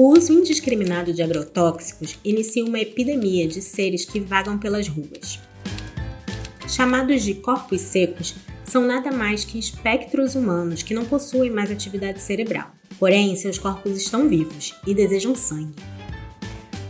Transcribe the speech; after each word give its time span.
O 0.00 0.16
uso 0.16 0.32
indiscriminado 0.32 1.12
de 1.12 1.22
agrotóxicos 1.22 2.18
inicia 2.24 2.64
uma 2.64 2.80
epidemia 2.80 3.46
de 3.46 3.60
seres 3.60 4.02
que 4.02 4.18
vagam 4.18 4.56
pelas 4.56 4.88
ruas. 4.88 5.38
Chamados 6.66 7.22
de 7.22 7.34
corpos 7.34 7.82
secos, 7.82 8.34
são 8.64 8.86
nada 8.86 9.12
mais 9.12 9.44
que 9.44 9.58
espectros 9.58 10.34
humanos 10.34 10.82
que 10.82 10.94
não 10.94 11.04
possuem 11.04 11.50
mais 11.50 11.70
atividade 11.70 12.22
cerebral. 12.22 12.70
Porém, 12.98 13.36
seus 13.36 13.58
corpos 13.58 13.98
estão 13.98 14.26
vivos 14.26 14.74
e 14.86 14.94
desejam 14.94 15.36
sangue. 15.36 15.76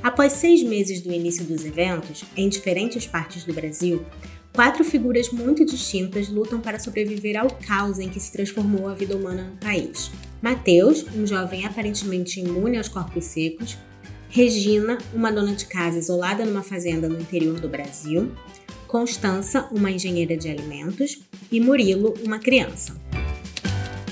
Após 0.04 0.34
seis 0.34 0.62
meses 0.62 1.00
do 1.00 1.12
início 1.12 1.44
dos 1.44 1.64
eventos, 1.64 2.22
em 2.36 2.48
diferentes 2.48 3.08
partes 3.08 3.42
do 3.42 3.52
Brasil, 3.52 4.06
quatro 4.52 4.84
figuras 4.84 5.32
muito 5.32 5.64
distintas 5.64 6.28
lutam 6.28 6.60
para 6.60 6.78
sobreviver 6.78 7.36
ao 7.36 7.50
caos 7.50 7.98
em 7.98 8.08
que 8.08 8.20
se 8.20 8.30
transformou 8.30 8.86
a 8.86 8.94
vida 8.94 9.16
humana 9.16 9.50
no 9.50 9.56
país. 9.56 10.12
Mateus, 10.42 11.04
um 11.14 11.26
jovem 11.26 11.66
aparentemente 11.66 12.40
imune 12.40 12.78
aos 12.78 12.88
corpos 12.88 13.24
secos, 13.24 13.76
Regina, 14.30 14.96
uma 15.12 15.32
dona 15.32 15.54
de 15.54 15.66
casa 15.66 15.98
isolada 15.98 16.44
numa 16.46 16.62
fazenda 16.62 17.08
no 17.08 17.20
interior 17.20 17.58
do 17.58 17.68
Brasil, 17.68 18.30
Constança, 18.86 19.68
uma 19.72 19.90
engenheira 19.90 20.36
de 20.36 20.48
alimentos, 20.48 21.20
e 21.50 21.60
Murilo, 21.60 22.14
uma 22.24 22.38
criança. 22.38 22.96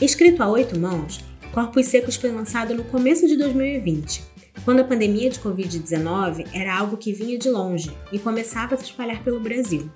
Escrito 0.00 0.42
a 0.42 0.48
oito 0.50 0.78
mãos, 0.78 1.20
Corpos 1.52 1.86
Secos 1.86 2.16
foi 2.16 2.30
lançado 2.30 2.74
no 2.74 2.84
começo 2.84 3.27
de 3.27 3.36
2020, 3.36 4.22
quando 4.64 4.80
a 4.80 4.84
pandemia 4.84 5.30
de 5.30 5.38
Covid-19 5.38 6.47
era 6.52 6.77
algo 6.77 6.97
que 6.97 7.12
vinha 7.12 7.38
de 7.38 7.48
longe 7.48 7.91
e 8.12 8.19
começava 8.19 8.74
a 8.74 8.78
se 8.78 8.84
espalhar 8.84 9.22
pelo 9.22 9.41
Brasil. 9.41 9.88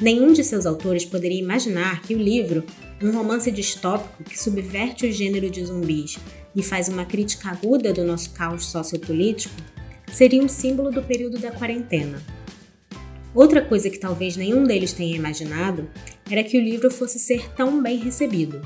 Nenhum 0.00 0.32
de 0.32 0.42
seus 0.42 0.66
autores 0.66 1.04
poderia 1.04 1.38
imaginar 1.38 2.02
que 2.02 2.14
o 2.14 2.18
livro 2.18 2.64
um 3.02 3.10
romance 3.10 3.50
distópico 3.50 4.24
que 4.24 4.38
subverte 4.38 5.06
o 5.06 5.12
gênero 5.12 5.50
de 5.50 5.64
zumbis 5.64 6.18
e 6.54 6.62
faz 6.62 6.88
uma 6.88 7.04
crítica 7.04 7.50
aguda 7.50 7.92
do 7.92 8.04
nosso 8.04 8.30
caos 8.30 8.66
sociopolítico, 8.66 9.54
seria 10.12 10.42
um 10.42 10.48
símbolo 10.48 10.90
do 10.90 11.02
período 11.02 11.38
da 11.38 11.50
quarentena. 11.50 12.22
Outra 13.34 13.60
coisa 13.60 13.90
que 13.90 13.98
talvez 13.98 14.36
nenhum 14.36 14.62
deles 14.62 14.92
tenha 14.92 15.16
imaginado 15.16 15.90
era 16.30 16.44
que 16.44 16.56
o 16.56 16.62
livro 16.62 16.90
fosse 16.90 17.18
ser 17.18 17.50
tão 17.54 17.82
bem 17.82 17.98
recebido. 17.98 18.62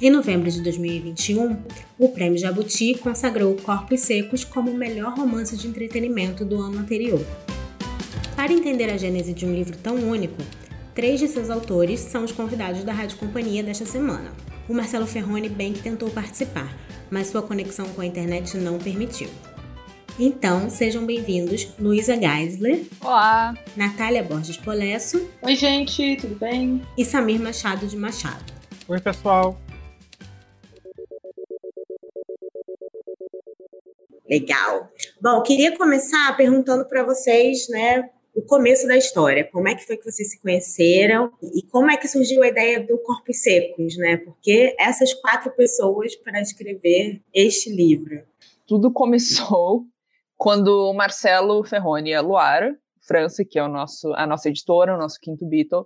Em 0.00 0.08
novembro 0.08 0.50
de 0.50 0.62
2021, 0.62 1.58
o 1.98 2.08
Prêmio 2.08 2.38
Jabuti 2.38 2.94
consagrou 2.94 3.54
Corpos 3.56 4.00
Secos 4.00 4.42
como 4.42 4.70
o 4.70 4.76
melhor 4.76 5.14
romance 5.14 5.54
de 5.54 5.68
entretenimento 5.68 6.42
do 6.42 6.58
ano 6.58 6.78
anterior. 6.78 7.22
Para 8.34 8.54
entender 8.54 8.88
a 8.88 8.96
gênese 8.96 9.34
de 9.34 9.44
um 9.44 9.54
livro 9.54 9.76
tão 9.76 9.96
único, 9.96 10.42
Três 10.94 11.20
de 11.20 11.28
seus 11.28 11.50
autores 11.50 12.00
são 12.00 12.24
os 12.24 12.32
convidados 12.32 12.82
da 12.82 12.92
Rádio 12.92 13.16
Companhia 13.16 13.62
desta 13.62 13.86
semana. 13.86 14.32
O 14.68 14.74
Marcelo 14.74 15.06
Ferroni 15.06 15.48
bem 15.48 15.72
que 15.72 15.82
tentou 15.82 16.10
participar, 16.10 16.76
mas 17.10 17.28
sua 17.28 17.42
conexão 17.42 17.88
com 17.90 18.00
a 18.00 18.06
internet 18.06 18.56
não 18.56 18.76
permitiu. 18.76 19.28
Então, 20.18 20.68
sejam 20.68 21.06
bem-vindos 21.06 21.68
Luísa 21.78 22.16
Geisler. 22.16 22.84
Olá. 23.00 23.54
Natália 23.76 24.22
Borges 24.22 24.56
Polesso. 24.56 25.30
Oi, 25.42 25.54
gente, 25.54 26.16
tudo 26.20 26.34
bem? 26.34 26.82
E 26.98 27.04
Samir 27.04 27.40
Machado 27.40 27.86
de 27.86 27.96
Machado. 27.96 28.52
Oi, 28.88 29.00
pessoal. 29.00 29.56
Legal. 34.28 34.90
Bom, 35.20 35.40
queria 35.42 35.76
começar 35.76 36.36
perguntando 36.36 36.84
para 36.84 37.04
vocês, 37.04 37.68
né, 37.68 38.10
o 38.34 38.42
começo 38.42 38.86
da 38.86 38.96
história. 38.96 39.48
Como 39.50 39.68
é 39.68 39.74
que 39.74 39.86
foi 39.86 39.96
que 39.96 40.04
vocês 40.04 40.30
se 40.30 40.40
conheceram 40.40 41.32
e 41.54 41.62
como 41.62 41.90
é 41.90 41.96
que 41.96 42.08
surgiu 42.08 42.42
a 42.42 42.48
ideia 42.48 42.80
do 42.80 42.98
Corpos 42.98 43.42
Secos, 43.42 43.96
né? 43.96 44.16
Porque 44.18 44.74
essas 44.78 45.12
quatro 45.14 45.50
pessoas 45.52 46.14
para 46.16 46.40
escrever 46.40 47.20
este 47.34 47.70
livro. 47.70 48.22
Tudo 48.66 48.92
começou 48.92 49.84
quando 50.36 50.90
o 50.90 50.94
Marcelo 50.94 51.62
Ferroni 51.64 52.10
e 52.10 52.14
a 52.14 52.20
Luara, 52.20 52.76
França, 53.02 53.44
que 53.44 53.58
é 53.58 53.62
o 53.62 53.68
nosso, 53.68 54.12
a 54.14 54.26
nossa 54.26 54.48
editora, 54.48 54.94
o 54.94 54.98
nosso 54.98 55.18
quinto 55.20 55.44
Beatle, 55.46 55.84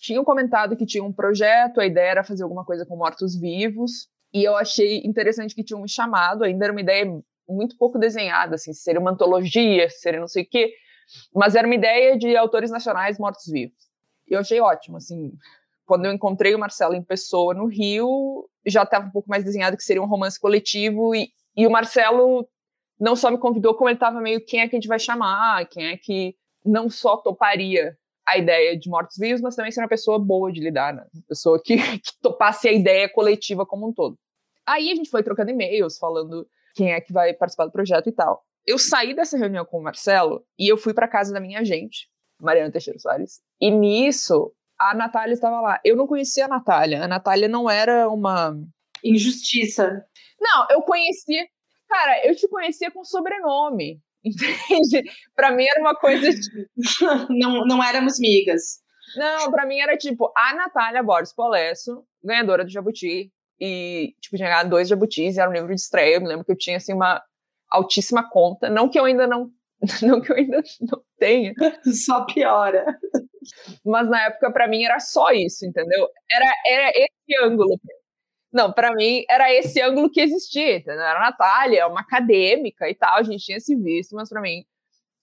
tinham 0.00 0.24
comentado 0.24 0.76
que 0.76 0.86
tinha 0.86 1.04
um 1.04 1.12
projeto, 1.12 1.80
a 1.80 1.86
ideia 1.86 2.10
era 2.10 2.24
fazer 2.24 2.42
alguma 2.42 2.64
coisa 2.64 2.86
com 2.86 2.96
mortos-vivos, 2.96 4.08
e 4.32 4.42
eu 4.42 4.56
achei 4.56 5.02
interessante 5.04 5.54
que 5.54 5.62
tinham 5.62 5.82
me 5.82 5.88
chamado, 5.88 6.44
ainda 6.44 6.64
era 6.64 6.72
uma 6.72 6.80
ideia 6.80 7.04
muito 7.48 7.76
pouco 7.76 7.98
desenhada, 7.98 8.54
assim, 8.54 8.72
seria 8.72 9.00
uma 9.00 9.10
antologia, 9.10 9.88
seria 9.90 10.20
não 10.20 10.28
sei 10.28 10.44
o 10.44 10.48
quê, 10.48 10.72
mas 11.34 11.54
era 11.54 11.66
uma 11.66 11.74
ideia 11.74 12.16
de 12.16 12.36
autores 12.36 12.70
nacionais 12.70 13.18
mortos-vivos. 13.18 13.76
E 14.28 14.34
eu 14.34 14.40
achei 14.40 14.60
ótimo, 14.60 14.96
assim. 14.96 15.32
Quando 15.84 16.06
eu 16.06 16.12
encontrei 16.12 16.54
o 16.54 16.58
Marcelo 16.58 16.94
em 16.94 17.02
pessoa 17.02 17.54
no 17.54 17.66
Rio, 17.66 18.48
já 18.64 18.82
estava 18.82 19.06
um 19.06 19.10
pouco 19.10 19.28
mais 19.28 19.44
desenhado 19.44 19.76
que 19.76 19.82
seria 19.82 20.02
um 20.02 20.06
romance 20.06 20.40
coletivo. 20.40 21.14
E, 21.14 21.30
e 21.56 21.66
o 21.66 21.70
Marcelo 21.70 22.48
não 22.98 23.16
só 23.16 23.30
me 23.30 23.38
convidou, 23.38 23.74
como 23.74 23.88
ele 23.88 23.96
estava 23.96 24.20
meio 24.20 24.44
quem 24.44 24.60
é 24.60 24.68
que 24.68 24.76
a 24.76 24.78
gente 24.78 24.88
vai 24.88 24.98
chamar, 24.98 25.66
quem 25.68 25.88
é 25.88 25.96
que 25.96 26.36
não 26.64 26.88
só 26.88 27.16
toparia 27.16 27.96
a 28.26 28.38
ideia 28.38 28.78
de 28.78 28.88
mortos-vivos, 28.88 29.40
mas 29.40 29.56
também 29.56 29.72
ser 29.72 29.80
uma 29.80 29.88
pessoa 29.88 30.18
boa 30.18 30.52
de 30.52 30.60
lidar, 30.60 30.94
né? 30.94 31.04
Uma 31.12 31.24
pessoa 31.28 31.60
que, 31.62 31.76
que 31.98 32.12
topasse 32.20 32.68
a 32.68 32.72
ideia 32.72 33.08
coletiva 33.08 33.66
como 33.66 33.88
um 33.88 33.92
todo. 33.92 34.16
Aí 34.64 34.92
a 34.92 34.94
gente 34.94 35.10
foi 35.10 35.22
trocando 35.22 35.50
e-mails, 35.50 35.98
falando 35.98 36.46
quem 36.74 36.92
é 36.92 37.00
que 37.00 37.12
vai 37.12 37.34
participar 37.34 37.66
do 37.66 37.72
projeto 37.72 38.08
e 38.08 38.12
tal 38.12 38.44
eu 38.66 38.78
saí 38.78 39.14
dessa 39.14 39.36
reunião 39.36 39.64
com 39.64 39.78
o 39.78 39.82
Marcelo 39.82 40.44
e 40.58 40.70
eu 40.70 40.76
fui 40.76 40.94
para 40.94 41.08
casa 41.08 41.32
da 41.32 41.40
minha 41.40 41.60
agente, 41.60 42.08
Mariana 42.40 42.70
Teixeira 42.70 42.98
Soares. 42.98 43.40
E 43.60 43.70
nisso, 43.70 44.52
a 44.78 44.94
Natália 44.94 45.32
estava 45.32 45.60
lá. 45.60 45.80
Eu 45.84 45.96
não 45.96 46.06
conhecia 46.06 46.46
a 46.46 46.48
Natália. 46.48 47.04
A 47.04 47.08
Natália 47.08 47.48
não 47.48 47.68
era 47.68 48.08
uma. 48.08 48.56
Injustiça. 49.04 50.04
Não, 50.40 50.66
eu 50.70 50.82
conhecia. 50.82 51.46
Cara, 51.88 52.26
eu 52.26 52.34
te 52.34 52.48
conhecia 52.48 52.90
com 52.90 53.04
sobrenome. 53.04 54.00
Entende? 54.24 55.10
Pra 55.34 55.50
mim 55.50 55.66
era 55.68 55.80
uma 55.80 55.94
coisa. 55.94 56.30
De... 56.30 56.68
não, 57.30 57.64
não 57.66 57.82
éramos 57.82 58.18
migas. 58.18 58.80
Não, 59.16 59.50
pra 59.50 59.66
mim 59.66 59.78
era 59.78 59.96
tipo 59.96 60.32
a 60.36 60.54
Natália 60.54 61.02
Borges 61.02 61.34
Polesso, 61.34 62.04
ganhadora 62.22 62.64
do 62.64 62.70
Jabuti. 62.70 63.30
E, 63.60 64.14
tipo, 64.20 64.36
tinha 64.36 64.48
ganhado 64.48 64.70
dois 64.70 64.88
Jabutis, 64.88 65.38
era 65.38 65.48
um 65.48 65.52
livro 65.52 65.68
de 65.68 65.80
estreia. 65.80 66.16
Eu 66.16 66.20
me 66.20 66.28
lembro 66.28 66.44
que 66.44 66.50
eu 66.50 66.58
tinha, 66.58 66.78
assim, 66.78 66.92
uma 66.92 67.22
altíssima 67.72 68.28
conta. 68.28 68.70
Não 68.70 68.88
que 68.88 68.98
eu 68.98 69.04
ainda 69.04 69.26
não. 69.26 69.50
Não 70.00 70.20
que 70.20 70.30
eu 70.30 70.36
ainda 70.36 70.62
não 70.80 71.02
tenha. 71.18 71.52
Só 72.06 72.24
piora. 72.24 72.86
Mas 73.84 74.08
na 74.08 74.26
época, 74.26 74.52
para 74.52 74.68
mim, 74.68 74.84
era 74.84 75.00
só 75.00 75.32
isso, 75.32 75.66
entendeu? 75.66 76.08
Era, 76.30 76.54
era 76.68 76.90
esse 76.90 77.44
ângulo. 77.44 77.80
Não, 78.52 78.72
para 78.72 78.94
mim, 78.94 79.24
era 79.28 79.52
esse 79.52 79.80
ângulo 79.80 80.10
que 80.10 80.20
existia, 80.20 80.76
entendeu? 80.76 81.02
Era 81.02 81.18
a 81.18 81.30
Natália, 81.30 81.88
uma 81.88 82.00
acadêmica 82.02 82.88
e 82.88 82.94
tal, 82.94 83.16
a 83.16 83.22
gente 83.22 83.44
tinha 83.44 83.58
se 83.58 83.74
visto, 83.74 84.14
mas 84.14 84.28
para 84.28 84.40
mim, 84.40 84.64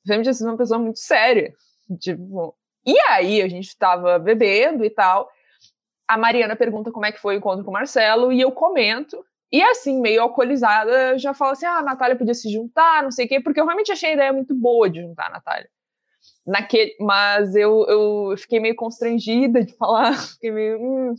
sempre 0.06 0.24
tinha 0.24 0.34
sido 0.34 0.48
uma 0.50 0.58
pessoa 0.58 0.80
muito 0.80 1.00
séria. 1.00 1.54
Tipo, 2.00 2.56
e 2.86 3.00
aí, 3.10 3.42
a 3.42 3.48
gente 3.48 3.78
tava 3.78 4.18
bebendo 4.20 4.84
e 4.84 4.90
tal. 4.90 5.30
A 6.08 6.18
Mariana 6.18 6.56
pergunta 6.56 6.92
como 6.92 7.06
é 7.06 7.12
que 7.12 7.20
foi 7.20 7.36
o 7.36 7.38
encontro 7.38 7.64
com 7.64 7.70
o 7.70 7.74
Marcelo, 7.74 8.32
e 8.32 8.42
eu 8.42 8.52
comento. 8.52 9.24
E 9.52 9.62
assim, 9.64 10.00
meio 10.00 10.22
alcoolizada, 10.22 11.18
já 11.18 11.34
falo 11.34 11.52
assim: 11.52 11.66
ah, 11.66 11.80
a 11.80 11.84
Natália 11.84 12.16
podia 12.16 12.34
se 12.34 12.52
juntar, 12.52 13.04
não 13.04 13.12
sei 13.12 13.26
o 13.26 13.30
quê, 13.30 13.40
porque 13.40 13.60
eu 13.60 13.66
realmente 13.66 13.92
achei 13.92 14.12
a 14.12 14.14
ideia 14.14 14.34
muito 14.34 14.54
boa 14.54 14.90
de 14.90 15.02
juntar 15.02 15.28
a 15.28 15.32
Natália. 15.32 15.70
Naquele, 16.46 16.96
mas 17.00 17.56
eu, 17.56 17.86
eu 17.88 18.38
fiquei 18.38 18.60
meio 18.60 18.76
constrangida 18.76 19.64
de 19.64 19.74
falar, 19.76 20.14
fiquei 20.34 20.52
meio. 20.52 20.80
Hum. 20.82 21.16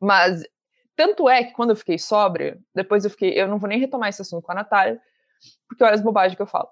Mas 0.00 0.42
tanto 0.96 1.28
é 1.28 1.44
que 1.44 1.52
quando 1.52 1.70
eu 1.70 1.76
fiquei 1.76 1.98
sóbria, 1.98 2.58
depois 2.74 3.04
eu 3.04 3.10
fiquei. 3.10 3.40
Eu 3.40 3.48
não 3.48 3.58
vou 3.58 3.68
nem 3.68 3.78
retomar 3.78 4.08
esse 4.08 4.22
assunto 4.22 4.42
com 4.42 4.52
a 4.52 4.56
Natália, 4.56 5.00
porque 5.68 5.84
olha 5.84 5.94
as 5.94 6.02
bobagens 6.02 6.36
que 6.36 6.42
eu 6.42 6.46
falo. 6.46 6.68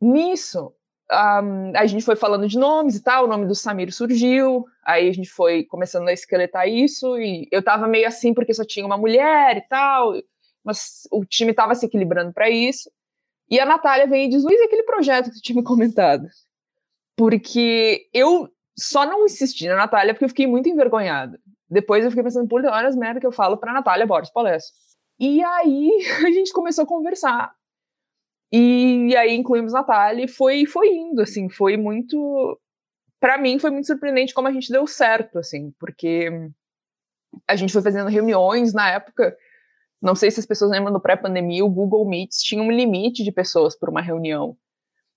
Nisso, 0.00 0.74
um, 1.10 1.72
a 1.76 1.86
gente 1.86 2.04
foi 2.04 2.16
falando 2.16 2.48
de 2.48 2.58
nomes 2.58 2.96
e 2.96 3.02
tal, 3.02 3.24
o 3.24 3.28
nome 3.28 3.46
do 3.46 3.54
Samir 3.54 3.92
surgiu, 3.92 4.64
aí 4.84 5.08
a 5.08 5.12
gente 5.12 5.30
foi 5.30 5.64
começando 5.64 6.08
a 6.08 6.12
esqueletar 6.12 6.68
isso, 6.68 7.16
e 7.18 7.48
eu 7.52 7.62
tava 7.62 7.86
meio 7.86 8.08
assim 8.08 8.34
porque 8.34 8.52
só 8.52 8.64
tinha 8.64 8.84
uma 8.84 8.98
mulher 8.98 9.56
e 9.56 9.60
tal, 9.68 10.14
mas 10.64 11.06
o 11.12 11.24
time 11.24 11.54
tava 11.54 11.74
se 11.74 11.86
equilibrando 11.86 12.32
para 12.32 12.50
isso. 12.50 12.90
E 13.48 13.60
a 13.60 13.64
Natália 13.64 14.06
veio 14.08 14.26
e 14.26 14.28
diz: 14.28 14.42
Luiz, 14.42 14.60
aquele 14.60 14.82
projeto 14.82 15.30
que 15.30 15.36
tu 15.36 15.42
tinha 15.42 15.56
me 15.56 15.62
comentado. 15.62 16.26
Porque 17.16 18.08
eu 18.12 18.48
só 18.76 19.06
não 19.06 19.24
insisti 19.24 19.68
na 19.68 19.76
Natália 19.76 20.12
porque 20.12 20.24
eu 20.24 20.28
fiquei 20.28 20.46
muito 20.46 20.68
envergonhada. 20.68 21.40
Depois 21.70 22.04
eu 22.04 22.10
fiquei 22.10 22.24
pensando, 22.24 22.48
por 22.48 22.64
olha 22.64 22.88
as 22.88 22.96
merda 22.96 23.20
que 23.20 23.26
eu 23.26 23.32
falo 23.32 23.56
pra 23.56 23.72
Natália 23.72 24.06
Borges 24.06 24.32
Palestra. 24.32 24.74
E 25.18 25.42
aí 25.42 25.90
a 26.26 26.30
gente 26.30 26.52
começou 26.52 26.84
a 26.84 26.86
conversar. 26.86 27.54
E, 28.52 29.14
aí 29.16 29.34
incluímos 29.34 29.72
Natália 29.72 30.24
e 30.24 30.28
foi, 30.28 30.66
foi 30.66 30.88
indo, 30.88 31.20
assim, 31.22 31.48
foi 31.48 31.76
muito. 31.76 32.58
para 33.20 33.38
mim 33.38 33.58
foi 33.58 33.70
muito 33.70 33.86
surpreendente 33.86 34.32
como 34.32 34.48
a 34.48 34.52
gente 34.52 34.70
deu 34.70 34.86
certo, 34.86 35.38
assim, 35.38 35.72
porque 35.78 36.30
a 37.48 37.56
gente 37.56 37.72
foi 37.72 37.82
fazendo 37.82 38.08
reuniões 38.08 38.72
na 38.72 38.90
época. 38.90 39.36
Não 40.00 40.14
sei 40.14 40.30
se 40.30 40.40
as 40.40 40.46
pessoas 40.46 40.70
lembram 40.70 40.92
do 40.92 41.00
pré-pandemia, 41.00 41.64
o 41.64 41.70
Google 41.70 42.08
Meets 42.08 42.42
tinha 42.42 42.62
um 42.62 42.70
limite 42.70 43.24
de 43.24 43.32
pessoas 43.32 43.76
por 43.76 43.88
uma 43.88 44.00
reunião. 44.00 44.56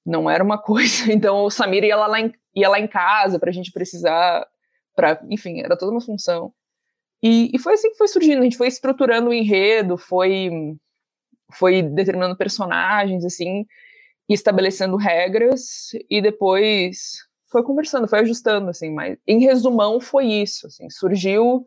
Não 0.06 0.30
era 0.30 0.44
uma 0.44 0.58
coisa. 0.62 1.12
Então 1.12 1.44
o 1.44 1.52
Samir 1.52 1.84
ia 1.84 1.96
lá, 1.96 2.20
em, 2.20 2.34
ia 2.56 2.70
lá 2.70 2.80
em 2.80 2.88
casa 2.88 3.40
para 3.40 3.50
a 3.50 3.54
gente 3.54 3.72
precisar. 3.72 4.46
Pra, 4.96 5.22
enfim, 5.30 5.62
era 5.62 5.78
toda 5.78 5.92
uma 5.92 6.02
função. 6.02 6.54
E, 7.22 7.52
e, 7.54 7.60
foi 7.60 7.74
assim 7.74 7.92
que 7.92 7.98
foi 7.98 8.08
surgindo. 8.08 8.40
A 8.40 8.44
gente 8.44 8.58
foi 8.58 8.68
estruturando 8.68 9.30
o 9.30 9.34
enredo, 9.34 9.98
foi 9.98 10.50
foi 11.52 11.82
determinando 11.82 12.38
personagens, 12.38 13.26
assim, 13.26 13.66
estabelecendo 14.28 14.96
regras, 14.96 15.90
e 16.10 16.22
depois 16.22 17.28
foi 17.52 17.64
conversando, 17.64 18.08
foi 18.08 18.20
ajustando, 18.20 18.70
assim, 18.70 18.92
mas 18.92 19.18
em 19.28 19.40
resumão 19.40 20.00
foi 20.00 20.28
isso, 20.28 20.68
assim, 20.68 20.90
surgiu 20.90 21.66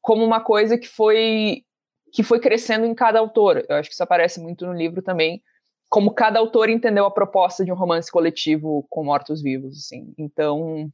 como 0.00 0.24
uma 0.24 0.40
coisa 0.40 0.78
que 0.78 0.88
foi 0.88 1.64
que 2.12 2.22
foi 2.22 2.38
crescendo 2.38 2.86
em 2.86 2.94
cada 2.94 3.18
autor. 3.18 3.66
Eu 3.68 3.74
acho 3.74 3.88
que 3.88 3.94
isso 3.94 4.02
aparece 4.02 4.40
muito 4.40 4.64
no 4.64 4.72
livro 4.72 5.02
também, 5.02 5.42
como 5.88 6.14
cada 6.14 6.38
autor 6.38 6.68
entendeu 6.68 7.04
a 7.06 7.10
proposta 7.10 7.64
de 7.64 7.72
um 7.72 7.74
romance 7.74 8.10
coletivo 8.10 8.86
com 8.88 9.02
mortos-vivos, 9.02 9.76
assim. 9.78 10.14
Então, 10.16 10.88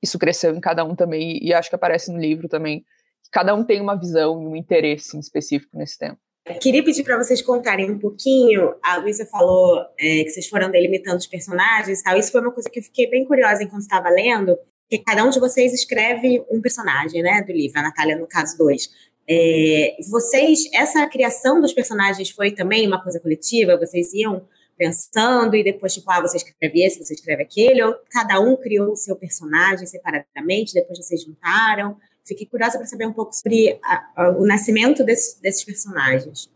isso 0.00 0.18
cresceu 0.20 0.54
em 0.54 0.60
cada 0.60 0.84
um 0.84 0.94
também, 0.94 1.42
e 1.42 1.52
acho 1.52 1.68
que 1.68 1.74
aparece 1.74 2.12
no 2.12 2.18
livro 2.18 2.48
também. 2.48 2.84
Cada 3.32 3.54
um 3.54 3.64
tem 3.64 3.80
uma 3.80 3.98
visão 3.98 4.40
e 4.40 4.46
um 4.46 4.54
interesse 4.54 5.18
específico 5.18 5.76
nesse 5.76 5.98
tema. 5.98 6.16
Queria 6.60 6.82
pedir 6.82 7.04
para 7.04 7.18
vocês 7.18 7.42
contarem 7.42 7.90
um 7.90 7.98
pouquinho. 7.98 8.74
A 8.82 8.96
Luísa 8.96 9.26
falou 9.26 9.84
é, 9.98 10.24
que 10.24 10.30
vocês 10.30 10.48
foram 10.48 10.70
delimitando 10.70 11.18
os 11.18 11.26
personagens 11.26 12.00
e 12.00 12.02
tal. 12.02 12.16
Isso 12.16 12.32
foi 12.32 12.40
uma 12.40 12.52
coisa 12.52 12.68
que 12.68 12.78
eu 12.78 12.82
fiquei 12.82 13.08
bem 13.08 13.24
curiosa 13.24 13.62
enquanto 13.62 13.82
estava 13.82 14.08
lendo, 14.08 14.58
que 14.88 14.98
cada 14.98 15.24
um 15.24 15.30
de 15.30 15.38
vocês 15.38 15.72
escreve 15.72 16.42
um 16.50 16.60
personagem, 16.60 17.22
né, 17.22 17.42
do 17.46 17.52
livro. 17.52 17.78
A 17.78 17.82
Natália, 17.82 18.16
no 18.16 18.26
caso, 18.26 18.56
dois. 18.56 18.88
É, 19.28 19.96
vocês, 20.08 20.60
essa 20.74 21.06
criação 21.06 21.60
dos 21.60 21.72
personagens 21.72 22.30
foi 22.30 22.50
também 22.52 22.86
uma 22.86 23.02
coisa 23.02 23.20
coletiva? 23.20 23.78
Vocês 23.78 24.12
iam 24.14 24.44
pensando 24.76 25.54
e 25.54 25.62
depois, 25.62 25.92
tipo, 25.92 26.10
ah, 26.10 26.22
você 26.22 26.38
escreve 26.38 26.82
esse, 26.82 27.04
você 27.04 27.12
escreve 27.12 27.42
aquele, 27.42 27.82
ou 27.82 27.94
cada 28.10 28.40
um 28.40 28.56
criou 28.56 28.92
o 28.92 28.96
seu 28.96 29.14
personagem 29.14 29.86
separadamente, 29.86 30.72
depois 30.72 30.98
vocês 30.98 31.22
juntaram? 31.22 31.98
Fiquei 32.26 32.46
curiosa 32.46 32.78
para 32.78 32.86
saber 32.86 33.06
um 33.06 33.12
pouco 33.12 33.32
sobre 33.32 33.78
a, 33.82 34.12
a, 34.16 34.30
o 34.30 34.46
nascimento 34.46 35.04
desse, 35.04 35.40
desses 35.40 35.64
personagens. 35.64 36.48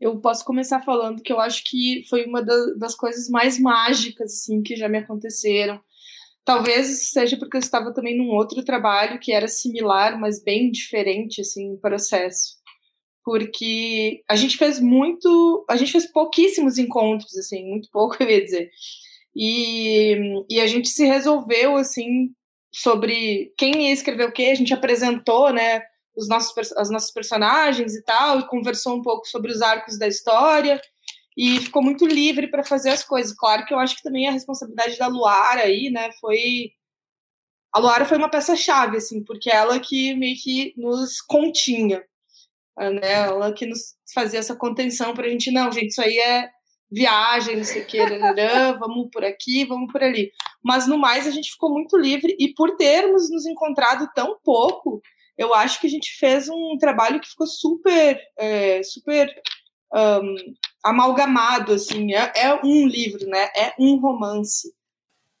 Eu 0.00 0.20
posso 0.20 0.44
começar 0.44 0.80
falando 0.80 1.22
que 1.22 1.32
eu 1.32 1.38
acho 1.38 1.62
que 1.64 2.04
foi 2.10 2.24
uma 2.24 2.42
da, 2.42 2.56
das 2.76 2.94
coisas 2.94 3.28
mais 3.28 3.58
mágicas 3.58 4.32
assim 4.32 4.60
que 4.62 4.74
já 4.74 4.88
me 4.88 4.98
aconteceram. 4.98 5.80
Talvez 6.44 7.10
seja 7.10 7.36
porque 7.36 7.56
eu 7.56 7.60
estava 7.60 7.94
também 7.94 8.18
num 8.18 8.30
outro 8.30 8.64
trabalho 8.64 9.20
que 9.20 9.30
era 9.30 9.46
similar, 9.46 10.18
mas 10.18 10.42
bem 10.42 10.70
diferente 10.72 11.40
assim, 11.40 11.72
o 11.72 11.78
processo. 11.78 12.56
Porque 13.24 14.24
a 14.28 14.34
gente 14.34 14.58
fez 14.58 14.80
muito, 14.80 15.64
a 15.70 15.76
gente 15.76 15.92
fez 15.92 16.10
pouquíssimos 16.10 16.78
encontros 16.78 17.36
assim, 17.36 17.64
muito 17.64 17.88
pouco 17.92 18.16
eu 18.20 18.28
ia 18.28 18.42
dizer. 18.42 18.70
E, 19.36 20.44
e 20.50 20.60
a 20.60 20.66
gente 20.66 20.88
se 20.88 21.06
resolveu 21.06 21.76
assim 21.76 22.34
sobre 22.74 23.52
quem 23.56 23.88
ia 23.88 23.92
escrever 23.92 24.28
o 24.28 24.32
quê, 24.32 24.44
a 24.44 24.54
gente 24.54 24.72
apresentou, 24.72 25.52
né, 25.52 25.82
os 26.16 26.28
nossos, 26.28 26.72
as 26.72 26.90
nossas 26.90 27.10
personagens 27.12 27.94
e 27.94 28.02
tal, 28.02 28.40
e 28.40 28.46
conversou 28.46 28.96
um 28.96 29.02
pouco 29.02 29.26
sobre 29.26 29.52
os 29.52 29.60
arcos 29.60 29.98
da 29.98 30.08
história, 30.08 30.80
e 31.36 31.58
ficou 31.58 31.82
muito 31.82 32.06
livre 32.06 32.48
para 32.48 32.64
fazer 32.64 32.90
as 32.90 33.02
coisas. 33.02 33.34
Claro 33.34 33.64
que 33.64 33.72
eu 33.72 33.78
acho 33.78 33.96
que 33.96 34.02
também 34.02 34.28
a 34.28 34.32
responsabilidade 34.32 34.98
da 34.98 35.06
Luara 35.06 35.62
aí, 35.62 35.90
né, 35.90 36.10
foi... 36.20 36.72
A 37.74 37.78
Luara 37.78 38.04
foi 38.04 38.18
uma 38.18 38.28
peça-chave, 38.28 38.98
assim, 38.98 39.24
porque 39.24 39.50
ela 39.50 39.80
que 39.80 40.14
meio 40.14 40.36
que 40.36 40.74
nos 40.76 41.22
continha, 41.22 42.04
né, 42.78 43.12
ela 43.12 43.52
que 43.52 43.64
nos 43.64 43.94
fazia 44.14 44.40
essa 44.40 44.54
contenção 44.54 45.14
para 45.14 45.26
a 45.26 45.30
gente, 45.30 45.50
não, 45.50 45.72
gente, 45.72 45.88
isso 45.88 46.02
aí 46.02 46.18
é 46.18 46.50
viagem, 46.92 47.56
não 47.56 47.64
sei 47.64 47.82
o 47.82 47.86
que, 47.86 47.98
vamos 48.78 49.08
por 49.10 49.24
aqui, 49.24 49.64
vamos 49.64 49.90
por 49.90 50.02
ali. 50.02 50.30
Mas 50.62 50.86
no 50.86 50.98
mais 50.98 51.26
a 51.26 51.30
gente 51.30 51.50
ficou 51.50 51.70
muito 51.70 51.96
livre 51.96 52.36
e 52.38 52.52
por 52.52 52.76
termos 52.76 53.30
nos 53.30 53.46
encontrado 53.46 54.08
tão 54.14 54.36
pouco, 54.44 55.00
eu 55.36 55.54
acho 55.54 55.80
que 55.80 55.86
a 55.86 55.90
gente 55.90 56.14
fez 56.18 56.48
um 56.48 56.76
trabalho 56.78 57.18
que 57.18 57.28
ficou 57.28 57.46
super, 57.46 58.20
é, 58.36 58.82
super 58.82 59.28
um, 59.94 60.34
amalgamado, 60.84 61.72
assim, 61.72 62.12
é, 62.12 62.32
é, 62.36 62.60
um 62.62 62.86
livro, 62.86 63.26
né? 63.26 63.48
É 63.56 63.72
um 63.78 63.98
romance. 63.98 64.70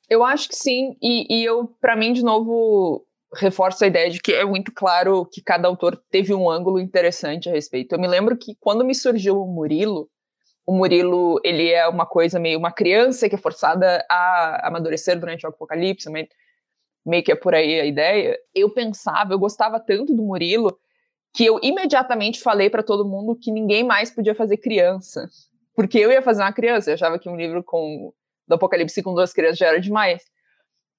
Eu 0.08 0.24
acho 0.24 0.48
que 0.48 0.56
sim, 0.56 0.96
e, 1.02 1.26
e 1.28 1.44
eu, 1.44 1.68
para 1.80 1.96
mim, 1.96 2.12
de 2.12 2.22
novo, 2.22 3.06
reforço 3.34 3.84
a 3.84 3.86
ideia 3.86 4.10
de 4.10 4.20
que 4.20 4.32
é 4.32 4.44
muito 4.44 4.72
claro 4.72 5.26
que 5.26 5.42
cada 5.42 5.68
autor 5.68 6.02
teve 6.10 6.34
um 6.34 6.50
ângulo 6.50 6.78
interessante 6.80 7.48
a 7.48 7.52
respeito. 7.52 7.94
Eu 7.94 8.00
me 8.00 8.08
lembro 8.08 8.36
que 8.36 8.56
quando 8.60 8.84
me 8.84 8.94
surgiu 8.94 9.40
o 9.40 9.46
Murilo, 9.46 10.08
o 10.66 10.72
Murilo, 10.72 11.40
ele 11.44 11.70
é 11.70 11.86
uma 11.88 12.06
coisa 12.06 12.38
meio 12.38 12.58
uma 12.58 12.72
criança 12.72 13.28
que 13.28 13.34
é 13.34 13.38
forçada 13.38 14.04
a 14.08 14.68
amadurecer 14.68 15.18
durante 15.18 15.44
o 15.44 15.48
apocalipse, 15.48 16.08
meio 17.04 17.22
que 17.22 17.32
é 17.32 17.34
por 17.34 17.54
aí 17.54 17.80
a 17.80 17.84
ideia. 17.84 18.38
Eu 18.54 18.70
pensava, 18.70 19.32
eu 19.32 19.38
gostava 19.38 19.80
tanto 19.80 20.14
do 20.14 20.22
Murilo 20.22 20.78
que 21.34 21.44
eu 21.44 21.58
imediatamente 21.62 22.40
falei 22.40 22.68
para 22.70 22.82
todo 22.82 23.08
mundo 23.08 23.36
que 23.36 23.50
ninguém 23.50 23.82
mais 23.82 24.10
podia 24.10 24.34
fazer 24.34 24.58
criança, 24.58 25.28
porque 25.74 25.98
eu 25.98 26.12
ia 26.12 26.22
fazer 26.22 26.42
uma 26.42 26.52
criança. 26.52 26.90
Eu 26.90 26.94
achava 26.94 27.18
que 27.18 27.28
um 27.28 27.36
livro 27.36 27.62
com 27.64 28.12
do 28.46 28.54
apocalipse 28.54 29.02
com 29.02 29.14
duas 29.14 29.32
crianças 29.32 29.58
já 29.58 29.68
era 29.68 29.80
demais. 29.80 30.22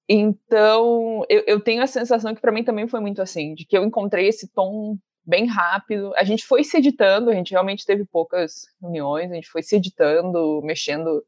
Então, 0.08 1.24
eu, 1.28 1.44
eu 1.46 1.60
tenho 1.60 1.82
a 1.82 1.86
sensação 1.86 2.34
que 2.34 2.40
para 2.40 2.52
mim 2.52 2.64
também 2.64 2.86
foi 2.86 3.00
muito 3.00 3.22
assim, 3.22 3.54
de 3.54 3.64
que 3.64 3.76
eu 3.76 3.84
encontrei 3.84 4.28
esse 4.28 4.48
tom 4.52 4.98
bem 5.24 5.46
rápido. 5.46 6.12
A 6.16 6.24
gente 6.24 6.44
foi 6.44 6.62
se 6.64 6.76
editando, 6.76 7.30
a 7.30 7.34
gente 7.34 7.52
realmente 7.52 7.86
teve 7.86 8.04
poucas 8.04 8.66
reuniões, 8.80 9.30
a 9.30 9.34
gente 9.34 9.48
foi 9.48 9.62
se 9.62 9.76
editando, 9.76 10.60
mexendo 10.62 11.24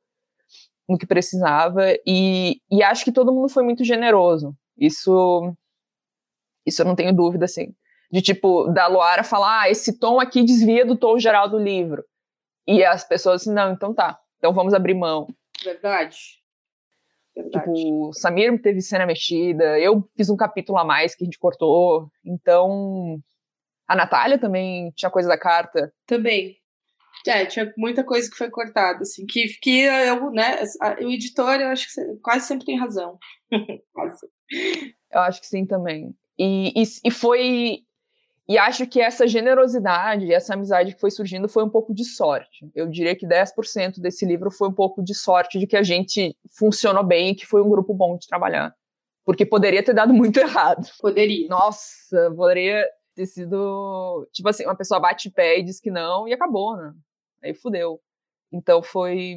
no 0.88 0.96
que 0.96 1.06
precisava, 1.06 1.82
e, 2.06 2.60
e 2.70 2.82
acho 2.82 3.04
que 3.04 3.10
todo 3.10 3.32
mundo 3.32 3.48
foi 3.48 3.64
muito 3.64 3.82
generoso. 3.82 4.54
Isso, 4.78 5.52
isso 6.64 6.82
eu 6.82 6.86
não 6.86 6.94
tenho 6.94 7.12
dúvida, 7.12 7.44
assim. 7.44 7.74
De 8.10 8.22
tipo, 8.22 8.68
da 8.68 8.86
Luara 8.86 9.24
falar, 9.24 9.62
ah, 9.62 9.70
esse 9.70 9.98
tom 9.98 10.20
aqui 10.20 10.44
desvia 10.44 10.86
do 10.86 10.96
tom 10.96 11.18
geral 11.18 11.48
do 11.48 11.58
livro. 11.58 12.04
E 12.66 12.84
as 12.84 13.02
pessoas 13.02 13.42
assim, 13.42 13.52
não, 13.52 13.72
então 13.72 13.92
tá, 13.92 14.18
então 14.38 14.52
vamos 14.52 14.74
abrir 14.74 14.94
mão. 14.94 15.26
Verdade. 15.64 16.18
Verdade. 17.34 17.66
Tipo, 17.66 18.12
Samir 18.12 18.60
teve 18.62 18.80
cena 18.80 19.06
mexida, 19.06 19.78
eu 19.78 20.08
fiz 20.16 20.30
um 20.30 20.36
capítulo 20.36 20.78
a 20.78 20.84
mais 20.84 21.14
que 21.14 21.24
a 21.24 21.26
gente 21.26 21.38
cortou, 21.38 22.08
então 22.24 23.20
a 23.88 23.94
Natália 23.94 24.38
também 24.38 24.90
tinha 24.96 25.10
coisa 25.10 25.28
da 25.28 25.38
carta. 25.38 25.92
Também. 26.06 26.56
É, 27.26 27.44
tinha 27.46 27.72
muita 27.76 28.04
coisa 28.04 28.30
que 28.30 28.36
foi 28.36 28.50
cortada, 28.50 29.00
assim, 29.00 29.26
que, 29.26 29.48
que 29.60 29.80
eu, 29.80 30.30
né, 30.30 30.62
o 31.00 31.10
editor, 31.10 31.60
eu 31.60 31.68
acho 31.68 31.88
que 31.92 32.16
quase 32.22 32.46
sempre 32.46 32.66
tem 32.66 32.78
razão. 32.78 33.18
Eu 35.10 35.20
acho 35.20 35.40
que 35.40 35.46
sim 35.46 35.64
também. 35.64 36.14
E, 36.38 36.72
e, 36.76 36.82
e 37.04 37.10
foi. 37.10 37.78
E 38.48 38.58
acho 38.58 38.86
que 38.86 39.00
essa 39.00 39.26
generosidade, 39.26 40.32
essa 40.32 40.54
amizade 40.54 40.94
que 40.94 41.00
foi 41.00 41.10
surgindo 41.10 41.48
foi 41.48 41.64
um 41.64 41.70
pouco 41.70 41.94
de 41.94 42.04
sorte. 42.04 42.68
Eu 42.74 42.86
diria 42.86 43.16
que 43.16 43.26
10% 43.26 43.98
desse 43.98 44.24
livro 44.26 44.50
foi 44.50 44.68
um 44.68 44.72
pouco 44.72 45.02
de 45.02 45.14
sorte 45.14 45.58
de 45.58 45.66
que 45.66 45.76
a 45.76 45.82
gente 45.82 46.36
funcionou 46.56 47.02
bem 47.02 47.30
e 47.30 47.34
que 47.34 47.46
foi 47.46 47.62
um 47.62 47.68
grupo 47.68 47.94
bom 47.94 48.16
de 48.16 48.28
trabalhar. 48.28 48.74
Porque 49.24 49.44
poderia 49.44 49.82
ter 49.82 49.94
dado 49.94 50.12
muito 50.12 50.36
errado. 50.38 50.86
Poderia. 51.00 51.48
Nossa, 51.48 52.30
poderia 52.36 52.84
ter 53.16 53.26
sido, 53.26 54.28
tipo 54.30 54.48
assim, 54.48 54.64
uma 54.64 54.76
pessoa 54.76 55.00
bate 55.00 55.30
pé 55.30 55.58
e 55.58 55.62
diz 55.62 55.80
que 55.80 55.90
não 55.90 56.28
e 56.28 56.34
acabou, 56.34 56.76
né? 56.76 56.94
Aí 57.42 57.54
fudeu. 57.54 57.98
Então 58.52 58.82
foi. 58.82 59.34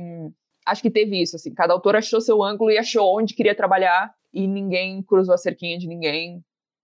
Acho 0.65 0.81
que 0.81 0.91
teve 0.91 1.19
isso, 1.19 1.37
assim. 1.37 1.53
Cada 1.53 1.73
autor 1.73 1.95
achou 1.95 2.19
seu 2.19 2.43
ângulo 2.43 2.69
e 2.69 2.77
achou 2.77 3.17
onde 3.17 3.33
queria 3.33 3.55
trabalhar 3.55 4.13
e 4.33 4.45
ninguém 4.45 5.01
cruzou 5.01 5.33
a 5.33 5.37
cerquinha 5.37 5.79
de 5.79 5.87
ninguém 5.87 6.43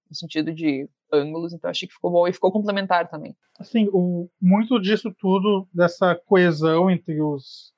no 0.10 0.16
sentido 0.16 0.54
de 0.54 0.90
ângulos, 1.12 1.54
então 1.54 1.70
achei 1.70 1.88
que 1.88 1.94
ficou 1.94 2.12
bom 2.12 2.28
e 2.28 2.34
ficou 2.34 2.52
complementar 2.52 3.10
também. 3.10 3.36
Assim, 3.60 3.90
o, 3.92 4.30
muito 4.42 4.80
disso 4.80 5.14
tudo, 5.20 5.68
dessa 5.74 6.16
coesão 6.16 6.90
entre 6.90 7.22
os, 7.22 7.74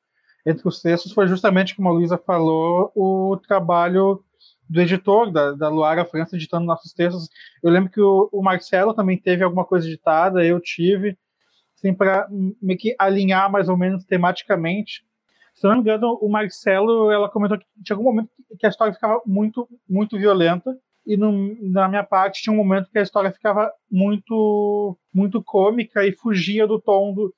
entre 0.45 0.67
os 0.67 0.81
textos, 0.81 1.11
foi 1.11 1.27
justamente, 1.27 1.75
como 1.75 1.89
a 1.89 1.91
Luísa 1.91 2.17
falou, 2.17 2.91
o 2.95 3.37
trabalho 3.37 4.23
do 4.69 4.81
editor, 4.81 5.31
da, 5.31 5.51
da 5.53 5.69
Luara 5.69 6.05
França, 6.05 6.35
editando 6.35 6.65
nossos 6.65 6.93
textos. 6.93 7.29
Eu 7.63 7.71
lembro 7.71 7.91
que 7.91 8.01
o, 8.01 8.29
o 8.31 8.41
Marcelo 8.41 8.93
também 8.93 9.17
teve 9.17 9.43
alguma 9.43 9.65
coisa 9.65 9.87
editada, 9.87 10.45
eu 10.45 10.59
tive, 10.59 11.17
assim, 11.75 11.93
para 11.93 12.27
meio 12.61 12.77
que 12.77 12.95
alinhar 12.99 13.51
mais 13.51 13.69
ou 13.69 13.77
menos 13.77 14.03
tematicamente. 14.03 15.05
Se 15.53 15.63
não 15.67 15.75
me 15.75 15.81
engano, 15.81 16.17
o 16.21 16.29
Marcelo, 16.29 17.11
ela 17.11 17.29
comentou 17.29 17.57
que 17.57 17.65
tinha 17.83 17.95
algum 17.95 18.09
momento 18.09 18.29
que 18.59 18.65
a 18.65 18.69
história 18.69 18.93
ficava 18.93 19.21
muito, 19.25 19.67
muito 19.89 20.17
violenta, 20.17 20.77
e 21.05 21.15
no, 21.15 21.55
na 21.71 21.87
minha 21.87 22.03
parte 22.03 22.43
tinha 22.43 22.53
um 22.53 22.57
momento 22.57 22.91
que 22.91 22.99
a 22.99 23.01
história 23.01 23.31
ficava 23.31 23.71
muito, 23.89 24.97
muito 25.13 25.41
cômica 25.41 26.05
e 26.05 26.11
fugia 26.11 26.67
do 26.67 26.81
tom 26.81 27.13
do. 27.13 27.33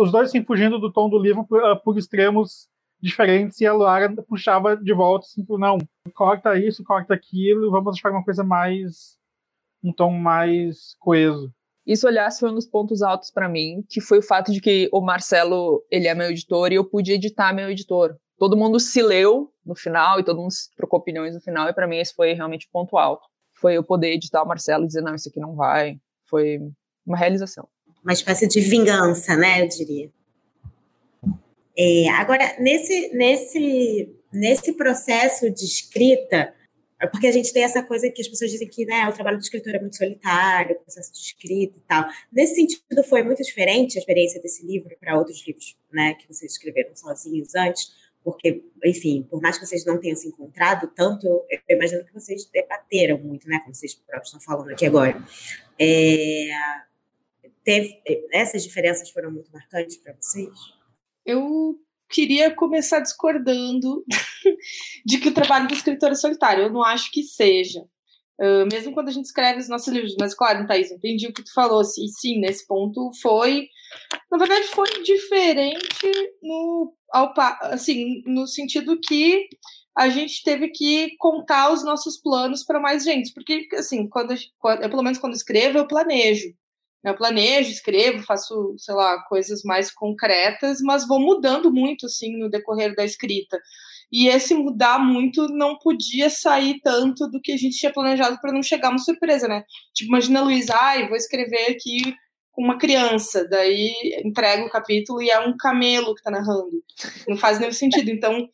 Os 0.00 0.10
dois 0.10 0.30
assim, 0.30 0.42
fugindo 0.42 0.80
do 0.80 0.90
tom 0.90 1.08
do 1.08 1.18
livro 1.18 1.46
por, 1.46 1.60
por 1.82 1.98
extremos 1.98 2.66
diferentes 3.00 3.60
e 3.60 3.66
a 3.66 3.72
Luara 3.72 4.10
puxava 4.22 4.76
de 4.76 4.92
volta, 4.92 5.26
assim, 5.26 5.44
não, 5.58 5.78
corta 6.14 6.58
isso, 6.58 6.84
corta 6.84 7.14
aquilo, 7.14 7.70
vamos 7.70 7.96
achar 7.96 8.10
uma 8.10 8.24
coisa 8.24 8.44
mais. 8.44 9.18
um 9.82 9.92
tom 9.92 10.12
mais 10.12 10.94
coeso. 10.98 11.52
Isso, 11.86 12.06
aliás, 12.06 12.38
foi 12.38 12.50
um 12.50 12.54
dos 12.54 12.66
pontos 12.66 13.02
altos 13.02 13.30
para 13.30 13.48
mim, 13.48 13.82
que 13.88 14.00
foi 14.00 14.18
o 14.18 14.22
fato 14.22 14.52
de 14.52 14.60
que 14.60 14.88
o 14.92 15.00
Marcelo, 15.00 15.84
ele 15.90 16.06
é 16.06 16.14
meu 16.14 16.30
editor 16.30 16.70
e 16.70 16.76
eu 16.76 16.84
pude 16.84 17.12
editar 17.12 17.52
meu 17.52 17.70
editor. 17.70 18.16
Todo 18.38 18.56
mundo 18.56 18.78
se 18.78 19.02
leu 19.02 19.50
no 19.64 19.74
final 19.74 20.20
e 20.20 20.24
todo 20.24 20.40
mundo 20.40 20.52
trocou 20.76 21.00
opiniões 21.00 21.34
no 21.34 21.40
final, 21.40 21.68
e 21.68 21.72
para 21.72 21.86
mim 21.86 21.96
esse 21.96 22.14
foi 22.14 22.32
realmente 22.32 22.66
o 22.66 22.70
ponto 22.70 22.96
alto. 22.96 23.26
Foi 23.54 23.74
eu 23.76 23.82
poder 23.82 24.12
editar 24.12 24.42
o 24.42 24.46
Marcelo 24.46 24.84
e 24.84 24.86
dizer, 24.86 25.02
não, 25.02 25.14
isso 25.14 25.28
aqui 25.28 25.40
não 25.40 25.54
vai. 25.54 25.98
Foi 26.28 26.58
uma 27.04 27.16
realização. 27.16 27.66
Uma 28.02 28.12
espécie 28.12 28.46
de 28.46 28.60
vingança, 28.60 29.36
né, 29.36 29.62
eu 29.62 29.68
diria. 29.68 30.10
É, 31.82 32.10
agora, 32.10 32.56
nesse, 32.58 33.08
nesse, 33.14 34.14
nesse 34.30 34.74
processo 34.74 35.48
de 35.48 35.64
escrita, 35.64 36.52
é 37.00 37.06
porque 37.06 37.26
a 37.26 37.32
gente 37.32 37.54
tem 37.54 37.64
essa 37.64 37.82
coisa 37.82 38.10
que 38.10 38.20
as 38.20 38.28
pessoas 38.28 38.50
dizem 38.50 38.68
que 38.68 38.84
né, 38.84 39.08
o 39.08 39.12
trabalho 39.14 39.38
do 39.38 39.42
escritor 39.42 39.74
é 39.74 39.80
muito 39.80 39.96
solitário, 39.96 40.76
o 40.76 40.80
processo 40.80 41.10
de 41.10 41.20
escrita 41.20 41.78
e 41.78 41.80
tal. 41.88 42.04
Nesse 42.30 42.56
sentido, 42.56 43.02
foi 43.02 43.22
muito 43.22 43.42
diferente 43.42 43.96
a 43.96 43.98
experiência 43.98 44.42
desse 44.42 44.62
livro 44.66 44.94
para 45.00 45.16
outros 45.16 45.42
livros 45.46 45.74
né, 45.90 46.12
que 46.12 46.26
vocês 46.28 46.52
escreveram 46.52 46.94
sozinhos 46.94 47.54
antes, 47.54 47.90
porque, 48.22 48.62
enfim, 48.84 49.26
por 49.30 49.40
mais 49.40 49.56
que 49.56 49.64
vocês 49.64 49.82
não 49.86 49.98
tenham 49.98 50.16
se 50.16 50.28
encontrado 50.28 50.86
tanto, 50.94 51.26
eu, 51.26 51.46
eu 51.66 51.76
imagino 51.76 52.04
que 52.04 52.12
vocês 52.12 52.44
debateram 52.52 53.16
muito, 53.20 53.48
né, 53.48 53.58
como 53.60 53.74
vocês 53.74 53.94
próprios 53.94 54.34
estão 54.34 54.40
falando 54.42 54.70
aqui 54.70 54.84
agora. 54.84 55.24
É, 55.78 56.50
teve, 57.64 58.02
essas 58.30 58.62
diferenças 58.62 59.08
foram 59.08 59.30
muito 59.30 59.50
marcantes 59.50 59.96
para 59.96 60.12
vocês? 60.12 60.78
Eu 61.30 61.76
queria 62.10 62.54
começar 62.54 63.00
discordando 63.00 64.04
de 65.06 65.18
que 65.18 65.28
o 65.28 65.34
trabalho 65.34 65.68
do 65.68 65.74
escritor 65.74 66.10
é 66.10 66.14
solitário. 66.14 66.64
Eu 66.64 66.72
não 66.72 66.82
acho 66.82 67.10
que 67.10 67.22
seja. 67.22 67.80
Uh, 68.40 68.64
mesmo 68.72 68.92
quando 68.92 69.08
a 69.08 69.12
gente 69.12 69.26
escreve 69.26 69.60
os 69.60 69.68
nossos 69.68 69.92
livros. 69.92 70.16
Mas, 70.18 70.34
claro, 70.34 70.66
Thaís, 70.66 70.90
entendi 70.90 71.28
o 71.28 71.32
que 71.32 71.44
tu 71.44 71.52
falou. 71.52 71.80
Assim, 71.80 72.06
sim, 72.08 72.40
nesse 72.40 72.66
ponto 72.66 73.10
foi. 73.20 73.68
Na 74.30 74.38
verdade, 74.38 74.66
foi 74.68 74.88
diferente 75.02 76.10
no, 76.42 76.94
ao, 77.12 77.32
assim, 77.64 78.22
no 78.26 78.46
sentido 78.46 78.98
que 78.98 79.46
a 79.96 80.08
gente 80.08 80.42
teve 80.42 80.68
que 80.68 81.14
contar 81.18 81.72
os 81.72 81.84
nossos 81.84 82.16
planos 82.16 82.64
para 82.64 82.80
mais 82.80 83.04
gente. 83.04 83.32
Porque, 83.34 83.68
assim, 83.74 84.08
quando, 84.08 84.34
quando, 84.58 84.82
eu, 84.82 84.90
pelo 84.90 85.02
menos 85.02 85.18
quando 85.18 85.34
escrevo, 85.34 85.78
eu 85.78 85.86
planejo. 85.86 86.48
Eu 87.02 87.14
planejo, 87.14 87.70
escrevo, 87.70 88.22
faço, 88.22 88.74
sei 88.78 88.94
lá, 88.94 89.22
coisas 89.22 89.62
mais 89.64 89.90
concretas, 89.90 90.80
mas 90.82 91.06
vou 91.06 91.18
mudando 91.18 91.72
muito, 91.72 92.06
assim, 92.06 92.36
no 92.38 92.50
decorrer 92.50 92.94
da 92.94 93.04
escrita. 93.04 93.58
E 94.12 94.28
esse 94.28 94.54
mudar 94.54 94.98
muito 94.98 95.48
não 95.48 95.78
podia 95.78 96.28
sair 96.28 96.80
tanto 96.82 97.28
do 97.28 97.40
que 97.40 97.52
a 97.52 97.56
gente 97.56 97.78
tinha 97.78 97.92
planejado 97.92 98.38
para 98.40 98.52
não 98.52 98.62
chegar 98.62 98.90
uma 98.90 98.98
surpresa, 98.98 99.48
né? 99.48 99.64
Tipo, 99.94 100.10
imagina 100.10 100.40
a 100.40 100.42
Luísa, 100.42 100.74
ai, 100.76 101.08
vou 101.08 101.16
escrever 101.16 101.70
aqui 101.70 102.14
com 102.52 102.62
uma 102.62 102.76
criança, 102.76 103.46
daí 103.48 103.92
entrega 104.24 104.64
o 104.64 104.70
capítulo 104.70 105.22
e 105.22 105.30
é 105.30 105.38
um 105.38 105.56
camelo 105.56 106.14
que 106.14 106.20
está 106.20 106.30
narrando. 106.30 106.82
Não 107.28 107.36
faz 107.36 107.58
nenhum 107.58 107.72
sentido. 107.72 108.10
Então, 108.10 108.48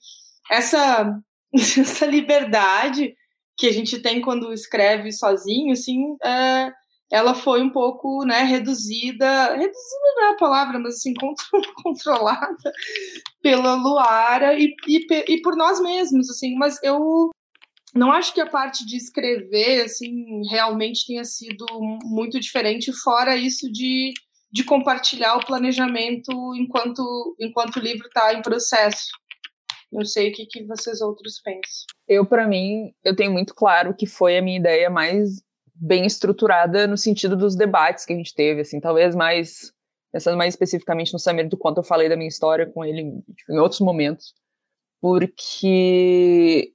essa, 0.50 1.18
essa 1.52 2.06
liberdade 2.06 3.14
que 3.56 3.66
a 3.66 3.72
gente 3.72 3.98
tem 4.00 4.20
quando 4.20 4.52
escreve 4.52 5.10
sozinho, 5.10 5.72
assim, 5.72 6.16
é, 6.22 6.70
ela 7.10 7.34
foi 7.34 7.62
um 7.62 7.70
pouco 7.70 8.25
né, 8.25 8.42
reduzida, 8.42 9.54
reduzida 9.54 10.14
não 10.16 10.25
é 10.25 10.30
a 10.32 10.36
palavra, 10.36 10.78
mas 10.78 10.96
assim, 10.96 11.14
controlada 11.82 12.72
pela 13.40 13.75
Luara 13.75 14.58
e, 14.58 14.75
e, 14.88 15.06
e, 15.28 15.40
por 15.40 15.56
nós 15.56 15.80
mesmos, 15.80 16.28
assim, 16.28 16.56
mas 16.56 16.82
eu 16.82 17.30
não 17.94 18.12
acho 18.12 18.34
que 18.34 18.40
a 18.40 18.48
parte 18.48 18.84
de 18.84 18.96
escrever, 18.96 19.84
assim, 19.84 20.42
realmente 20.50 21.06
tenha 21.06 21.25
sido 21.25 21.64
muito 22.04 22.40
diferente, 22.40 22.92
fora 22.92 23.36
isso 23.36 23.70
de, 23.70 24.12
de 24.52 24.64
compartilhar 24.64 25.36
o 25.36 25.46
planejamento 25.46 26.30
enquanto, 26.56 27.36
enquanto 27.40 27.76
o 27.76 27.80
livro 27.80 28.06
está 28.08 28.34
em 28.34 28.42
processo. 28.42 29.10
Não 29.92 30.04
sei 30.04 30.30
o 30.30 30.32
que, 30.32 30.46
que 30.46 30.64
vocês 30.64 31.00
outros 31.00 31.40
pensam. 31.40 31.86
Eu, 32.08 32.26
para 32.26 32.46
mim, 32.46 32.92
eu 33.04 33.14
tenho 33.14 33.32
muito 33.32 33.54
claro 33.54 33.94
que 33.96 34.06
foi 34.06 34.36
a 34.36 34.42
minha 34.42 34.58
ideia 34.58 34.90
mais 34.90 35.45
bem 35.80 36.06
estruturada 36.06 36.87
no 36.87 36.97
sentido 36.97 37.37
dos 37.37 37.56
debates 37.56 38.04
que 38.04 38.12
a 38.12 38.16
gente 38.16 38.35
teve, 38.35 38.62
assim, 38.62 38.80
talvez 38.80 39.14
mais 39.14 39.75
pensando 40.12 40.37
mais 40.38 40.54
especificamente 40.54 41.12
no 41.12 41.18
Samir 41.18 41.49
do 41.49 41.59
quanto 41.59 41.78
eu 41.78 41.83
falei 41.83 42.09
da 42.09 42.16
minha 42.16 42.28
história 42.28 42.66
com 42.66 42.83
ele 42.85 43.23
tipo, 43.37 43.52
em 43.52 43.59
outros 43.59 43.80
momentos, 43.80 44.35
porque 45.00 46.73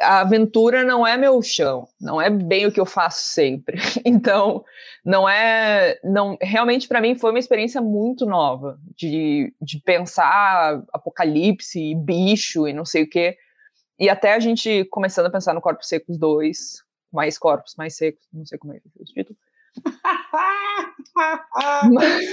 a 0.00 0.20
aventura 0.20 0.84
não 0.84 1.06
é 1.06 1.16
meu 1.16 1.40
chão, 1.42 1.88
não 2.00 2.20
é 2.20 2.28
bem 2.30 2.66
o 2.66 2.72
que 2.72 2.80
eu 2.80 2.86
faço 2.86 3.32
sempre. 3.32 3.78
Então, 4.04 4.64
não 5.04 5.28
é, 5.28 5.98
não, 6.02 6.36
realmente 6.40 6.88
para 6.88 7.00
mim 7.00 7.14
foi 7.14 7.30
uma 7.30 7.38
experiência 7.38 7.80
muito 7.80 8.24
nova 8.24 8.78
de, 8.96 9.52
de 9.60 9.80
pensar 9.80 10.82
apocalipse, 10.92 11.78
e 11.78 11.94
bicho 11.94 12.66
e 12.66 12.72
não 12.72 12.84
sei 12.84 13.02
o 13.02 13.08
quê. 13.08 13.36
E 13.98 14.08
até 14.08 14.34
a 14.34 14.38
gente 14.38 14.84
começando 14.86 15.26
a 15.26 15.30
pensar 15.30 15.54
no 15.54 15.60
Corpos 15.60 15.88
Secos 15.88 16.18
2, 16.18 16.85
mais 17.16 17.38
corpos, 17.38 17.74
mais 17.76 17.96
secos, 17.96 18.22
não 18.30 18.44
sei 18.44 18.58
como 18.58 18.74
é 18.74 18.78
que 18.78 18.86
é 18.86 18.90
o 19.00 19.04
título. 19.04 19.38
mas, 21.92 22.24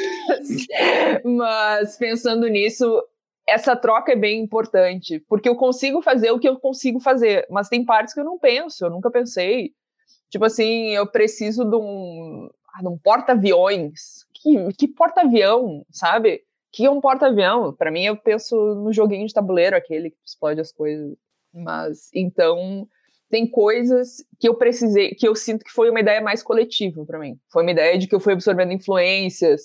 mas 1.24 1.98
pensando 1.98 2.48
nisso, 2.48 3.02
essa 3.48 3.76
troca 3.76 4.12
é 4.12 4.16
bem 4.16 4.42
importante, 4.42 5.20
porque 5.28 5.48
eu 5.48 5.56
consigo 5.56 6.02
fazer 6.02 6.32
o 6.32 6.40
que 6.40 6.48
eu 6.48 6.60
consigo 6.60 7.00
fazer, 7.00 7.48
mas 7.50 7.70
tem 7.70 7.86
partes 7.86 8.14
que 8.14 8.20
eu 8.20 8.26
não 8.26 8.38
penso, 8.38 8.86
eu 8.86 8.90
nunca 8.90 9.10
pensei. 9.10 9.74
Tipo 10.30 10.46
assim, 10.46 10.90
eu 10.90 11.08
preciso 11.08 11.64
de 11.64 11.76
um, 11.76 12.50
ah, 12.74 12.90
um 12.90 12.98
porta-aviões. 12.98 14.26
Que, 14.34 14.74
que 14.74 14.88
porta-avião, 14.90 15.86
sabe? 15.90 16.44
que 16.74 16.86
é 16.86 16.90
um 16.90 17.00
porta-avião? 17.00 17.72
Para 17.72 17.92
mim, 17.92 18.04
eu 18.04 18.18
penso 18.18 18.56
no 18.56 18.92
joguinho 18.92 19.28
de 19.28 19.34
tabuleiro, 19.34 19.78
aquele 19.78 20.10
que 20.10 20.18
explode 20.26 20.60
as 20.60 20.72
coisas. 20.72 21.16
Mas, 21.54 22.10
então, 22.16 22.88
tem 23.34 23.50
coisas 23.50 24.24
que 24.40 24.48
eu 24.48 24.54
precisei, 24.54 25.16
que 25.16 25.28
eu 25.28 25.36
sinto 25.36 25.66
que 25.66 25.72
foi 25.72 25.90
uma 25.90 26.00
ideia 26.00 26.22
mais 26.22 26.44
coletiva 26.44 27.04
para 27.04 27.18
mim. 27.18 27.36
Foi 27.52 27.64
uma 27.64 27.72
ideia 27.72 27.98
de 27.98 28.06
que 28.06 28.14
eu 28.14 28.20
fui 28.20 28.34
absorvendo 28.34 28.72
influências. 28.72 29.64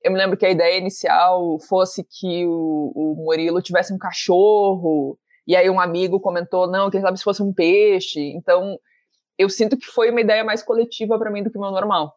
Eu 0.00 0.12
me 0.12 0.16
lembro 0.16 0.36
que 0.36 0.46
a 0.46 0.50
ideia 0.50 0.78
inicial 0.78 1.58
fosse 1.58 2.04
que 2.04 2.46
o, 2.46 2.92
o 2.94 3.14
Murilo 3.16 3.60
tivesse 3.60 3.92
um 3.92 3.98
cachorro, 3.98 5.18
e 5.44 5.56
aí 5.56 5.68
um 5.68 5.80
amigo 5.80 6.20
comentou, 6.20 6.70
não, 6.70 6.88
quem 6.88 7.00
sabe 7.00 7.18
se 7.18 7.24
fosse 7.24 7.42
um 7.42 7.52
peixe. 7.52 8.20
Então, 8.20 8.78
eu 9.36 9.48
sinto 9.48 9.76
que 9.76 9.86
foi 9.86 10.12
uma 10.12 10.20
ideia 10.20 10.44
mais 10.44 10.62
coletiva 10.62 11.18
para 11.18 11.32
mim 11.32 11.42
do 11.42 11.50
que 11.50 11.58
o 11.58 11.60
meu 11.60 11.72
normal. 11.72 12.14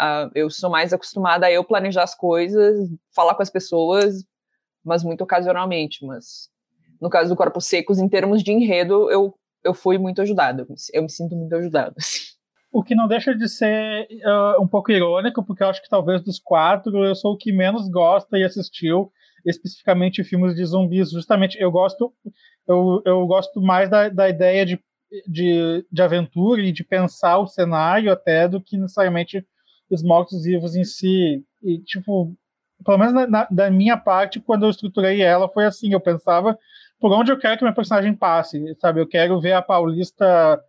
Uh, 0.00 0.30
eu 0.32 0.48
sou 0.48 0.70
mais 0.70 0.92
acostumada 0.92 1.46
a 1.46 1.50
eu 1.50 1.64
planejar 1.64 2.04
as 2.04 2.14
coisas, 2.14 2.88
falar 3.12 3.34
com 3.34 3.42
as 3.42 3.50
pessoas, 3.50 4.24
mas 4.84 5.02
muito 5.02 5.24
ocasionalmente. 5.24 6.06
Mas 6.06 6.48
no 7.00 7.10
caso 7.10 7.30
do 7.30 7.36
Corpos 7.36 7.66
Secos, 7.66 7.98
em 7.98 8.08
termos 8.08 8.44
de 8.44 8.52
enredo, 8.52 9.10
eu 9.10 9.34
eu 9.66 9.74
fui 9.74 9.98
muito 9.98 10.22
ajudado. 10.22 10.66
Eu 10.92 11.02
me 11.02 11.10
sinto 11.10 11.36
muito 11.36 11.54
ajudado. 11.54 11.94
Assim. 11.98 12.36
O 12.72 12.82
que 12.82 12.94
não 12.94 13.08
deixa 13.08 13.34
de 13.34 13.48
ser 13.48 14.06
uh, 14.24 14.62
um 14.62 14.68
pouco 14.68 14.92
irônico, 14.92 15.42
porque 15.42 15.62
eu 15.62 15.68
acho 15.68 15.82
que 15.82 15.88
talvez 15.88 16.22
dos 16.22 16.38
quatro 16.38 17.04
eu 17.04 17.14
sou 17.14 17.32
o 17.32 17.36
que 17.36 17.52
menos 17.52 17.88
gosta 17.88 18.38
e 18.38 18.44
assistiu 18.44 19.10
especificamente 19.46 20.24
filmes 20.24 20.54
de 20.54 20.64
zumbis. 20.64 21.10
Justamente, 21.10 21.56
eu 21.58 21.70
gosto, 21.70 22.12
eu, 22.68 23.00
eu 23.04 23.26
gosto 23.26 23.60
mais 23.60 23.88
da, 23.88 24.08
da 24.08 24.28
ideia 24.28 24.66
de, 24.66 24.78
de, 25.26 25.86
de 25.90 26.02
aventura 26.02 26.60
e 26.60 26.72
de 26.72 26.84
pensar 26.84 27.38
o 27.38 27.46
cenário 27.46 28.12
até 28.12 28.48
do 28.48 28.60
que 28.60 28.76
necessariamente 28.76 29.46
os 29.90 30.02
mortos-vivos 30.02 30.74
em 30.74 30.84
si. 30.84 31.44
E, 31.62 31.78
tipo, 31.78 32.36
pelo 32.84 32.98
menos 32.98 33.14
na, 33.14 33.26
na, 33.26 33.48
da 33.50 33.70
minha 33.70 33.96
parte, 33.96 34.40
quando 34.40 34.66
eu 34.66 34.70
estruturei 34.70 35.22
ela, 35.22 35.48
foi 35.48 35.64
assim: 35.64 35.92
eu 35.92 36.00
pensava 36.00 36.58
por 37.00 37.12
onde 37.12 37.30
eu 37.30 37.38
quero 37.38 37.58
que 37.58 37.64
meu 37.64 37.74
personagem 37.74 38.14
passe, 38.14 38.74
sabe? 38.80 39.00
Eu 39.00 39.06
quero 39.06 39.40
ver 39.40 39.52
a 39.52 39.62
Paulista 39.62 40.60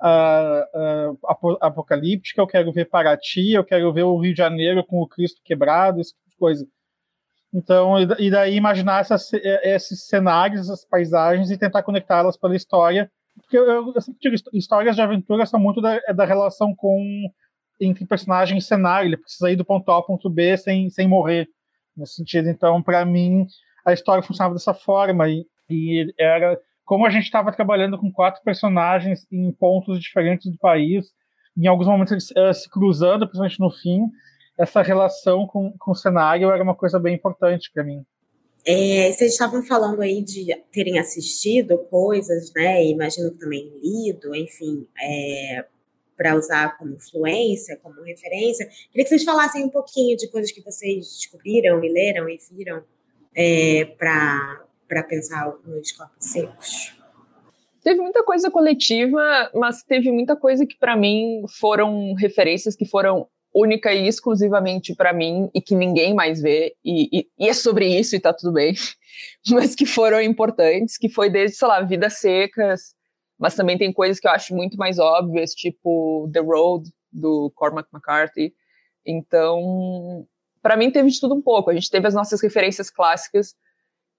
uh, 0.00 1.12
uh, 1.12 1.58
apocalíptica, 1.60 2.40
eu 2.40 2.46
quero 2.46 2.72
ver 2.72 2.86
Paraty, 2.86 3.52
eu 3.52 3.64
quero 3.64 3.92
ver 3.92 4.02
o 4.02 4.18
Rio 4.18 4.32
de 4.32 4.38
Janeiro 4.38 4.84
com 4.84 5.00
o 5.00 5.08
Cristo 5.08 5.40
quebrado, 5.44 6.00
esse 6.00 6.12
tipo 6.12 6.30
de 6.30 6.36
coisa. 6.36 6.66
Então, 7.52 7.94
e 8.18 8.30
daí 8.30 8.56
imaginar 8.56 9.00
essas, 9.00 9.32
esses 9.32 10.06
cenários, 10.06 10.62
essas 10.62 10.84
paisagens 10.84 11.50
e 11.50 11.56
tentar 11.56 11.82
conectá-las 11.82 12.36
pela 12.36 12.54
história. 12.54 13.10
Porque 13.40 13.56
eu, 13.56 13.92
eu 13.94 14.00
sempre 14.00 14.20
digo, 14.20 14.36
histórias 14.52 14.96
de 14.96 15.02
aventura 15.02 15.46
são 15.46 15.58
muito 15.58 15.80
da, 15.80 15.98
da 16.14 16.24
relação 16.24 16.74
com 16.74 17.02
entre 17.80 18.04
personagem 18.06 18.58
e 18.58 18.62
cenário. 18.62 19.08
Ele 19.08 19.16
precisa 19.16 19.50
ir 19.50 19.56
do 19.56 19.64
ponto 19.64 19.90
A 19.90 19.94
ao 19.94 20.04
ponto 20.04 20.28
B 20.28 20.56
sem, 20.56 20.90
sem 20.90 21.08
morrer. 21.08 21.48
Nesse 21.96 22.14
sentido, 22.14 22.48
então, 22.48 22.82
para 22.82 23.04
mim, 23.04 23.46
a 23.84 23.92
história 23.92 24.22
funcionava 24.22 24.54
dessa 24.54 24.74
forma. 24.74 25.28
E, 25.28 25.46
e 25.68 26.12
era 26.18 26.58
como 26.84 27.06
a 27.06 27.10
gente 27.10 27.24
estava 27.24 27.52
trabalhando 27.52 27.98
com 27.98 28.10
quatro 28.10 28.42
personagens 28.42 29.26
em 29.30 29.52
pontos 29.52 30.00
diferentes 30.00 30.50
do 30.50 30.56
país, 30.56 31.12
em 31.56 31.66
alguns 31.66 31.86
momentos 31.86 32.12
eles 32.12 32.30
uh, 32.30 32.54
se 32.54 32.70
cruzando, 32.70 33.26
principalmente 33.26 33.60
no 33.60 33.70
fim, 33.70 34.06
essa 34.58 34.80
relação 34.80 35.46
com, 35.46 35.70
com 35.78 35.90
o 35.90 35.94
cenário 35.94 36.50
era 36.50 36.62
uma 36.62 36.74
coisa 36.74 36.98
bem 36.98 37.14
importante 37.14 37.70
para 37.72 37.84
mim. 37.84 38.04
É, 38.66 39.12
vocês 39.12 39.32
estavam 39.32 39.62
falando 39.62 40.00
aí 40.00 40.22
de 40.22 40.46
terem 40.72 40.98
assistido 40.98 41.78
coisas, 41.90 42.52
né? 42.54 42.84
Imagino 42.86 43.30
que 43.30 43.38
também 43.38 43.70
lido, 43.82 44.34
enfim, 44.34 44.86
é, 45.00 45.64
para 46.16 46.34
usar 46.36 46.76
como 46.76 46.94
influência, 46.94 47.78
como 47.82 48.02
referência. 48.02 48.66
Queria 48.90 49.04
que 49.04 49.08
vocês 49.08 49.24
falassem 49.24 49.64
um 49.64 49.70
pouquinho 49.70 50.16
de 50.16 50.28
coisas 50.28 50.50
que 50.50 50.62
vocês 50.62 51.06
descobriram 51.18 51.82
e 51.84 51.88
leram 51.88 52.28
e 52.28 52.38
viram 52.50 52.82
é, 53.34 53.84
para 53.96 54.64
para 54.88 55.02
pensar 55.02 55.52
nos 55.64 55.92
corpos 55.92 56.26
secos? 56.26 56.98
Teve 57.82 58.00
muita 58.00 58.24
coisa 58.24 58.50
coletiva, 58.50 59.50
mas 59.54 59.82
teve 59.82 60.10
muita 60.10 60.36
coisa 60.36 60.66
que 60.66 60.76
para 60.76 60.96
mim 60.96 61.42
foram 61.60 62.14
referências 62.14 62.74
que 62.74 62.84
foram 62.84 63.28
única 63.54 63.92
e 63.92 64.06
exclusivamente 64.06 64.94
para 64.94 65.12
mim 65.12 65.50
e 65.54 65.60
que 65.60 65.74
ninguém 65.74 66.14
mais 66.14 66.40
vê, 66.40 66.74
e, 66.84 67.20
e, 67.20 67.28
e, 67.38 67.48
é 67.48 67.54
sobre 67.54 67.86
isso 67.86 68.14
e 68.14 68.20
tá 68.20 68.32
tudo 68.32 68.52
bem, 68.52 68.74
mas 69.50 69.74
que 69.74 69.86
foram 69.86 70.20
importantes, 70.20 70.98
que 70.98 71.08
foi 71.08 71.30
desde, 71.30 71.56
sei 71.56 71.68
lá, 71.68 71.80
Vidas 71.80 72.18
Secas, 72.18 72.94
mas 73.38 73.54
também 73.54 73.78
tem 73.78 73.92
coisas 73.92 74.20
que 74.20 74.26
eu 74.26 74.32
acho 74.32 74.54
muito 74.54 74.76
mais 74.76 74.98
óbvias, 74.98 75.52
tipo 75.52 76.28
The 76.32 76.40
Road, 76.40 76.90
do 77.12 77.50
Cormac 77.54 77.88
McCarthy. 77.92 78.52
Então, 79.06 80.26
para 80.60 80.76
mim 80.76 80.90
teve 80.90 81.08
de 81.08 81.20
tudo 81.20 81.34
um 81.34 81.40
pouco. 81.42 81.70
A 81.70 81.74
gente 81.74 81.90
teve 81.90 82.06
as 82.06 82.14
nossas 82.14 82.42
referências 82.42 82.90
clássicas, 82.90 83.54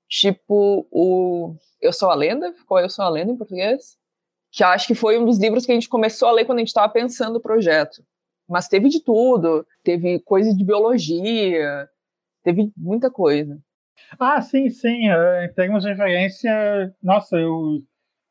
tipo 0.09 0.87
o 0.91 1.55
Eu 1.79 1.93
Sou 1.93 2.09
a 2.09 2.15
Lenda, 2.15 2.47
é 2.47 2.83
Eu 2.83 2.89
Sou 2.89 3.05
a 3.05 3.09
Lenda 3.09 3.31
em 3.31 3.37
português? 3.37 3.97
Que 4.51 4.63
acho 4.63 4.87
que 4.87 4.95
foi 4.95 5.17
um 5.17 5.25
dos 5.25 5.37
livros 5.37 5.65
que 5.65 5.71
a 5.71 5.75
gente 5.75 5.87
começou 5.87 6.27
a 6.27 6.31
ler 6.31 6.45
quando 6.45 6.57
a 6.57 6.61
gente 6.61 6.69
estava 6.69 6.91
pensando 6.91 7.35
o 7.35 7.41
projeto. 7.41 8.03
Mas 8.47 8.67
teve 8.67 8.89
de 8.89 8.99
tudo, 8.99 9.65
teve 9.83 10.19
coisa 10.21 10.53
de 10.55 10.65
biologia, 10.65 11.87
teve 12.43 12.71
muita 12.75 13.11
coisa. 13.11 13.59
Ah, 14.19 14.41
sim, 14.41 14.69
sim. 14.71 15.07
É, 15.07 15.45
em 15.45 15.53
termos 15.53 15.83
de 15.83 15.89
referência, 15.89 16.51
nossa, 17.01 17.37
eu, 17.37 17.83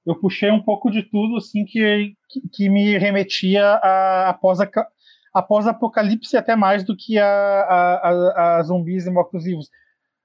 eu 0.04 0.16
puxei 0.16 0.50
um 0.50 0.60
pouco 0.60 0.90
de 0.90 1.04
tudo 1.04 1.36
assim 1.36 1.64
que, 1.64 2.16
que 2.52 2.68
me 2.68 2.98
remetia 2.98 3.64
a, 3.64 4.30
após 4.30 4.60
a 4.60 4.66
após 5.32 5.66
apocalipse 5.66 6.36
até 6.36 6.56
mais 6.56 6.82
do 6.82 6.96
que 6.96 7.18
a, 7.18 7.26
a, 7.26 8.08
a, 8.08 8.56
a 8.56 8.62
zumbis 8.62 9.06
e 9.06 9.10
mortos-vivos. 9.10 9.70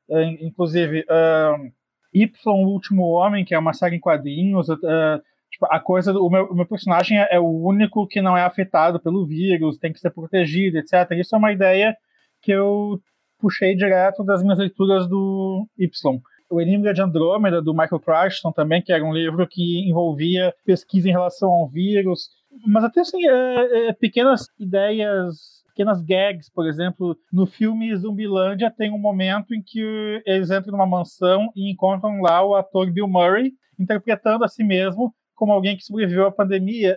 Uh, 0.10 0.22
inclusive, 0.42 1.02
uh, 1.02 1.72
Y, 2.14 2.30
o 2.46 2.68
Último 2.68 3.04
Homem, 3.04 3.46
que 3.46 3.56
é 3.56 3.60
uma 3.60 3.74
série 3.74 3.96
em 3.96 4.00
quadrinhos, 4.00 4.70
uh, 4.70 5.22
tipo, 5.50 5.66
a 5.70 5.80
coisa, 5.80 6.14
o 6.14 6.30
meu, 6.30 6.46
o 6.46 6.56
meu 6.56 6.66
personagem 6.66 7.20
é, 7.20 7.36
é, 7.36 7.40
o 7.40 7.68
único 7.68 8.08
que 8.08 8.22
não 8.22 8.38
é 8.38 8.44
afetado 8.44 9.00
pelo 9.00 9.26
vírus, 9.26 9.78
tem 9.78 9.94
que 9.94 10.00
ser 10.00 10.12
protegido, 10.12 10.78
etc. 10.78 11.12
Isso 11.12 11.36
é 11.36 11.38
uma 11.38 11.52
ideia 11.52 11.96
que 12.42 12.52
eu 12.52 13.00
puxei 13.40 13.76
direto 13.76 14.24
das 14.24 14.42
minhas 14.42 14.60
leituras 14.60 15.08
do 15.08 15.68
Y. 15.78 16.22
O 16.50 16.62
Enigma 16.62 16.94
de 16.94 17.02
Andrômeda, 17.02 17.62
do 17.62 17.74
Michael 17.74 18.00
Crichton, 18.00 18.52
também, 18.52 18.82
que 18.82 18.94
era 18.94 19.04
um 19.04 19.14
livro 19.14 19.48
que 19.48 19.90
envolvia 19.90 20.54
pesquisa 20.66 21.10
em 21.10 21.12
relação 21.12 21.50
ao 21.50 21.68
vírus, 21.68 22.30
mas 22.68 22.84
até 22.84 23.02
assim, 23.02 23.28
é, 23.28 23.90
é, 23.90 23.94
pequenas 23.94 24.46
ideias, 24.60 25.63
pequenas 25.74 26.02
gags, 26.04 26.52
por 26.54 26.68
exemplo, 26.68 27.18
no 27.32 27.46
filme 27.46 27.96
Zumbilândia 27.96 28.72
tem 28.72 28.92
um 28.92 29.00
momento 29.00 29.54
em 29.54 29.62
que 29.62 30.22
eles 30.26 30.52
entram 30.52 30.72
numa 30.74 30.86
mansão 30.86 31.50
e 31.56 31.72
encontram 31.72 32.22
lá 32.22 32.46
o 32.46 32.56
ator 32.56 32.90
Bill 32.92 33.08
Murray 33.08 33.52
interpretando 33.80 34.46
a 34.46 34.48
si 34.48 34.64
mesmo 34.64 35.14
como 35.36 35.52
alguém 35.52 35.76
que 35.76 35.84
sobreviveu 35.84 36.28
à 36.28 36.32
pandemia, 36.32 36.96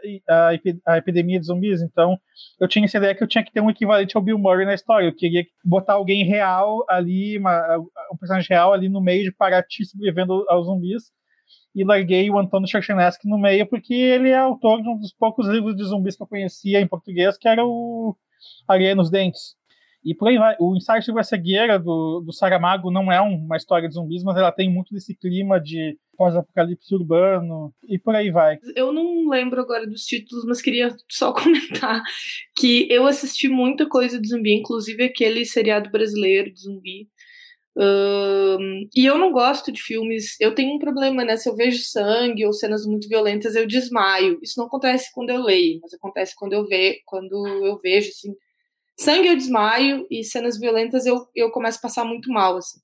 à, 0.86 0.96
epidemia 0.98 1.40
de 1.40 1.46
zumbis. 1.46 1.80
Então, 1.80 2.16
eu 2.60 2.68
tinha 2.68 2.84
essa 2.84 2.98
ideia 2.98 3.14
que 3.14 3.22
eu 3.22 3.26
tinha 3.26 3.42
que 3.42 3.50
ter 3.50 3.62
um 3.62 3.70
equivalente 3.70 4.16
ao 4.16 4.22
Bill 4.22 4.38
Murray 4.38 4.66
na 4.66 4.74
história. 4.74 5.06
Eu 5.06 5.16
queria 5.16 5.44
botar 5.64 5.94
alguém 5.94 6.22
real 6.22 6.84
ali, 6.88 7.38
uma, 7.38 7.78
um 8.12 8.16
personagem 8.16 8.48
real 8.50 8.72
ali 8.74 8.90
no 8.90 9.00
meio 9.00 9.24
de 9.24 9.32
Paraty 9.32 9.86
sobrevivendo 9.86 10.44
aos 10.48 10.66
zumbis 10.66 11.04
e 11.74 11.82
larguei 11.82 12.30
o 12.30 12.38
Antônio 12.38 12.68
Charchenesky 12.68 13.28
no 13.28 13.38
meio, 13.38 13.66
porque 13.66 13.94
ele 13.94 14.30
é 14.30 14.38
autor 14.38 14.82
de 14.82 14.88
um 14.88 14.98
dos 14.98 15.12
poucos 15.12 15.48
livros 15.48 15.74
de 15.74 15.84
zumbis 15.84 16.16
que 16.16 16.22
eu 16.22 16.26
conhecia 16.26 16.80
em 16.80 16.86
português, 16.86 17.36
que 17.36 17.48
era 17.48 17.64
o 17.64 18.16
Areia 18.68 18.94
nos 18.94 19.10
Dentes. 19.10 19.56
E 20.04 20.14
por 20.14 20.28
aí 20.28 20.38
vai. 20.38 20.54
O 20.60 20.76
Ensaio 20.76 21.02
sobre 21.02 21.20
a 21.20 21.24
Cegueira, 21.24 21.80
do, 21.80 22.22
do 22.24 22.32
Saramago, 22.32 22.92
não 22.92 23.10
é 23.10 23.20
uma 23.20 23.56
história 23.56 23.88
de 23.88 23.94
zumbis, 23.94 24.22
mas 24.22 24.36
ela 24.36 24.52
tem 24.52 24.72
muito 24.72 24.94
desse 24.94 25.16
clima 25.16 25.60
de 25.60 25.98
pós-apocalipse 26.16 26.94
urbano, 26.94 27.74
e 27.88 27.98
por 27.98 28.14
aí 28.14 28.30
vai. 28.30 28.56
Eu 28.74 28.92
não 28.92 29.28
lembro 29.28 29.60
agora 29.60 29.86
dos 29.86 30.04
títulos, 30.04 30.44
mas 30.46 30.62
queria 30.62 30.94
só 31.10 31.32
comentar 31.34 32.02
que 32.56 32.86
eu 32.90 33.04
assisti 33.06 33.48
muita 33.48 33.88
coisa 33.88 34.20
de 34.20 34.28
zumbi, 34.28 34.54
inclusive 34.54 35.02
aquele 35.02 35.44
seriado 35.44 35.90
brasileiro 35.90 36.52
de 36.52 36.60
zumbi, 36.60 37.08
e 38.94 39.04
eu 39.04 39.18
não 39.18 39.30
gosto 39.32 39.70
de 39.70 39.82
filmes. 39.82 40.36
Eu 40.40 40.54
tenho 40.54 40.74
um 40.74 40.78
problema, 40.78 41.24
né? 41.24 41.36
Se 41.36 41.48
eu 41.48 41.54
vejo 41.56 41.82
sangue 41.82 42.46
ou 42.46 42.52
cenas 42.52 42.86
muito 42.86 43.08
violentas, 43.08 43.54
eu 43.54 43.66
desmaio. 43.66 44.38
Isso 44.42 44.58
não 44.58 44.66
acontece 44.66 45.12
quando 45.12 45.30
eu 45.30 45.42
leio, 45.42 45.80
mas 45.82 45.92
acontece 45.94 46.34
quando 46.36 46.54
eu, 46.54 46.64
ve 46.66 47.00
quando 47.06 47.46
eu 47.66 47.76
vejo, 47.78 48.08
assim. 48.10 48.34
Sangue 48.98 49.28
eu 49.28 49.36
desmaio 49.36 50.06
e 50.10 50.24
cenas 50.24 50.58
violentas 50.58 51.06
eu, 51.06 51.26
eu 51.34 51.50
começo 51.50 51.78
a 51.78 51.82
passar 51.82 52.04
muito 52.04 52.30
mal, 52.32 52.56
assim. 52.58 52.80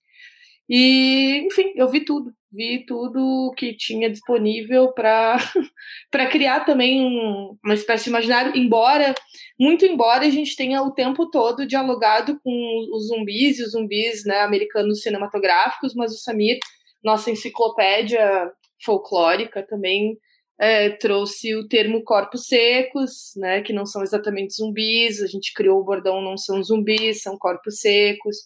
E, 0.69 1.47
enfim, 1.47 1.73
eu 1.77 1.89
vi 1.89 2.05
tudo. 2.05 2.33
Vi 2.55 2.85
tudo 2.87 3.53
que 3.57 3.75
tinha 3.75 4.11
disponível 4.11 4.93
para 4.93 5.39
criar 6.31 6.61
também 6.67 7.01
um, 7.01 7.57
uma 7.65 7.75
espécie 7.75 8.05
de 8.05 8.11
imaginário, 8.11 8.55
embora, 8.55 9.15
muito 9.59 9.87
embora 9.87 10.27
a 10.27 10.31
gente 10.31 10.55
tenha 10.55 10.83
o 10.83 10.93
tempo 10.93 11.31
todo 11.31 11.67
dialogado 11.67 12.39
com 12.45 12.89
os 12.95 13.09
zumbis 13.09 13.59
e 13.59 13.63
os 13.63 13.73
zumbis 13.73 14.25
né, 14.27 14.41
americanos 14.41 15.01
cinematográficos, 15.01 15.95
mas 15.95 16.13
o 16.13 16.19
Samir, 16.19 16.59
nossa 17.03 17.31
enciclopédia 17.31 18.53
folclórica, 18.85 19.67
também 19.67 20.19
é, 20.61 20.91
trouxe 20.91 21.55
o 21.57 21.67
termo 21.67 22.05
corpos 22.05 22.47
secos, 22.49 23.33
né, 23.37 23.63
que 23.63 23.73
não 23.73 23.87
são 23.87 24.03
exatamente 24.03 24.55
zumbis, 24.55 25.23
a 25.23 25.27
gente 25.27 25.55
criou 25.55 25.81
o 25.81 25.85
bordão 25.85 26.21
não 26.21 26.37
são 26.37 26.63
zumbis, 26.63 27.23
são 27.23 27.39
corpos 27.39 27.81
secos 27.81 28.37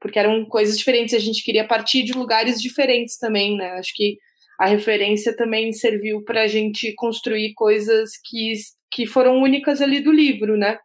porque 0.00 0.18
eram 0.18 0.44
coisas 0.44 0.76
diferentes, 0.76 1.14
a 1.14 1.18
gente 1.18 1.42
queria 1.42 1.66
partir 1.66 2.02
de 2.02 2.12
lugares 2.12 2.60
diferentes 2.60 3.18
também, 3.18 3.56
né? 3.56 3.70
Acho 3.72 3.92
que 3.94 4.18
a 4.58 4.66
referência 4.66 5.36
também 5.36 5.72
serviu 5.72 6.22
para 6.22 6.42
a 6.42 6.46
gente 6.46 6.92
construir 6.94 7.52
coisas 7.54 8.12
que, 8.24 8.54
que 8.90 9.06
foram 9.06 9.42
únicas 9.42 9.80
ali 9.80 10.00
do 10.00 10.12
livro, 10.12 10.56
né? 10.56 10.78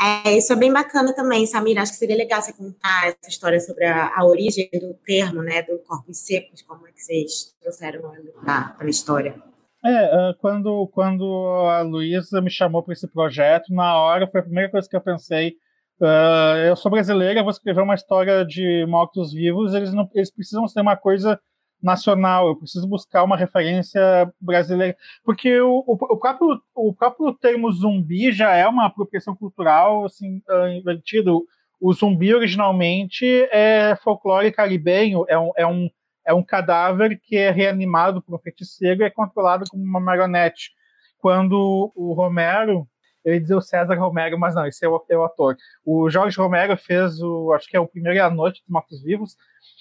É, 0.00 0.36
isso 0.36 0.52
é 0.52 0.56
bem 0.56 0.72
bacana 0.72 1.14
também, 1.14 1.46
Samira. 1.46 1.82
Acho 1.82 1.92
que 1.92 1.98
seria 1.98 2.16
legal 2.16 2.42
você 2.42 2.52
contar 2.52 3.06
essa 3.06 3.28
história 3.30 3.60
sobre 3.60 3.84
a, 3.84 4.12
a 4.16 4.24
origem 4.24 4.68
do 4.72 4.94
termo, 4.94 5.42
né, 5.42 5.62
do 5.62 5.78
corpos 5.78 6.18
secos, 6.18 6.62
como 6.62 6.88
é 6.88 6.92
que 6.92 7.00
vocês 7.00 7.54
trouxeram 7.60 8.02
para 8.44 8.74
a 8.80 8.88
história. 8.88 9.36
É, 9.84 10.34
quando, 10.40 10.88
quando 10.88 11.24
a 11.68 11.82
Luísa 11.82 12.40
me 12.40 12.50
chamou 12.50 12.82
para 12.82 12.92
esse 12.92 13.06
projeto, 13.06 13.72
na 13.72 13.96
hora 13.96 14.28
foi 14.28 14.40
a 14.40 14.44
primeira 14.44 14.70
coisa 14.70 14.88
que 14.88 14.96
eu 14.96 15.00
pensei, 15.00 15.56
Uh, 16.02 16.58
eu 16.66 16.74
sou 16.74 16.90
brasileira, 16.90 17.44
vou 17.44 17.52
escrever 17.52 17.80
uma 17.80 17.94
história 17.94 18.44
de 18.44 18.84
mortos-vivos, 18.88 19.72
eles, 19.72 19.92
eles 20.12 20.32
precisam 20.32 20.66
ser 20.66 20.80
uma 20.80 20.96
coisa 20.96 21.40
nacional, 21.80 22.48
eu 22.48 22.56
preciso 22.56 22.88
buscar 22.88 23.22
uma 23.22 23.36
referência 23.36 24.02
brasileira, 24.40 24.96
porque 25.24 25.60
o, 25.60 25.84
o, 25.86 25.92
o, 25.92 26.18
próprio, 26.18 26.60
o 26.74 26.92
próprio 26.92 27.32
termo 27.34 27.70
zumbi 27.70 28.32
já 28.32 28.52
é 28.52 28.66
uma 28.66 28.86
apropriação 28.86 29.36
cultural 29.36 30.04
assim, 30.04 30.42
uh, 30.50 30.66
invertido. 30.76 31.44
O 31.80 31.92
zumbi 31.92 32.34
originalmente 32.34 33.24
é 33.52 33.96
folclore 34.02 34.50
caribenho, 34.50 35.24
é 35.28 35.38
um, 35.38 35.52
é, 35.56 35.64
um, 35.64 35.88
é 36.26 36.34
um 36.34 36.42
cadáver 36.42 37.16
que 37.22 37.36
é 37.36 37.52
reanimado 37.52 38.20
por 38.20 38.34
um 38.34 38.40
feiticeiro 38.40 39.02
e 39.02 39.04
é 39.04 39.10
controlado 39.10 39.66
como 39.70 39.84
uma 39.84 40.00
marionete. 40.00 40.72
Quando 41.18 41.92
o 41.94 42.12
Romero 42.12 42.88
eu 43.24 43.34
ia 43.34 43.40
dizer 43.40 43.54
o 43.54 43.60
César 43.60 43.94
Romero, 43.94 44.38
mas 44.38 44.54
não, 44.54 44.66
esse 44.66 44.84
é 44.84 44.88
o, 44.88 45.04
é 45.08 45.16
o 45.16 45.24
ator. 45.24 45.56
O 45.84 46.10
Jorge 46.10 46.36
Romero 46.36 46.76
fez 46.76 47.20
o, 47.22 47.52
acho 47.52 47.68
que 47.68 47.76
é 47.76 47.80
o 47.80 47.86
primeiro 47.86 48.16
e 48.16 48.20
a 48.20 48.30
noite 48.30 48.62
dos 48.62 48.68
Mortos 48.68 49.02
Vivos. 49.02 49.36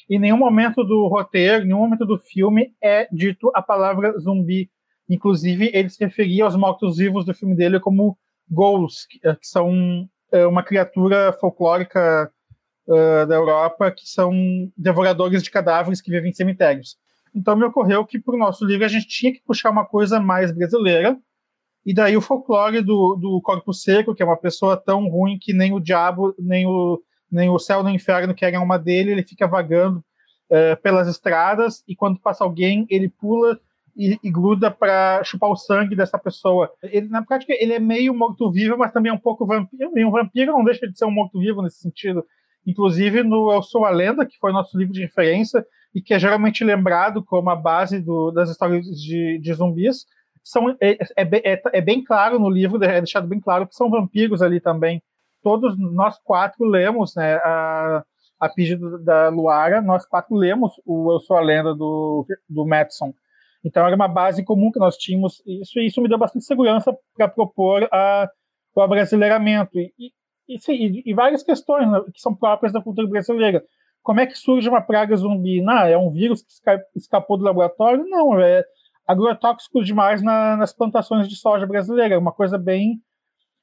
Em 0.09 0.19
nenhum 0.19 0.37
momento 0.37 0.83
do 0.83 1.07
roteiro, 1.07 1.63
em 1.63 1.67
nenhum 1.67 1.79
momento 1.79 2.05
do 2.05 2.19
filme 2.19 2.73
é 2.81 3.07
dito 3.11 3.51
a 3.55 3.61
palavra 3.61 4.17
zumbi. 4.19 4.69
Inclusive, 5.09 5.71
ele 5.73 5.89
se 5.89 6.03
referia 6.03 6.45
aos 6.45 6.55
mortos-vivos 6.55 7.25
do 7.25 7.33
filme 7.33 7.55
dele 7.55 7.79
como 7.79 8.17
ghouls, 8.49 9.05
que, 9.09 9.19
que 9.19 9.47
são 9.47 10.07
é, 10.31 10.45
uma 10.45 10.63
criatura 10.63 11.33
folclórica 11.33 12.31
uh, 12.87 13.27
da 13.27 13.35
Europa, 13.35 13.91
que 13.91 14.07
são 14.07 14.31
devoradores 14.77 15.43
de 15.43 15.51
cadáveres 15.51 16.01
que 16.01 16.11
vivem 16.11 16.31
em 16.31 16.33
cemitérios. 16.33 16.97
Então, 17.33 17.55
me 17.55 17.65
ocorreu 17.65 18.05
que, 18.05 18.19
para 18.19 18.35
o 18.35 18.39
nosso 18.39 18.65
livro, 18.65 18.85
a 18.85 18.89
gente 18.89 19.07
tinha 19.07 19.33
que 19.33 19.41
puxar 19.45 19.69
uma 19.69 19.85
coisa 19.85 20.19
mais 20.19 20.51
brasileira, 20.51 21.17
e 21.85 21.93
daí 21.93 22.15
o 22.15 22.21
folclore 22.21 22.81
do, 22.81 23.15
do 23.15 23.41
corpo 23.41 23.73
seco, 23.73 24.13
que 24.13 24.21
é 24.21 24.25
uma 24.25 24.37
pessoa 24.37 24.77
tão 24.77 25.07
ruim 25.07 25.37
que 25.39 25.53
nem 25.53 25.73
o 25.73 25.79
diabo, 25.79 26.35
nem 26.37 26.65
o, 26.65 27.01
nem 27.31 27.49
o 27.49 27.57
céu 27.57 27.83
nem 27.83 27.93
o 27.93 27.95
inferno 27.95 28.35
querem 28.35 28.59
uma 28.59 28.77
dele, 28.77 29.11
ele 29.11 29.23
fica 29.23 29.47
vagando 29.47 29.97
uh, 29.97 30.79
pelas 30.81 31.07
estradas 31.07 31.83
e 31.87 31.95
quando 31.95 32.19
passa 32.19 32.43
alguém, 32.43 32.85
ele 32.89 33.09
pula 33.09 33.59
e, 33.95 34.19
e 34.23 34.31
gruda 34.31 34.69
para 34.69 35.23
chupar 35.23 35.49
o 35.49 35.55
sangue 35.55 35.95
dessa 35.95 36.17
pessoa. 36.17 36.71
Ele, 36.83 37.07
na 37.07 37.23
prática, 37.23 37.53
ele 37.57 37.73
é 37.73 37.79
meio 37.79 38.13
morto-vivo, 38.13 38.77
mas 38.77 38.91
também 38.91 39.11
é 39.11 39.13
um 39.13 39.19
pouco 39.19 39.45
vampiro. 39.45 39.91
E 39.95 40.05
um 40.05 40.11
vampiro 40.11 40.51
não 40.51 40.63
deixa 40.63 40.87
de 40.87 40.97
ser 40.97 41.05
um 41.05 41.11
morto-vivo 41.11 41.61
nesse 41.61 41.79
sentido. 41.79 42.23
Inclusive 42.65 43.23
no 43.23 43.51
Eu 43.51 43.63
Sou 43.63 43.85
a 43.85 43.89
Lenda, 43.89 44.25
que 44.25 44.37
foi 44.37 44.51
nosso 44.51 44.77
livro 44.77 44.93
de 44.93 45.01
referência 45.01 45.65
e 45.93 46.01
que 46.01 46.13
é 46.13 46.19
geralmente 46.19 46.63
lembrado 46.63 47.23
como 47.23 47.49
a 47.49 47.55
base 47.55 47.99
do, 47.99 48.31
das 48.31 48.49
histórias 48.49 48.85
de, 48.85 49.39
de 49.39 49.53
zumbis, 49.53 50.05
são, 50.43 50.69
é, 50.81 50.91
é, 50.91 51.53
é, 51.53 51.61
é, 51.73 51.81
bem 51.81 52.03
claro 52.03 52.39
no 52.39 52.49
livro, 52.49 52.83
é 52.83 52.99
deixado 52.99 53.27
bem 53.27 53.39
claro 53.39 53.67
que 53.67 53.75
são 53.75 53.89
vampiros 53.89 54.41
ali 54.41 54.59
também. 54.59 55.01
Todos 55.43 55.77
nós 55.77 56.17
quatro 56.23 56.65
lemos, 56.65 57.15
né, 57.15 57.35
a, 57.37 58.03
a 58.39 58.49
pedido 58.49 58.97
da 59.03 59.29
Luara, 59.29 59.81
nós 59.81 60.05
quatro 60.05 60.35
lemos 60.35 60.73
o 60.85 61.11
Eu 61.11 61.19
Sou 61.19 61.37
a 61.37 61.41
Lenda 61.41 61.73
do, 61.73 62.25
do 62.49 62.65
Madison. 62.65 63.13
Então 63.63 63.85
era 63.85 63.95
uma 63.95 64.07
base 64.07 64.43
comum 64.43 64.71
que 64.71 64.79
nós 64.79 64.97
tínhamos, 64.97 65.41
isso, 65.45 65.79
isso 65.79 66.01
me 66.01 66.09
deu 66.09 66.17
bastante 66.17 66.45
segurança 66.45 66.95
para 67.15 67.27
propor 67.27 67.87
a, 67.91 68.27
o 68.75 68.81
abrasileiramento. 68.81 69.77
E, 69.77 69.93
e, 69.99 70.57
e, 70.69 71.03
e 71.05 71.13
várias 71.13 71.43
questões 71.43 71.89
né, 71.89 72.01
que 72.13 72.19
são 72.19 72.35
próprias 72.35 72.73
da 72.73 72.81
cultura 72.81 73.07
brasileira. 73.07 73.63
Como 74.01 74.19
é 74.19 74.25
que 74.25 74.35
surge 74.35 74.67
uma 74.67 74.81
praga 74.81 75.15
zumbi? 75.15 75.61
Não, 75.61 75.85
é 75.85 75.95
um 75.95 76.09
vírus 76.09 76.41
que 76.41 76.49
escapou 76.95 77.37
do 77.37 77.43
laboratório? 77.43 78.03
Não, 78.07 78.39
é 78.39 78.63
agrotóxico 79.07 79.83
demais 79.83 80.21
na, 80.21 80.55
nas 80.57 80.73
plantações 80.73 81.27
de 81.27 81.35
soja 81.35 81.65
brasileira. 81.65 82.15
É 82.15 82.17
uma 82.17 82.31
coisa 82.31 82.57
bem, 82.57 83.01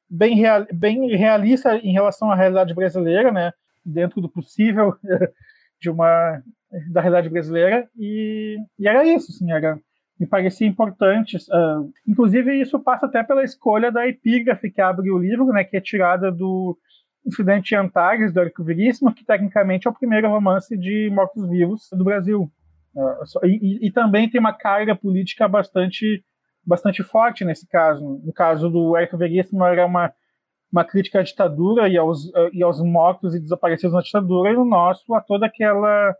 bem, 0.09 0.37
real, 0.37 0.67
bem 0.73 1.17
realista 1.17 1.77
em 1.77 1.93
relação 1.93 2.31
à 2.31 2.35
realidade 2.35 2.75
brasileira, 2.75 3.33
né? 3.33 3.53
dentro 3.89 4.21
do 4.21 4.29
possível 4.29 4.95
de 5.81 5.91
uma 5.91 6.43
da 6.91 7.01
realidade 7.01 7.29
brasileira. 7.29 7.89
E, 7.97 8.59
e 8.79 8.87
era 8.87 9.05
isso, 9.05 9.33
assim, 9.33 9.51
era, 9.51 9.79
me 10.19 10.27
parecia 10.27 10.67
importante. 10.67 11.37
Uh, 11.37 11.91
inclusive, 12.07 12.61
isso 12.61 12.79
passa 12.79 13.07
até 13.07 13.23
pela 13.23 13.43
escolha 13.43 13.91
da 13.91 14.07
epígrafe 14.07 14.71
que 14.71 14.81
abre 14.81 15.11
o 15.11 15.19
livro, 15.19 15.47
né, 15.47 15.65
que 15.65 15.77
é 15.77 15.81
tirada 15.81 16.31
do 16.31 16.77
Incidente 17.27 17.75
Antares, 17.75 18.33
do 18.33 18.41
Érico 18.41 18.65
Veríssimo, 18.65 19.13
que 19.13 19.25
tecnicamente 19.25 19.87
é 19.87 19.91
o 19.91 19.95
primeiro 19.95 20.29
romance 20.29 20.77
de 20.77 21.11
mortos-vivos 21.11 21.89
do 21.93 22.05
Brasil. 22.05 22.51
Uh, 22.99 23.47
e, 23.47 23.93
também 23.93 24.29
tem 24.29 24.41
uma 24.41 24.53
carga 24.53 24.97
política 24.97 25.47
bastante, 25.47 26.25
bastante 26.67 27.05
forte 27.05 27.45
nesse 27.45 27.67
caso. 27.69 28.21
No 28.25 28.33
caso 28.33 28.69
do 28.69 28.97
Érico 28.97 29.17
Veríssimo, 29.17 29.65
era 29.65 29.87
uma, 29.87 30.13
uma 30.73 30.85
crítica 30.85 31.21
à 31.21 31.23
ditadura 31.23 31.89
e 31.89 31.97
aos, 31.97 32.25
uh, 32.27 32.51
e 32.53 32.61
aos 32.61 32.81
mortos 32.83 33.37
e 33.37 33.41
desaparecidos 33.41 33.95
na 33.95 34.03
ditadura, 34.03 34.51
e 34.51 34.57
no 34.57 34.65
nosso, 34.65 35.15
a 35.15 35.21
toda 35.21 35.47
aquela 35.47 36.15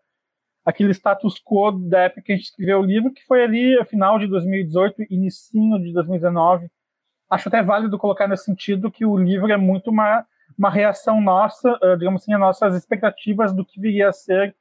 aquele 0.65 0.93
status 0.93 1.41
quo 1.43 1.73
da 1.73 2.01
época 2.03 2.21
que 2.23 2.33
a 2.33 2.37
gente 2.37 2.45
escreveu 2.45 2.81
o 2.81 2.85
livro, 2.85 3.11
que 3.13 3.25
foi 3.25 3.43
ali 3.43 3.83
final 3.87 4.19
de 4.19 4.27
2018, 4.27 5.03
início 5.11 5.79
de 5.81 5.93
2019. 5.95 6.69
Acho 7.31 7.49
até 7.49 7.63
válido 7.63 7.99
colocar 7.99 8.29
nesse 8.29 8.45
sentido 8.45 8.91
que 8.91 9.05
o 9.05 9.17
livro 9.17 9.51
é 9.51 9.57
muito 9.57 9.91
uma, 9.91 10.27
uma 10.59 10.71
reação 10.71 11.23
nossa, 11.23 11.73
uh, 11.83 11.97
digamos 11.97 12.23
assim, 12.23 12.35
às 12.35 12.41
nossas 12.41 12.77
expectativas 12.77 13.53
do 13.53 13.65
que 13.65 13.81
viria 13.81 14.11
a 14.11 14.13
ser 14.13 14.55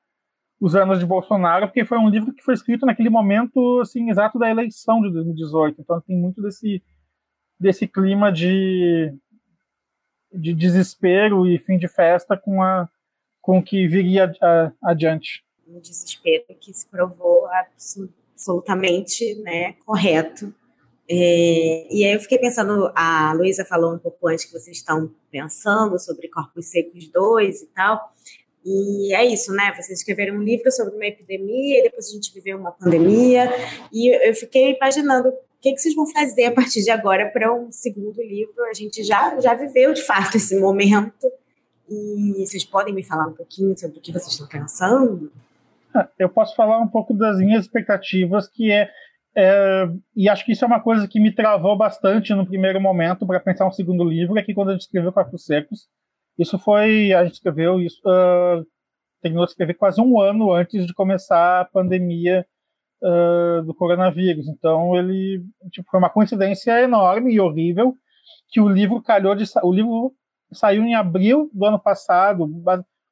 os 0.60 0.76
anos 0.76 1.00
de 1.00 1.06
Bolsonaro, 1.06 1.68
porque 1.68 1.86
foi 1.86 1.98
um 1.98 2.10
livro 2.10 2.34
que 2.34 2.44
foi 2.44 2.54
escrito 2.54 2.86
naquele 2.86 3.10
momento, 3.10 3.80
assim, 3.82 4.10
exato 4.10 4.40
da 4.40 4.50
eleição 4.50 5.02
de 5.02 5.12
2018. 5.12 5.82
Então 5.82 6.02
tem 6.02 6.18
muito 6.18 6.42
desse, 6.42 6.82
desse 7.60 7.88
clima 7.88 8.32
de, 8.32 9.14
de 10.34 10.54
desespero 10.54 11.48
e 11.48 11.60
fim 11.60 11.78
de 11.78 11.88
festa 11.88 12.36
com, 12.36 12.62
a, 12.62 12.90
com 13.42 13.60
o 13.60 13.64
que 13.64 13.88
viria 13.88 14.32
adiante 14.84 15.46
um 15.68 15.80
desespero 15.80 16.46
que 16.60 16.74
se 16.74 16.88
provou 16.88 17.48
absolutamente 17.48 19.36
né, 19.42 19.74
correto. 19.86 20.54
É, 21.10 21.88
e 21.94 22.06
aí 22.06 22.14
eu 22.14 22.20
fiquei 22.20 22.38
pensando, 22.38 22.92
a 22.96 23.34
Luísa 23.34 23.64
falou 23.64 23.94
um 23.94 24.00
pouco 24.00 24.28
antes 24.28 24.46
que 24.46 24.52
vocês 24.52 24.78
estão 24.78 25.14
pensando 25.32 25.98
sobre 26.00 26.28
Corpos 26.28 26.68
Secos 26.68 27.08
2 27.10 27.62
e 27.62 27.66
tal, 27.68 28.14
e 28.66 29.14
é 29.14 29.26
isso, 29.26 29.54
né? 29.54 29.74
Vocês 29.74 30.00
escreveram 30.00 30.36
um 30.36 30.44
livro 30.44 30.72
sobre 30.72 30.96
uma 30.96 31.06
epidemia, 31.06 31.80
e 31.80 31.84
depois 31.84 32.08
a 32.10 32.14
gente 32.14 32.34
viveu 32.34 32.58
uma 32.58 32.72
pandemia, 32.72 33.50
e 33.92 34.30
eu 34.30 34.34
fiquei 34.34 34.76
imaginando 34.76 35.30
o 35.30 35.34
que, 35.62 35.74
que 35.74 35.80
vocês 35.80 35.96
vão 35.96 36.06
fazer 36.06 36.46
a 36.46 36.52
partir 36.52 36.84
de 36.84 36.92
agora 36.92 37.30
para 37.30 37.54
um 37.54 37.72
segundo 37.72 38.22
livro. 38.22 38.64
A 38.70 38.74
gente 38.74 39.04
já, 39.04 39.40
já 39.40 39.54
viveu, 39.54 39.94
de 39.94 40.02
fato, 40.04 40.36
esse 40.38 40.60
momento, 40.60 41.32
e 41.90 42.46
vocês 42.46 42.66
podem 42.66 42.94
me 42.94 43.04
falar 43.04 43.28
um 43.28 43.34
pouquinho 43.34 43.78
sobre 43.78 43.98
o 43.98 44.02
que 44.02 44.12
vocês 44.12 44.34
estão 44.34 44.48
pensando? 44.48 45.32
eu 46.20 46.30
posso 46.30 46.56
falar 46.56 46.80
um 46.80 46.88
pouco 46.88 47.14
das 47.14 47.38
minhas 47.38 47.66
expectativas, 47.66 48.48
que 48.48 48.72
é, 48.72 48.90
é, 49.36 49.90
e 50.16 50.30
acho 50.30 50.46
que 50.46 50.52
isso 50.52 50.64
é 50.64 50.68
uma 50.68 50.80
coisa 50.80 51.08
que 51.08 51.20
me 51.20 51.34
travou 51.34 51.76
bastante 51.78 52.34
no 52.34 52.46
primeiro 52.46 52.80
momento 52.80 53.26
para 53.26 53.40
pensar 53.40 53.68
um 53.68 53.72
segundo 53.72 54.04
livro, 54.04 54.38
é 54.38 54.44
que 54.44 54.54
quando 54.54 54.70
a 54.70 54.72
gente 54.74 54.82
escreveu 54.82 55.12
Corpos 55.12 55.46
Secos, 55.46 55.88
isso 56.38 56.58
foi, 56.60 57.14
a 57.14 57.24
gente 57.24 57.36
escreveu 57.36 57.82
isso, 57.82 58.00
uh, 58.06 58.66
terminou 59.22 59.46
de 59.46 59.52
escrever 59.52 59.74
quase 59.74 60.00
um 60.00 60.20
ano 60.20 60.52
antes 60.52 60.86
de 60.86 60.94
começar 60.94 61.62
a 61.62 61.66
pandemia 61.66 62.46
uh, 63.02 63.64
do 63.64 63.74
coronavírus, 63.74 64.48
então 64.48 64.96
ele, 64.96 65.44
tipo, 65.72 65.90
foi 65.90 66.00
uma 66.00 66.10
coincidência 66.10 66.82
enorme 66.82 67.34
e 67.34 67.40
horrível 67.40 67.96
que 68.50 68.62
o 68.62 68.70
livro 68.70 69.02
calhou 69.02 69.36
de, 69.36 69.46
o 69.64 69.72
livro 69.72 70.14
saiu 70.52 70.84
em 70.84 70.96
abril 70.96 71.50
do 71.54 71.66
ano 71.66 71.80
passado, 71.80 72.50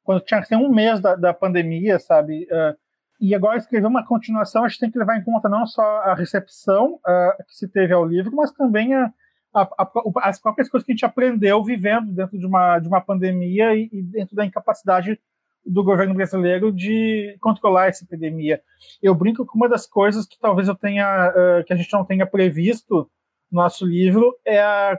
quando 0.02 0.20
tinha 0.20 0.40
que 0.40 0.46
ser 0.46 0.56
um 0.56 0.70
mês 0.70 1.00
da, 1.00 1.14
da 1.14 1.34
pandemia, 1.34 1.98
sabe? 1.98 2.44
Uh, 2.44 2.76
e 3.20 3.34
agora 3.34 3.56
escrever 3.56 3.86
uma 3.86 4.06
continuação, 4.06 4.64
a 4.64 4.68
gente 4.68 4.80
tem 4.80 4.90
que 4.90 4.98
levar 4.98 5.18
em 5.18 5.24
conta 5.24 5.48
não 5.48 5.66
só 5.66 5.82
a 5.82 6.14
recepção 6.14 6.94
uh, 6.94 7.44
que 7.46 7.54
se 7.54 7.68
teve 7.68 7.92
ao 7.92 8.04
livro, 8.04 8.34
mas 8.34 8.52
também 8.52 8.94
a, 8.94 9.12
a, 9.56 9.62
a, 9.62 10.28
as 10.28 10.38
próprias 10.38 10.68
coisas 10.68 10.84
que 10.84 10.92
a 10.92 10.94
gente 10.94 11.04
aprendeu 11.04 11.62
vivendo 11.64 12.12
dentro 12.12 12.38
de 12.38 12.46
uma, 12.46 12.78
de 12.78 12.88
uma 12.88 13.00
pandemia 13.00 13.74
e, 13.74 13.88
e, 13.92 14.02
dentro 14.02 14.36
da 14.36 14.44
incapacidade 14.44 15.18
do 15.64 15.82
governo 15.82 16.14
brasileiro 16.14 16.72
de 16.72 17.36
controlar 17.40 17.88
essa 17.88 18.04
epidemia. 18.04 18.60
Eu 19.02 19.14
brinco 19.14 19.44
com 19.44 19.56
uma 19.56 19.68
das 19.68 19.86
coisas 19.86 20.26
que 20.26 20.38
talvez 20.38 20.68
eu 20.68 20.76
tenha, 20.76 21.30
uh, 21.30 21.64
que 21.64 21.72
a 21.72 21.76
gente 21.76 21.92
não 21.92 22.04
tenha 22.04 22.26
previsto 22.26 23.10
no 23.50 23.62
nosso 23.62 23.84
livro 23.84 24.36
é 24.44 24.60
a 24.60 24.98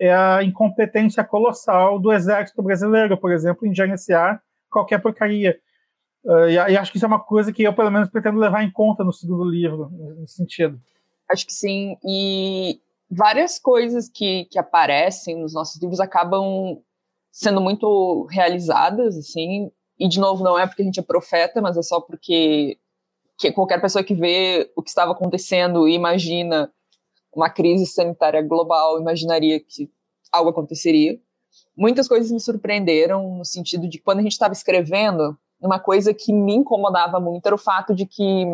é 0.00 0.14
a 0.14 0.44
incompetência 0.44 1.24
colossal 1.24 1.98
do 1.98 2.12
exército 2.12 2.62
brasileiro, 2.62 3.18
por 3.18 3.32
exemplo, 3.32 3.66
em 3.66 3.74
gerenciar 3.74 4.40
qualquer 4.70 5.02
porcaria. 5.02 5.58
Uh, 6.24 6.48
e, 6.48 6.52
e, 6.52 6.76
acho 6.76 6.92
que 6.92 6.98
isso 6.98 7.04
é 7.04 7.08
uma 7.08 7.18
coisa 7.18 7.52
que 7.52 7.64
eu, 7.64 7.72
pelo 7.72 7.90
menos, 7.90 8.08
pretendo 8.08 8.38
levar 8.38 8.62
em 8.62 8.70
conta 8.70 9.02
no 9.02 9.12
segundo 9.12 9.44
livro, 9.44 9.90
nesse 10.18 10.34
sentido. 10.34 10.80
Acho 11.28 11.44
que 11.44 11.52
sim. 11.52 11.96
E 12.04 12.80
várias 13.10 13.58
coisas 13.58 14.08
que, 14.08 14.46
que 14.46 14.58
aparecem 14.58 15.40
nos 15.40 15.54
nossos 15.54 15.80
livros 15.80 16.00
acabam 16.00 16.80
sendo 17.30 17.60
muito 17.60 18.26
realizadas, 18.30 19.16
assim. 19.16 19.70
E, 19.98 20.08
de 20.08 20.18
novo, 20.18 20.44
não 20.44 20.58
é 20.58 20.66
porque 20.66 20.82
a 20.82 20.84
gente 20.84 21.00
é 21.00 21.02
profeta, 21.02 21.60
mas 21.60 21.76
é 21.76 21.82
só 21.82 22.00
porque 22.00 22.78
que 23.38 23.52
qualquer 23.52 23.80
pessoa 23.80 24.02
que 24.02 24.14
vê 24.14 24.70
o 24.74 24.82
que 24.82 24.90
estava 24.90 25.12
acontecendo 25.12 25.86
e 25.86 25.94
imagina 25.94 26.72
uma 27.32 27.48
crise 27.48 27.86
sanitária 27.86 28.42
global, 28.42 29.00
imaginaria 29.00 29.60
que 29.60 29.88
algo 30.32 30.50
aconteceria. 30.50 31.18
Muitas 31.76 32.08
coisas 32.08 32.32
me 32.32 32.40
surpreenderam 32.40 33.38
no 33.38 33.44
sentido 33.44 33.88
de 33.88 33.98
que 33.98 34.04
quando 34.04 34.18
a 34.18 34.22
gente 34.22 34.32
estava 34.32 34.52
escrevendo, 34.52 35.38
uma 35.60 35.78
coisa 35.78 36.12
que 36.12 36.32
me 36.32 36.54
incomodava 36.54 37.20
muito 37.20 37.46
era 37.46 37.54
o 37.54 37.58
fato 37.58 37.94
de 37.94 38.06
que 38.06 38.44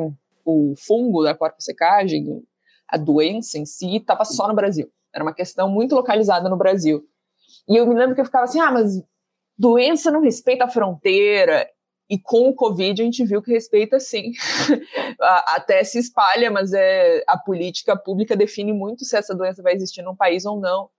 o 0.45 0.75
fungo 0.77 1.23
da 1.23 1.37
secagem, 1.59 2.43
a 2.89 2.97
doença 2.97 3.59
em 3.59 3.65
si, 3.65 3.97
estava 3.97 4.25
só 4.25 4.49
no 4.49 4.55
Brasil. 4.55 4.91
Era 5.13 5.25
uma 5.25 5.35
questão 5.35 5.69
muito 5.69 5.95
localizada 5.95 6.49
no 6.49 6.57
Brasil. 6.57 7.07
E 7.69 7.77
eu 7.77 7.87
me 7.87 7.95
lembro 7.95 8.15
que 8.15 8.21
eu 8.21 8.25
ficava 8.25 8.45
assim, 8.45 8.61
ah, 8.61 8.71
mas 8.71 9.03
doença 9.57 10.11
não 10.11 10.21
respeita 10.21 10.65
a 10.65 10.69
fronteira. 10.69 11.69
E 12.09 12.19
com 12.19 12.49
o 12.49 12.55
Covid 12.55 13.01
a 13.01 13.05
gente 13.05 13.25
viu 13.25 13.41
que 13.41 13.51
respeita 13.51 13.99
sim. 13.99 14.33
Até 15.55 15.83
se 15.85 15.99
espalha, 15.99 16.51
mas 16.51 16.73
é, 16.73 17.25
a 17.27 17.39
política 17.39 17.97
pública 17.97 18.37
define 18.37 18.73
muito 18.73 19.05
se 19.05 19.17
essa 19.17 19.35
doença 19.35 19.63
vai 19.63 19.75
existir 19.75 20.03
num 20.03 20.17
país 20.17 20.45
ou 20.45 20.61
não. 20.61 20.91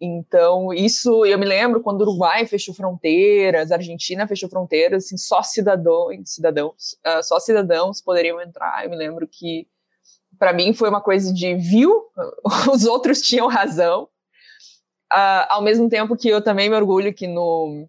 Então, 0.00 0.74
isso 0.74 1.24
eu 1.24 1.38
me 1.38 1.46
lembro 1.46 1.80
quando 1.80 2.02
o 2.02 2.04
Uruguai 2.04 2.44
fechou 2.46 2.74
fronteiras, 2.74 3.72
a 3.72 3.76
Argentina 3.76 4.26
fechou 4.26 4.48
fronteiras, 4.48 5.04
assim, 5.04 5.16
só 5.16 5.42
cidadãos, 5.42 6.16
cidadãos, 6.24 6.96
uh, 7.06 7.22
só 7.22 7.40
cidadãos 7.40 8.02
poderiam 8.02 8.40
entrar. 8.40 8.84
Eu 8.84 8.90
me 8.90 8.96
lembro 8.96 9.26
que 9.26 9.66
para 10.38 10.52
mim 10.52 10.72
foi 10.72 10.88
uma 10.88 11.00
coisa 11.00 11.32
de 11.32 11.54
viu, 11.54 12.04
os 12.72 12.84
outros 12.84 13.20
tinham 13.20 13.48
razão. 13.48 14.08
Uh, 15.12 15.46
ao 15.48 15.62
mesmo 15.62 15.88
tempo 15.88 16.16
que 16.16 16.28
eu 16.28 16.42
também 16.42 16.68
me 16.68 16.76
orgulho 16.76 17.14
que 17.14 17.28
no 17.28 17.88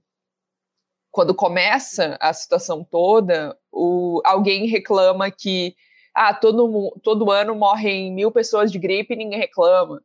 quando 1.09 1.33
começa 1.33 2.15
a 2.19 2.31
situação 2.31 2.83
toda, 2.83 3.57
o, 3.71 4.21
alguém 4.23 4.67
reclama 4.67 5.31
que 5.31 5.75
ah, 6.13 6.31
todo, 6.33 6.95
todo 7.01 7.31
ano 7.31 7.55
morrem 7.55 8.11
mil 8.11 8.31
pessoas 8.31 8.71
de 8.71 8.77
gripe 8.77 9.13
e 9.13 9.17
ninguém 9.17 9.39
reclama. 9.39 10.01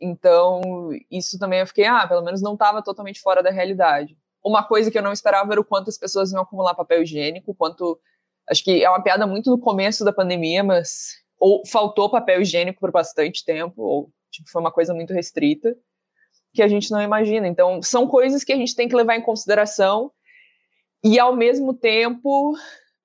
Então, 0.00 0.90
isso 1.10 1.38
também 1.38 1.60
eu 1.60 1.66
fiquei, 1.66 1.86
ah, 1.86 2.06
pelo 2.06 2.22
menos 2.22 2.42
não 2.42 2.54
estava 2.54 2.82
totalmente 2.82 3.20
fora 3.20 3.42
da 3.42 3.50
realidade. 3.50 4.16
Uma 4.44 4.62
coisa 4.62 4.90
que 4.90 4.98
eu 4.98 5.02
não 5.02 5.12
esperava 5.12 5.52
era 5.52 5.60
o 5.60 5.64
quanto 5.64 5.88
as 5.88 5.98
pessoas 5.98 6.32
iam 6.32 6.42
acumular 6.42 6.74
papel 6.74 7.02
higiênico, 7.02 7.54
quanto. 7.54 7.98
Acho 8.48 8.62
que 8.62 8.84
é 8.84 8.88
uma 8.88 9.02
piada 9.02 9.26
muito 9.26 9.50
no 9.50 9.58
começo 9.58 10.04
da 10.04 10.12
pandemia, 10.12 10.62
mas. 10.62 11.16
Ou 11.38 11.62
faltou 11.66 12.10
papel 12.10 12.40
higiênico 12.40 12.80
por 12.80 12.90
bastante 12.90 13.44
tempo, 13.44 13.82
ou 13.82 14.10
tipo, 14.30 14.50
foi 14.50 14.60
uma 14.60 14.72
coisa 14.72 14.94
muito 14.94 15.12
restrita, 15.12 15.76
que 16.54 16.62
a 16.62 16.68
gente 16.68 16.90
não 16.90 17.02
imagina. 17.02 17.46
Então, 17.46 17.82
são 17.82 18.06
coisas 18.06 18.42
que 18.42 18.52
a 18.52 18.56
gente 18.56 18.74
tem 18.74 18.88
que 18.88 18.96
levar 18.96 19.16
em 19.16 19.22
consideração 19.22 20.10
e, 21.04 21.18
ao 21.18 21.36
mesmo 21.36 21.74
tempo, 21.74 22.56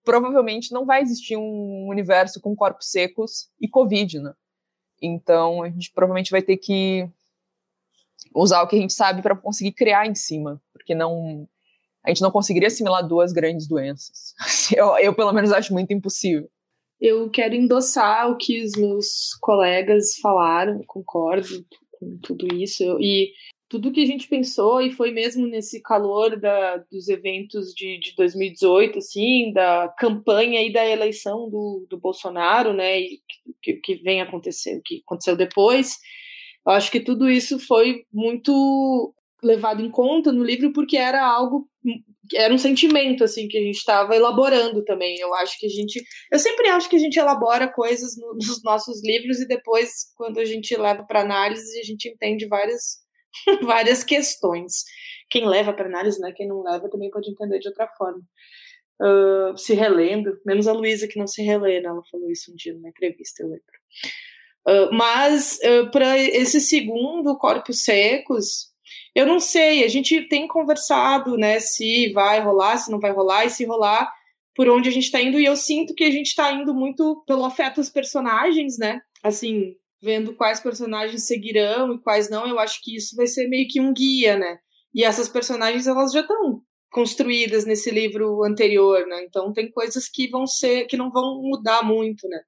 provavelmente 0.04 0.72
não 0.72 0.86
vai 0.86 1.02
existir 1.02 1.38
um 1.38 1.88
universo 1.88 2.40
com 2.40 2.56
corpos 2.56 2.90
secos 2.90 3.50
e 3.60 3.68
Covid, 3.68 4.20
né? 4.20 4.34
Então, 5.02 5.64
a 5.64 5.70
gente 5.70 5.92
provavelmente 5.92 6.32
vai 6.32 6.42
ter 6.42 6.58
que 6.58 7.10
usar 8.34 8.62
o 8.62 8.68
que 8.68 8.76
a 8.76 8.80
gente 8.80 8.94
sabe 8.94 9.22
para 9.22 9.36
conseguir 9.36 9.74
criar 9.74 10.08
em 10.08 10.16
cima, 10.16 10.62
porque 10.72 10.96
não 10.96 11.48
a 12.04 12.10
gente 12.10 12.22
não 12.22 12.32
conseguiria 12.32 12.68
assimilar 12.68 13.08
duas 13.08 13.32
grandes 13.32 13.68
doenças. 13.68 14.34
Eu, 14.76 14.98
eu 14.98 15.14
pelo 15.14 15.34
menos 15.34 15.52
acho 15.52 15.74
muito 15.74 15.94
impossível. 15.94 16.50
Eu 17.02 17.30
quero 17.32 17.56
endossar 17.56 18.30
o 18.30 18.38
que 18.38 18.64
os 18.64 18.74
meus 18.78 19.36
colegas 19.42 20.18
falaram, 20.22 20.84
concordo 20.86 21.66
com 21.92 22.18
tudo 22.20 22.54
isso. 22.56 22.84
E 23.00 23.32
tudo 23.68 23.92
que 23.92 24.04
a 24.04 24.06
gente 24.06 24.28
pensou, 24.28 24.82
e 24.82 24.92
foi 24.92 25.12
mesmo 25.12 25.48
nesse 25.48 25.82
calor 25.82 26.40
da, 26.40 26.78
dos 26.92 27.08
eventos 27.08 27.74
de, 27.74 27.98
de 28.00 28.14
2018, 28.16 29.00
assim, 29.00 29.52
da 29.54 29.88
campanha 29.98 30.62
e 30.62 30.72
da 30.72 30.86
eleição 30.86 31.50
do, 31.50 31.88
do 31.90 31.98
Bolsonaro, 31.98 32.74
né, 32.74 33.00
e 33.00 33.22
que, 33.64 33.74
que 33.76 33.96
vem 33.96 34.22
acontecendo, 34.22 34.82
que 34.84 35.02
aconteceu 35.06 35.36
depois, 35.36 35.98
eu 36.66 36.74
acho 36.74 36.92
que 36.92 37.00
tudo 37.00 37.30
isso 37.30 37.58
foi 37.60 38.04
muito 38.12 39.14
levado 39.42 39.82
em 39.82 39.90
conta 39.90 40.32
no 40.32 40.44
livro 40.44 40.72
porque 40.72 40.98
era 40.98 41.26
algo 41.26 41.68
era 42.36 42.54
um 42.54 42.58
sentimento 42.58 43.24
assim 43.24 43.48
que 43.48 43.58
a 43.58 43.62
gente 43.62 43.78
estava 43.78 44.16
elaborando 44.16 44.84
também. 44.84 45.18
Eu 45.20 45.34
acho 45.36 45.58
que 45.60 45.66
a 45.66 45.70
gente, 45.70 46.04
eu 46.32 46.40
sempre 46.40 46.70
acho 46.70 46.90
que 46.90 46.96
a 46.96 47.00
gente 47.00 47.20
elabora 47.20 47.72
coisas 47.72 48.18
no, 48.18 48.34
nos 48.40 48.64
nossos 48.64 49.04
livros 49.04 49.40
e 49.40 49.48
depois 49.48 50.12
quando 50.16 50.40
a 50.40 50.46
gente 50.46 50.76
leva 50.76 51.04
para 51.04 51.22
análise 51.22 51.80
a 51.80 51.84
gente 51.84 52.10
entende 52.10 52.48
várias 52.48 53.02
várias 53.64 54.04
questões. 54.04 54.84
Quem 55.30 55.48
leva 55.48 55.74
para 55.74 55.86
análise, 55.86 56.20
né? 56.20 56.34
Quem 56.36 56.48
não 56.48 56.64
leva 56.64 56.90
também 56.90 57.10
pode 57.10 57.30
entender 57.30 57.60
de 57.60 57.70
outra 57.70 57.88
forma. 57.98 58.22
Uh, 59.02 59.58
se 59.58 59.74
relendo, 59.74 60.40
menos 60.46 60.68
a 60.68 60.74
Luísa 60.74 61.08
que 61.08 61.18
não 61.18 61.26
se 61.26 61.42
relê, 61.42 61.82
né? 61.82 61.90
ela 61.90 62.04
falou 62.12 62.30
isso 62.30 62.52
um 62.52 62.56
dia 62.56 62.74
numa 62.74 62.90
entrevista, 62.90 63.42
eu 63.42 63.48
lembro. 63.48 63.66
Uh, 64.68 64.94
mas 64.94 65.58
uh, 65.64 65.90
para 65.90 66.20
esse 66.20 66.62
segundo, 66.62 67.38
Corpos 67.38 67.84
Secos, 67.84 68.71
eu 69.14 69.26
não 69.26 69.40
sei, 69.40 69.84
a 69.84 69.88
gente 69.88 70.28
tem 70.28 70.48
conversado, 70.48 71.38
né, 71.38 71.60
se 71.60 72.12
vai 72.14 72.40
rolar, 72.40 72.78
se 72.78 72.90
não 72.90 73.00
vai 73.00 73.12
rolar, 73.12 73.46
e 73.46 73.50
se 73.50 73.66
rolar, 73.66 74.12
por 74.56 74.70
onde 74.70 74.90
a 74.90 74.92
gente 74.92 75.06
está 75.06 75.22
indo, 75.22 75.40
e 75.40 75.46
eu 75.46 75.56
sinto 75.56 75.94
que 75.94 76.04
a 76.04 76.12
gente 76.12 76.28
está 76.28 76.52
indo 76.52 76.74
muito 76.74 77.24
pelo 77.26 77.46
afeto 77.46 77.80
aos 77.80 77.90
personagens, 77.90 78.78
né? 78.78 79.02
Assim, 79.24 79.76
vendo 80.02 80.36
quais 80.36 80.60
personagens 80.60 81.26
seguirão 81.26 81.94
e 81.94 82.02
quais 82.02 82.30
não, 82.30 82.48
eu 82.48 82.60
acho 82.60 82.82
que 82.82 82.96
isso 82.96 83.16
vai 83.16 83.28
ser 83.28 83.48
meio 83.48 83.68
que 83.70 83.80
um 83.80 83.94
guia, 83.94 84.38
né? 84.38 84.58
E 84.94 85.04
essas 85.04 85.30
personagens, 85.30 85.88
elas 85.88 86.12
já 86.12 86.22
estão 86.22 86.62
construídas 86.90 87.66
nesse 87.66 87.90
livro 87.90 88.44
anterior, 88.44 89.08
né? 89.08 89.24
Então 89.24 89.54
tem 89.54 89.72
coisas 89.72 90.10
que 90.10 90.30
vão 90.30 90.46
ser, 90.46 90.86
que 90.86 90.98
não 90.98 91.10
vão 91.10 91.42
mudar 91.42 91.84
muito, 91.84 92.28
né? 92.28 92.40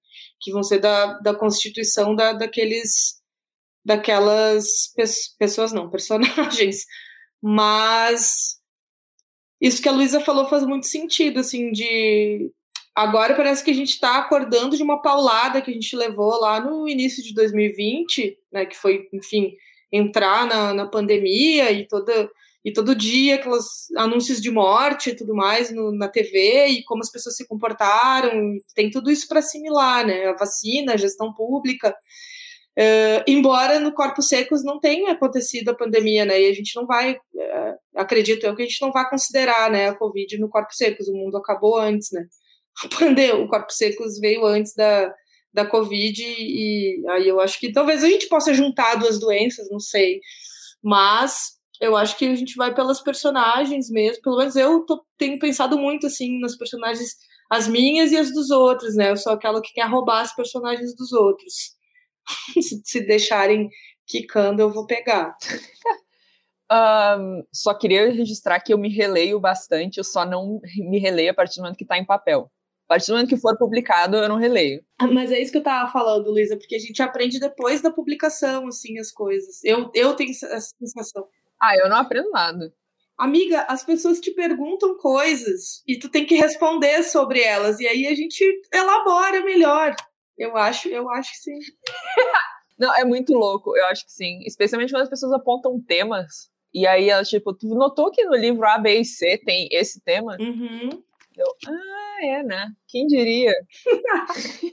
Que 0.42 0.52
vão 0.52 0.62
ser 0.62 0.80
da, 0.80 1.18
da 1.20 1.34
constituição 1.34 2.14
da, 2.14 2.34
daqueles 2.34 3.23
daquelas 3.86 4.92
pe 4.96 5.04
pessoas, 5.38 5.74
não, 5.74 5.90
personagens. 5.92 6.86
Mas 7.42 8.58
isso 9.62 9.82
que 9.82 9.90
a 9.90 9.92
Luísa 9.92 10.20
falou 10.20 10.48
faz 10.48 10.64
muito 10.66 10.88
sentido, 10.88 11.40
assim, 11.40 11.72
de 11.72 12.52
agora 12.96 13.36
parece 13.36 13.64
que 13.64 13.72
a 13.72 13.74
gente 13.74 13.90
está 13.92 14.18
acordando 14.18 14.78
de 14.78 14.84
uma 14.84 15.02
paulada 15.02 15.62
que 15.62 15.72
a 15.72 15.74
gente 15.74 15.96
levou 15.96 16.40
lá 16.40 16.60
no 16.60 16.88
início 16.88 17.24
de 17.24 17.34
2020, 17.34 18.38
né, 18.52 18.66
que 18.66 18.78
foi, 18.78 19.08
enfim, 19.12 19.54
entrar 19.92 20.46
na, 20.48 20.74
na 20.74 20.86
pandemia 20.86 21.72
e 21.72 21.88
toda 21.88 22.30
e 22.66 22.72
todo 22.72 22.96
dia 22.96 23.36
aqueles 23.36 23.92
anúncios 23.98 24.42
de 24.42 24.50
morte 24.50 25.10
e 25.10 25.16
tudo 25.16 25.36
mais 25.36 25.70
no, 25.70 25.92
na 25.92 26.08
TV 26.08 26.68
e 26.68 26.84
como 26.84 27.02
as 27.02 27.12
pessoas 27.12 27.36
se 27.36 27.46
comportaram, 27.46 28.58
tem 28.74 28.90
tudo 28.90 29.12
isso 29.12 29.28
para 29.28 29.40
assimilar, 29.40 30.06
né? 30.06 30.28
A 30.28 30.34
vacina, 30.34 30.94
a 30.94 30.98
gestão 30.98 31.34
pública. 31.34 31.94
Uh, 32.78 33.22
embora 33.28 33.80
no 33.80 33.94
Corpos 33.94 34.28
Secos 34.28 34.64
não 34.64 34.80
tenha 34.80 35.12
acontecido 35.12 35.70
a 35.70 35.76
pandemia, 35.76 36.26
né? 36.26 36.42
E 36.42 36.50
a 36.50 36.54
gente 36.54 36.76
não 36.76 36.88
vai, 36.88 37.14
uh, 37.14 37.78
acredito 37.96 38.46
eu, 38.46 38.56
que 38.56 38.64
a 38.64 38.66
gente 38.66 38.82
não 38.82 38.92
vai 38.92 39.08
considerar 39.08 39.70
né, 39.70 39.90
a 39.90 39.96
Covid 39.96 40.40
no 40.40 40.50
Corpos 40.50 40.78
Secos, 40.78 41.08
o 41.08 41.14
mundo 41.14 41.38
acabou 41.38 41.78
antes, 41.78 42.10
né? 42.12 42.26
O 43.40 43.48
Corpos 43.48 43.78
Secos 43.78 44.20
veio 44.20 44.44
antes 44.46 44.74
da, 44.74 45.14
da 45.54 45.66
Covid 45.66 46.24
e, 46.24 47.04
e 47.04 47.10
aí 47.10 47.28
eu 47.28 47.40
acho 47.40 47.60
que 47.60 47.72
talvez 47.72 48.04
a 48.04 48.10
gente 48.10 48.28
possa 48.28 48.54
juntar 48.54 48.96
duas 48.96 49.20
doenças, 49.20 49.70
não 49.70 49.80
sei. 49.80 50.20
Mas 50.82 51.54
eu 51.80 51.96
acho 51.96 52.18
que 52.18 52.26
a 52.26 52.36
gente 52.36 52.56
vai 52.56 52.74
pelas 52.74 53.02
personagens 53.02 53.90
mesmo, 53.90 54.22
pelo 54.24 54.38
menos 54.38 54.56
eu 54.56 54.84
tô, 54.86 55.06
tenho 55.18 55.38
pensado 55.38 55.78
muito, 55.78 56.08
assim, 56.08 56.40
nas 56.40 56.58
personagens, 56.58 57.18
as 57.52 57.68
minhas 57.68 58.12
e 58.12 58.18
as 58.18 58.34
dos 58.34 58.50
outros, 58.50 58.96
né? 58.96 59.12
Eu 59.12 59.18
sou 59.18 59.32
aquela 59.32 59.62
que 59.62 59.74
quer 59.74 59.88
roubar 59.88 60.22
as 60.22 60.36
personagens 60.36 60.96
dos 60.96 61.12
outros. 61.14 61.76
se, 62.84 63.06
deixarem 63.06 63.70
quicando, 64.06 64.62
eu 64.62 64.72
vou 64.72 64.86
pegar. 64.86 65.36
Um, 66.72 67.44
só 67.54 67.72
queria 67.78 68.12
registrar 68.12 68.60
que 68.60 68.74
eu 68.74 68.80
me 68.80 68.90
releio 68.90 69.40
bastante, 69.40 70.00
eu 70.00 70.04
só 70.04 70.26
não 70.26 70.60
me 70.78 70.98
releio 70.98 71.30
a 71.30 71.34
partir 71.34 71.58
do 71.58 71.62
momento 71.62 71.78
que 71.78 71.84
está 71.84 72.00
em 72.00 72.06
papel. 72.06 72.50
A 72.86 72.96
partir 72.96 73.08
do 73.08 73.14
momento 73.14 73.30
que 73.30 73.38
for 73.38 73.56
publicado, 73.58 74.18
eu 74.18 74.28
não 74.28 74.38
releio. 74.38 74.84
Ah, 75.00 75.06
mas 75.06 75.32
é 75.32 75.40
isso 75.40 75.52
que 75.52 75.60
eu 75.60 75.64
tava 75.64 75.92
falando, 75.92 76.32
Luísa, 76.32 76.58
porque 76.58 76.76
a 76.76 76.80
gente 76.80 77.02
aprende 77.02 77.40
depois 77.40 77.82
da 77.82 77.92
publicação, 77.92 78.68
assim, 78.68 78.98
as 78.98 79.12
coisas. 79.12 79.64
Eu, 79.64 79.92
eu 79.94 80.16
tenho 80.16 80.32
essa 80.32 80.60
sensação. 80.60 81.28
Ah, 81.62 81.78
eu 81.78 81.90
não 81.90 81.98
aprendo 81.98 82.32
nada. 82.32 82.74
Amiga, 83.18 83.62
as 83.70 83.84
pessoas 83.84 84.20
te 84.20 84.32
perguntam 84.32 84.98
coisas 84.98 85.84
e 85.88 86.00
tu 86.00 86.10
tem 86.10 86.26
que 86.26 86.36
responder 86.36 87.04
sobre 87.04 87.42
elas, 87.42 87.80
e 87.80 87.88
aí 87.88 88.08
a 88.08 88.16
gente 88.16 88.44
elabora 88.74 89.44
melhor. 89.44 89.96
Eu 90.38 90.58
acho, 90.58 90.88
eu 90.88 91.10
acho 91.10 91.32
que 91.32 91.38
sim. 91.38 91.60
Não, 92.80 92.94
é 92.96 93.06
muito 93.06 93.34
louco, 93.34 93.78
eu 93.78 93.86
acho 93.88 94.06
que 94.06 94.12
sim. 94.12 94.40
Especialmente 94.46 94.92
quando 94.92 95.04
as 95.04 95.10
pessoas 95.10 95.32
apontam 95.32 95.80
temas. 95.82 96.50
E 96.74 96.88
aí 96.88 97.10
elas, 97.10 97.30
tipo, 97.30 97.54
tu 97.54 97.68
notou 97.76 98.12
que 98.12 98.26
no 98.26 98.36
livro 98.36 98.66
A, 98.66 98.80
B 98.80 99.00
e 99.00 99.06
C 99.06 99.38
tem 99.38 99.68
esse 99.72 100.02
tema? 100.02 100.36
Uhum. 100.40 100.90
Eu, 101.36 101.46
ah, 101.68 102.26
é, 102.26 102.44
né? 102.44 102.68
Quem 102.88 103.06
diria? 103.08 103.52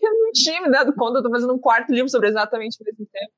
eu 0.03 0.13
não 0.19 0.33
tinha 0.33 0.61
me 0.63 0.71
dado 0.71 0.95
conta, 0.95 1.19
eu 1.19 1.23
tô 1.23 1.31
fazendo 1.31 1.55
um 1.55 1.59
quarto 1.59 1.93
livro 1.93 2.09
sobre 2.09 2.29
exatamente 2.29 2.77
esse 2.81 3.07
tema. 3.07 3.31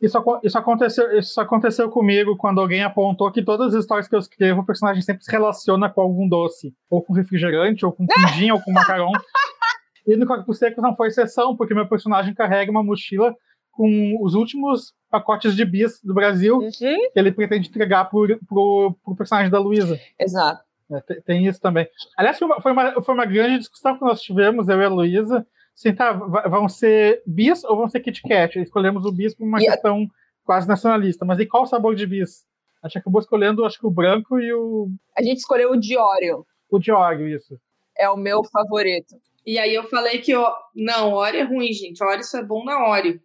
Isso, 0.00 0.16
isso, 0.44 0.56
aconteceu, 0.56 1.18
isso 1.18 1.40
aconteceu 1.40 1.90
comigo 1.90 2.36
quando 2.36 2.60
alguém 2.60 2.84
apontou 2.84 3.32
que 3.32 3.42
todas 3.42 3.74
as 3.74 3.80
histórias 3.80 4.06
que 4.06 4.14
eu 4.14 4.20
escrevo, 4.20 4.60
o 4.60 4.66
personagem 4.66 5.02
sempre 5.02 5.24
se 5.24 5.30
relaciona 5.30 5.90
com 5.90 6.00
algum 6.00 6.28
doce. 6.28 6.72
Ou 6.88 7.02
com 7.02 7.12
refrigerante, 7.12 7.84
ou 7.84 7.92
com 7.92 8.06
pudim, 8.06 8.50
ou 8.50 8.60
com 8.60 8.70
macarrão. 8.72 9.10
E 10.08 10.16
no 10.16 10.26
Corpo 10.26 10.54
Seco 10.54 10.80
não 10.80 10.96
foi 10.96 11.08
exceção, 11.08 11.54
porque 11.54 11.74
meu 11.74 11.86
personagem 11.86 12.34
carrega 12.34 12.70
uma 12.70 12.82
mochila 12.82 13.36
com 13.70 14.16
os 14.22 14.34
últimos 14.34 14.94
pacotes 15.10 15.54
de 15.54 15.64
bis 15.64 16.02
do 16.02 16.14
Brasil 16.14 16.56
uhum. 16.56 16.70
que 16.70 17.10
ele 17.14 17.30
pretende 17.30 17.68
entregar 17.68 18.06
pro, 18.06 18.26
pro, 18.46 18.96
pro 19.04 19.14
personagem 19.14 19.50
da 19.50 19.58
Luísa. 19.58 20.00
Exato. 20.18 20.64
É, 20.90 21.00
tem, 21.00 21.20
tem, 21.20 21.46
isso 21.46 21.60
também. 21.60 21.86
Aliás, 22.16 22.38
foi 22.38 22.48
uma, 22.72 23.02
foi 23.02 23.14
uma, 23.14 23.26
grande 23.26 23.58
discussão 23.58 23.96
que 23.96 24.04
nós 24.04 24.22
tivemos, 24.22 24.68
eu 24.68 24.80
e 24.80 24.84
a 24.84 24.88
Luísa. 24.88 25.46
Assim, 25.76 25.94
tá, 25.94 26.12
vão 26.12 26.68
ser 26.68 27.22
bis 27.26 27.62
ou 27.64 27.76
vão 27.76 27.88
ser 27.88 28.00
Kit 28.00 28.22
Kat? 28.22 28.58
Escolhemos 28.58 29.04
o 29.04 29.12
bis 29.12 29.34
por 29.34 29.46
uma 29.46 29.58
yeah. 29.58 29.76
questão 29.76 30.08
quase 30.42 30.66
nacionalista. 30.66 31.26
Mas 31.26 31.38
e 31.38 31.46
qual 31.46 31.64
o 31.64 31.66
sabor 31.66 31.94
de 31.94 32.06
bis? 32.06 32.46
A 32.82 32.88
gente 32.88 32.98
acabou 32.98 33.20
escolhendo, 33.20 33.64
acho 33.64 33.78
que 33.78 33.86
o 33.86 33.90
branco 33.90 34.40
e 34.40 34.52
o. 34.54 34.88
A 35.16 35.22
gente 35.22 35.38
escolheu 35.38 35.72
o 35.72 35.76
Diório. 35.76 36.46
O 36.70 36.78
Diório, 36.78 37.28
isso. 37.28 37.60
É 37.96 38.08
o 38.08 38.16
meu 38.16 38.42
favorito. 38.44 39.14
E 39.48 39.58
aí 39.58 39.74
eu 39.74 39.84
falei 39.84 40.20
que, 40.20 40.34
ó, 40.34 40.54
não, 40.76 41.14
Oreo 41.14 41.40
é 41.40 41.42
ruim, 41.42 41.72
gente. 41.72 42.04
Oreo 42.04 42.22
só 42.22 42.36
é 42.36 42.44
bom 42.44 42.62
na 42.66 42.86
Oreo. 42.86 43.18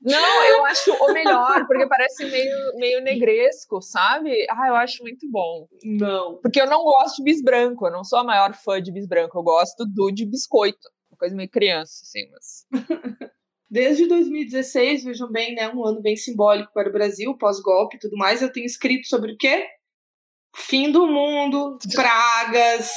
Não, 0.00 0.44
eu 0.44 0.64
acho 0.66 0.92
o 0.92 1.12
melhor, 1.12 1.66
porque 1.66 1.84
parece 1.88 2.24
meio, 2.26 2.76
meio 2.76 3.00
negresco, 3.02 3.82
sabe? 3.82 4.30
Ah, 4.48 4.68
eu 4.68 4.76
acho 4.76 5.02
muito 5.02 5.28
bom. 5.28 5.66
Não. 5.82 6.38
Porque 6.40 6.60
eu 6.60 6.68
não 6.68 6.84
gosto 6.84 7.16
de 7.16 7.24
bis 7.24 7.42
branco, 7.42 7.88
eu 7.88 7.90
não 7.90 8.04
sou 8.04 8.20
a 8.20 8.24
maior 8.24 8.54
fã 8.54 8.80
de 8.80 8.92
bis 8.92 9.08
branco, 9.08 9.36
eu 9.36 9.42
gosto 9.42 9.84
do 9.84 10.12
de 10.12 10.24
biscoito. 10.24 10.88
Uma 11.10 11.18
coisa 11.18 11.34
meio 11.34 11.50
criança, 11.50 12.04
assim, 12.04 12.30
mas. 12.30 12.66
Desde 13.68 14.06
2016, 14.06 15.02
vejam 15.02 15.28
bem, 15.28 15.56
né? 15.56 15.68
Um 15.74 15.84
ano 15.84 16.00
bem 16.00 16.14
simbólico 16.14 16.72
para 16.72 16.88
o 16.88 16.92
Brasil, 16.92 17.36
pós-golpe 17.36 17.96
e 17.96 17.98
tudo 17.98 18.16
mais. 18.16 18.42
Eu 18.42 18.52
tenho 18.52 18.66
escrito 18.66 19.08
sobre 19.08 19.32
o 19.32 19.36
quê? 19.36 19.66
Fim 20.54 20.92
do 20.92 21.06
mundo, 21.06 21.78
pragas, 21.94 22.92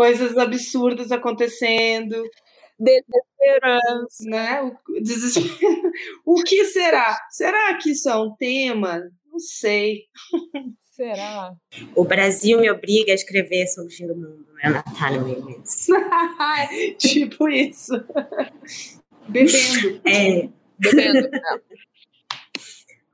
coisas 0.00 0.34
absurdas 0.38 1.12
acontecendo. 1.12 2.16
Desesperança. 2.78 4.24
Né? 4.24 4.62
O, 4.62 5.00
desespero. 5.02 5.92
o 6.24 6.42
que 6.42 6.64
será? 6.64 7.18
Será 7.28 7.76
que 7.76 7.90
isso 7.90 8.08
é 8.08 8.16
um 8.16 8.34
tema? 8.34 9.02
Não 9.30 9.38
sei. 9.38 10.04
Será? 10.92 11.52
O 11.94 12.02
Brasil 12.02 12.60
me 12.60 12.70
obriga 12.70 13.12
a 13.12 13.14
escrever 13.14 13.66
sobre 13.66 13.92
o 13.92 13.94
fim 13.94 14.06
do 14.06 14.16
mundo, 14.16 14.46
né, 14.54 14.70
Natália 14.70 15.20
Mendes? 15.20 15.86
tipo 16.96 17.46
isso. 17.50 17.92
Bebendo. 19.28 20.00
É. 20.06 20.48
Bebendo. 20.78 21.28
É. 21.36 21.40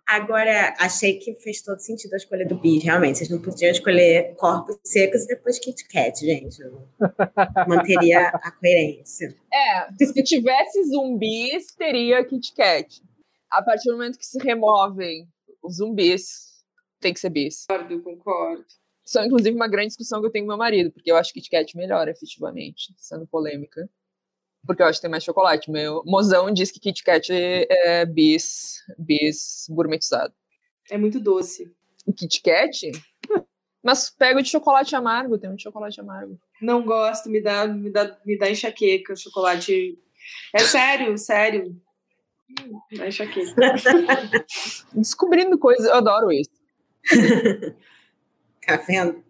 Agora, 0.09 0.73
achei 0.79 1.19
que 1.19 1.35
fez 1.35 1.61
todo 1.63 1.81
sentido 1.81 2.15
a 2.15 2.17
escolha 2.17 2.47
do 2.47 2.55
bis, 2.55 2.85
realmente. 2.85 3.19
Vocês 3.19 3.31
não 3.31 3.43
podiam 3.43 3.73
escolher 3.73 4.37
corpos 4.37 4.79
secos 4.85 5.25
e 5.25 5.27
depois 5.27 5.59
Kit 5.59 5.87
Kat, 5.89 6.21
gente. 6.21 6.63
Eu 6.63 6.89
manteria 7.67 8.29
a 8.29 8.53
coerência. 8.53 9.35
É, 9.53 9.93
se 10.05 10.23
tivesse 10.23 10.85
zumbis, 10.85 11.75
teria 11.75 12.25
Kit 12.25 12.55
Kat. 12.55 13.03
A 13.51 13.63
partir 13.63 13.89
do 13.91 13.97
momento 13.97 14.17
que 14.17 14.27
se 14.27 14.39
removem 14.39 15.29
os 15.61 15.79
zumbis, 15.79 16.63
tem 17.01 17.13
que 17.13 17.19
ser 17.19 17.31
bis. 17.31 17.67
Concordo, 17.69 18.03
concordo. 18.03 18.65
Isso 19.05 19.19
é, 19.19 19.27
inclusive, 19.27 19.57
uma 19.57 19.69
grande 19.69 19.89
discussão 19.89 20.21
que 20.21 20.27
eu 20.29 20.31
tenho 20.31 20.45
com 20.45 20.51
meu 20.51 20.59
marido, 20.59 20.93
porque 20.93 21.11
eu 21.11 21.17
acho 21.17 21.33
que 21.33 21.41
Kit 21.41 21.51
Kat 21.51 21.77
melhor, 21.77 22.07
efetivamente, 22.07 22.95
sendo 22.97 23.27
polêmica 23.27 23.89
porque 24.67 24.83
eu 24.83 24.87
acho 24.87 24.99
que 24.99 25.03
tem 25.03 25.11
mais 25.11 25.25
chocolate. 25.25 25.71
Meu 25.71 26.03
mozão 26.05 26.53
diz 26.53 26.71
que 26.71 26.81
Kit 26.81 27.03
Kat 27.03 27.33
é 27.33 28.05
bis, 28.05 28.83
bis 28.99 29.67
gourmetizado. 29.71 30.35
É 30.91 30.99
muito 30.99 31.21
doce. 31.21 31.71
O 32.07 32.13
Kit 32.13 32.41
Kat? 32.43 32.91
Mas 33.83 34.11
pega 34.11 34.41
o 34.41 34.43
de 34.43 34.49
chocolate 34.49 34.97
amargo, 34.97 35.39
tem 35.39 35.49
um 35.49 35.55
de 35.55 35.63
chocolate 35.63 36.01
amargo. 36.01 36.39
Não 36.61 36.85
gosto, 36.85 37.29
me 37.31 37.41
dá, 37.41 37.69
me 37.69 37.91
dá, 37.91 38.19
me 38.25 38.37
dá 38.37 38.51
enxaqueca, 38.51 39.15
chocolate. 39.15 39.97
É 40.53 40.59
sério, 40.59 41.17
sério. 41.17 41.81
Dá 42.97 43.07
enxaqueca. 43.07 43.55
Descobrindo 44.93 45.57
coisas, 45.59 45.87
eu 45.87 45.95
adoro 45.95 46.33
isso. 46.33 46.51
tá 48.67 48.77
vendo? 48.79 49.26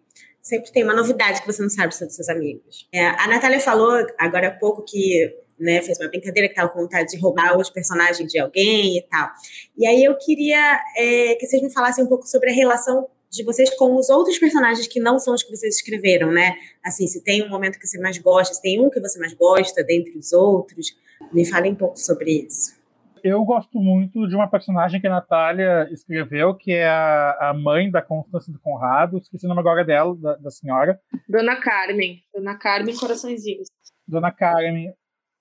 Sempre 0.47 0.71
tem 0.71 0.81
uma 0.81 0.95
novidade 0.95 1.41
que 1.41 1.45
você 1.45 1.61
não 1.61 1.69
sabe 1.69 1.93
sobre 1.93 2.13
seus 2.13 2.29
amigos. 2.29 2.87
É, 2.89 3.05
a 3.05 3.27
Natália 3.27 3.59
falou 3.59 3.91
agora 4.17 4.47
há 4.47 4.51
pouco 4.51 4.81
que 4.81 5.29
né, 5.59 5.81
fez 5.81 5.99
uma 5.99 6.07
brincadeira 6.07 6.47
que 6.47 6.53
estava 6.53 6.69
com 6.69 6.79
vontade 6.79 7.09
de 7.09 7.17
roubar 7.17 7.57
os 7.57 7.69
personagens 7.69 8.31
de 8.31 8.39
alguém 8.39 8.97
e 8.97 9.01
tal. 9.01 9.29
E 9.77 9.85
aí 9.85 10.01
eu 10.01 10.17
queria 10.17 10.81
é, 10.95 11.35
que 11.35 11.45
vocês 11.45 11.61
me 11.61 11.69
falassem 11.69 12.05
um 12.05 12.07
pouco 12.07 12.25
sobre 12.25 12.49
a 12.49 12.53
relação 12.53 13.09
de 13.29 13.43
vocês 13.43 13.69
com 13.71 13.97
os 13.97 14.09
outros 14.09 14.39
personagens 14.39 14.87
que 14.87 15.01
não 15.01 15.19
são 15.19 15.33
os 15.33 15.43
que 15.43 15.53
vocês 15.53 15.75
escreveram, 15.75 16.31
né? 16.31 16.55
Assim, 16.81 17.05
se 17.07 17.21
tem 17.21 17.43
um 17.43 17.49
momento 17.49 17.77
que 17.77 17.85
você 17.85 17.99
mais 17.99 18.17
gosta, 18.17 18.53
se 18.53 18.61
tem 18.61 18.79
um 18.79 18.89
que 18.89 19.01
você 19.01 19.19
mais 19.19 19.33
gosta 19.33 19.83
dentre 19.83 20.17
os 20.17 20.31
outros, 20.31 20.95
me 21.33 21.43
falem 21.43 21.73
um 21.73 21.75
pouco 21.75 21.99
sobre 21.99 22.45
isso. 22.47 22.76
Eu 23.23 23.43
gosto 23.43 23.79
muito 23.79 24.27
de 24.27 24.35
uma 24.35 24.47
personagem 24.47 24.99
que 24.99 25.07
a 25.07 25.11
Natália 25.11 25.87
escreveu, 25.91 26.55
que 26.55 26.71
é 26.71 26.87
a, 26.87 27.49
a 27.49 27.53
mãe 27.53 27.89
da 27.89 28.01
Constância 28.01 28.51
do 28.51 28.59
Conrado, 28.59 29.17
esqueci 29.17 29.45
o 29.45 29.49
nome 29.49 29.61
agora 29.61 29.83
dela, 29.83 30.15
da, 30.15 30.35
da 30.35 30.51
senhora. 30.51 30.99
Dona 31.27 31.55
Carmen. 31.57 32.21
Dona 32.33 32.57
Carmen 32.57 32.95
Coraçõezinhos. 32.95 33.67
Dona 34.07 34.31
Carmen, 34.31 34.93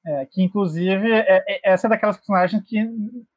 é, 0.07 0.27
que 0.27 0.43
inclusive 0.43 1.11
é, 1.11 1.45
é, 1.49 1.61
essa 1.65 1.87
é 1.87 1.91
daquelas 1.91 2.17
personagens 2.17 2.62
que 2.65 2.89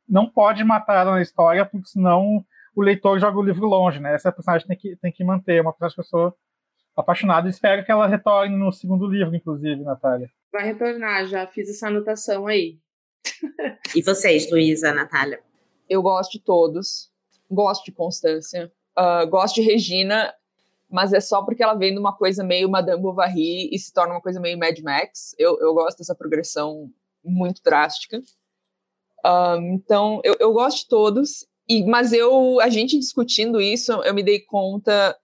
não 0.08 0.30
pode 0.30 0.64
matar 0.64 1.02
ela 1.02 1.12
na 1.12 1.22
história, 1.22 1.66
porque 1.66 1.88
senão 1.88 2.44
o 2.76 2.82
leitor 2.82 3.20
joga 3.20 3.38
o 3.38 3.44
livro 3.44 3.68
longe, 3.68 4.00
né? 4.00 4.14
Essa 4.14 4.32
personagem 4.32 4.68
tem 4.68 4.78
que, 4.78 4.96
tem 4.98 5.12
que 5.12 5.24
manter, 5.24 5.58
é 5.58 5.62
uma 5.62 5.74
personagem 5.74 5.96
que 5.96 6.02
eu 6.02 6.06
sou 6.06 6.36
apaixonado 6.96 7.48
e 7.48 7.50
espero 7.50 7.84
que 7.86 7.92
ela 7.92 8.08
retorne 8.08 8.56
no 8.56 8.72
segundo 8.72 9.08
livro, 9.08 9.36
inclusive, 9.36 9.84
Natália. 9.84 10.30
Vai 10.52 10.66
retornar, 10.66 11.26
já 11.28 11.46
fiz 11.48 11.70
essa 11.70 11.88
anotação 11.88 12.48
aí. 12.48 12.80
e 13.96 14.02
vocês, 14.02 14.50
Luísa, 14.52 14.94
Natália? 14.94 15.42
Eu 15.90 16.02
gosto 16.02 16.34
de 16.34 16.40
todos. 16.40 17.10
Gosto 17.50 17.86
de 17.86 17.92
Constância. 17.92 18.72
Uh, 18.98 19.28
gosto 19.30 19.56
de 19.56 19.62
Regina, 19.62 20.34
mas 20.90 21.14
é 21.14 21.20
só 21.20 21.44
porque 21.44 21.64
ela 21.64 21.74
vem 21.74 21.94
de 21.94 22.00
uma 22.00 22.16
coisa 22.16 22.44
meio 22.44 22.70
Madame 22.70 23.02
Bovary 23.02 23.70
e 23.72 23.80
se 23.80 23.94
torna 23.94 24.14
uma 24.14 24.22
coisa 24.22 24.40
meio 24.40 24.58
Mad 24.58 24.78
Max. 24.80 25.36
Eu, 25.38 25.60
eu 25.60 25.74
gosto 25.74 26.00
dessa 26.00 26.16
progressão 26.16 26.92
muito 27.24 27.62
drástica. 27.64 28.20
Uh, 29.26 29.62
então, 29.74 30.22
eu, 30.24 30.36
eu 30.40 30.52
gosto 30.52 30.80
de 30.80 30.88
todos. 30.88 31.48
E, 31.68 31.84
mas 31.84 32.12
eu, 32.12 32.60
a 32.60 32.70
gente 32.70 32.98
discutindo 32.98 33.62
isso, 33.62 33.92
eu 34.04 34.14
me 34.14 34.24
dei 34.24 34.40
conta, 34.40 35.16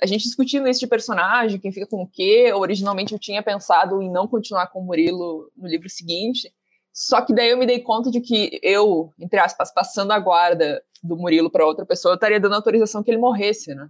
a 0.00 0.06
gente 0.06 0.24
discutindo 0.24 0.66
isso 0.66 0.80
de 0.80 0.86
personagem, 0.86 1.60
quem 1.60 1.70
fica 1.70 1.86
com 1.86 2.02
o 2.02 2.08
quê. 2.08 2.50
Originalmente 2.54 3.12
eu 3.12 3.18
tinha 3.18 3.42
pensado 3.42 4.02
em 4.02 4.10
não 4.10 4.26
continuar 4.26 4.68
com 4.68 4.80
o 4.80 4.84
Murilo 4.84 5.50
no 5.56 5.68
livro 5.68 5.88
seguinte, 5.90 6.52
só 6.92 7.22
que 7.22 7.34
daí 7.34 7.50
eu 7.50 7.58
me 7.58 7.66
dei 7.66 7.80
conta 7.80 8.10
de 8.10 8.20
que 8.20 8.60
eu, 8.62 9.12
entre 9.18 9.38
aspas, 9.38 9.72
passando 9.72 10.12
a 10.12 10.18
guarda 10.18 10.82
do 11.02 11.16
Murilo 11.16 11.50
para 11.50 11.66
outra 11.66 11.86
pessoa, 11.86 12.12
eu 12.12 12.16
estaria 12.16 12.40
dando 12.40 12.54
autorização 12.54 13.02
que 13.02 13.10
ele 13.10 13.18
morresse, 13.18 13.74
né? 13.74 13.88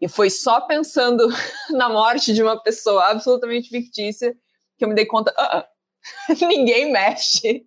E 0.00 0.08
foi 0.08 0.30
só 0.30 0.60
pensando 0.60 1.26
na 1.70 1.88
morte 1.88 2.32
de 2.32 2.42
uma 2.42 2.62
pessoa 2.62 3.04
absolutamente 3.10 3.68
fictícia 3.68 4.36
que 4.76 4.84
eu 4.84 4.88
me 4.88 4.94
dei 4.94 5.06
conta, 5.06 5.32
uh 5.32 5.58
-uh, 5.58 6.46
ninguém 6.46 6.92
mexe 6.92 7.66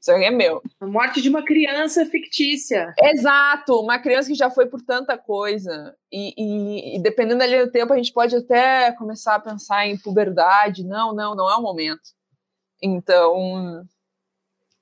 isso 0.00 0.10
aí 0.12 0.24
é 0.24 0.30
meu. 0.30 0.62
A 0.80 0.86
morte 0.86 1.20
de 1.20 1.28
uma 1.28 1.44
criança 1.44 2.04
fictícia. 2.06 2.94
Exato, 3.02 3.80
uma 3.80 3.98
criança 3.98 4.28
que 4.28 4.34
já 4.34 4.50
foi 4.50 4.66
por 4.66 4.80
tanta 4.82 5.18
coisa. 5.18 5.94
E, 6.12 6.34
e, 6.36 6.96
e, 6.96 7.02
dependendo 7.02 7.42
ali 7.42 7.64
do 7.64 7.70
tempo, 7.70 7.92
a 7.92 7.96
gente 7.96 8.12
pode 8.12 8.36
até 8.36 8.92
começar 8.92 9.34
a 9.34 9.40
pensar 9.40 9.86
em 9.86 9.98
puberdade. 9.98 10.84
Não, 10.84 11.14
não, 11.14 11.34
não 11.34 11.50
é 11.50 11.56
o 11.56 11.62
momento. 11.62 12.14
Então, 12.82 13.84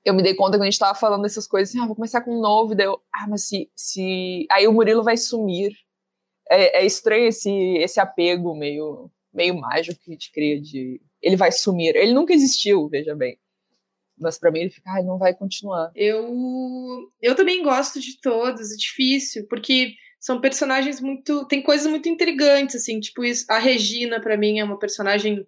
eu 0.03 0.13
me 0.13 0.23
dei 0.23 0.35
conta 0.35 0.57
quando 0.57 0.63
a 0.63 0.65
gente 0.65 0.73
estava 0.73 0.97
falando 0.97 1.23
dessas 1.23 1.47
coisas, 1.47 1.69
assim, 1.69 1.81
ah, 1.81 1.87
vou 1.87 1.95
começar 1.95 2.21
com 2.21 2.37
um 2.37 2.41
novo, 2.41 2.73
e 2.73 2.75
daí 2.75 2.85
eu, 2.87 3.01
ah, 3.13 3.27
mas 3.27 3.47
se, 3.47 3.69
se... 3.75 4.45
Aí 4.51 4.67
o 4.67 4.73
Murilo 4.73 5.03
vai 5.03 5.17
sumir. 5.17 5.71
É, 6.49 6.81
é 6.81 6.85
estranho 6.85 7.27
esse, 7.27 7.49
esse 7.77 7.99
apego 7.99 8.55
meio, 8.55 9.09
meio 9.33 9.55
mágico 9.59 9.99
que 10.03 10.11
a 10.11 10.13
gente 10.13 10.31
cria 10.31 10.61
de... 10.61 11.01
Ele 11.21 11.35
vai 11.35 11.51
sumir. 11.51 11.95
Ele 11.95 12.13
nunca 12.13 12.33
existiu, 12.33 12.87
veja 12.87 13.15
bem 13.15 13.39
mas 14.17 14.37
para 14.37 14.51
mim 14.51 14.61
ele 14.61 14.69
fica, 14.69 14.89
ai, 14.91 15.03
não 15.03 15.17
vai 15.17 15.33
continuar. 15.33 15.91
Eu 15.95 17.11
eu 17.21 17.35
também 17.35 17.61
gosto 17.63 17.99
de 17.99 18.19
todos, 18.19 18.71
é 18.71 18.75
difícil, 18.75 19.45
porque 19.47 19.93
são 20.19 20.41
personagens 20.41 20.99
muito, 21.01 21.45
tem 21.47 21.61
coisas 21.61 21.87
muito 21.87 22.09
intrigantes 22.09 22.75
assim, 22.75 22.99
tipo 22.99 23.21
a 23.49 23.59
Regina 23.59 24.19
para 24.19 24.37
mim 24.37 24.59
é 24.59 24.63
uma 24.63 24.79
personagem 24.79 25.45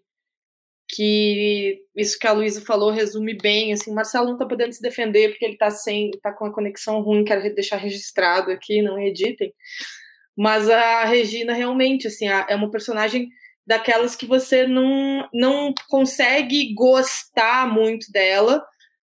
que 0.89 1.80
isso 1.95 2.17
que 2.17 2.28
a 2.28 2.32
Luísa 2.32 2.62
falou 2.62 2.91
resume 2.91 3.38
bem, 3.38 3.73
assim, 3.73 3.93
Marcelo 3.93 4.30
não 4.30 4.38
tá 4.38 4.45
podendo 4.45 4.73
se 4.73 4.82
defender 4.82 5.30
porque 5.30 5.45
ele 5.45 5.58
tá 5.58 5.69
sem, 5.69 6.12
tá 6.21 6.32
com 6.32 6.45
a 6.45 6.54
conexão 6.54 7.02
ruim, 7.02 7.26
quero 7.26 7.54
deixar 7.54 7.78
registrado 7.78 8.52
aqui, 8.52 8.82
não 8.82 9.00
editem. 9.00 9.54
Mas 10.38 10.69
a 10.69 11.04
Regina 11.06 11.54
realmente, 11.54 12.08
assim, 12.08 12.28
é 12.28 12.56
uma 12.56 12.69
personagem 12.69 13.28
daquelas 13.65 14.15
que 14.15 14.26
você 14.26 14.65
não, 14.65 15.28
não 15.34 15.73
consegue 15.89 16.73
gostar 16.73 17.67
muito 17.71 18.10
dela, 18.12 18.63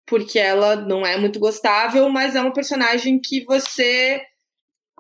porque 0.08 0.40
ela 0.40 0.76
não 0.76 1.06
é 1.06 1.18
muito 1.18 1.40
gostável, 1.40 2.10
mas 2.10 2.36
é 2.36 2.42
uma 2.42 2.54
personagem 2.54 3.20
que 3.24 3.44
você 3.46 4.20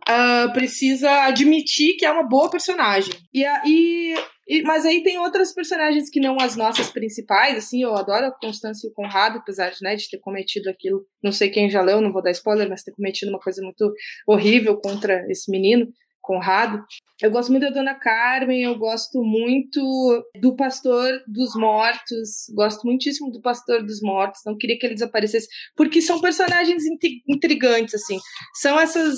uh, 0.09 0.51
precisa 0.53 1.09
admitir 1.25 1.95
que 1.97 2.05
é 2.05 2.11
uma 2.11 2.27
boa 2.27 2.49
personagem. 2.49 3.13
E, 3.33 3.45
e, 3.65 4.15
e, 4.47 4.61
mas 4.63 4.85
aí 4.85 5.03
tem 5.03 5.19
outras 5.19 5.53
personagens 5.53 6.09
que 6.09 6.19
não 6.19 6.37
as 6.39 6.55
nossas 6.55 6.89
principais, 6.89 7.57
assim, 7.57 7.83
eu 7.83 7.95
adoro 7.95 8.25
a 8.25 8.31
Constância 8.31 8.87
e 8.87 8.89
o 8.89 8.93
Conrado, 8.93 9.37
apesar 9.37 9.69
de, 9.69 9.77
né, 9.81 9.95
de 9.95 10.09
ter 10.09 10.17
cometido 10.17 10.69
aquilo, 10.69 11.05
não 11.23 11.31
sei 11.31 11.49
quem 11.49 11.69
já 11.69 11.81
leu, 11.81 12.01
não 12.01 12.11
vou 12.11 12.23
dar 12.23 12.31
spoiler, 12.31 12.67
mas 12.67 12.83
ter 12.83 12.91
cometido 12.91 13.31
uma 13.31 13.39
coisa 13.39 13.61
muito 13.61 13.93
horrível 14.27 14.77
contra 14.77 15.25
esse 15.29 15.51
menino. 15.51 15.87
Conrado. 16.21 16.83
Eu 17.23 17.31
gosto 17.31 17.49
muito 17.49 17.63
da 17.63 17.71
Dona 17.71 17.95
Carmen, 17.95 18.61
eu 18.61 18.77
gosto 18.77 19.23
muito 19.23 20.23
do 20.39 20.55
Pastor 20.55 21.23
dos 21.27 21.55
Mortos, 21.55 22.45
gosto 22.53 22.85
muitíssimo 22.85 23.31
do 23.31 23.41
Pastor 23.41 23.83
dos 23.83 23.99
Mortos, 23.99 24.41
não 24.45 24.55
queria 24.55 24.77
que 24.77 24.85
ele 24.85 24.93
desaparecesse, 24.93 25.47
porque 25.75 26.01
são 26.01 26.21
personagens 26.21 26.83
intrigantes, 27.27 27.95
assim. 27.95 28.19
São 28.53 28.79
essas, 28.79 29.17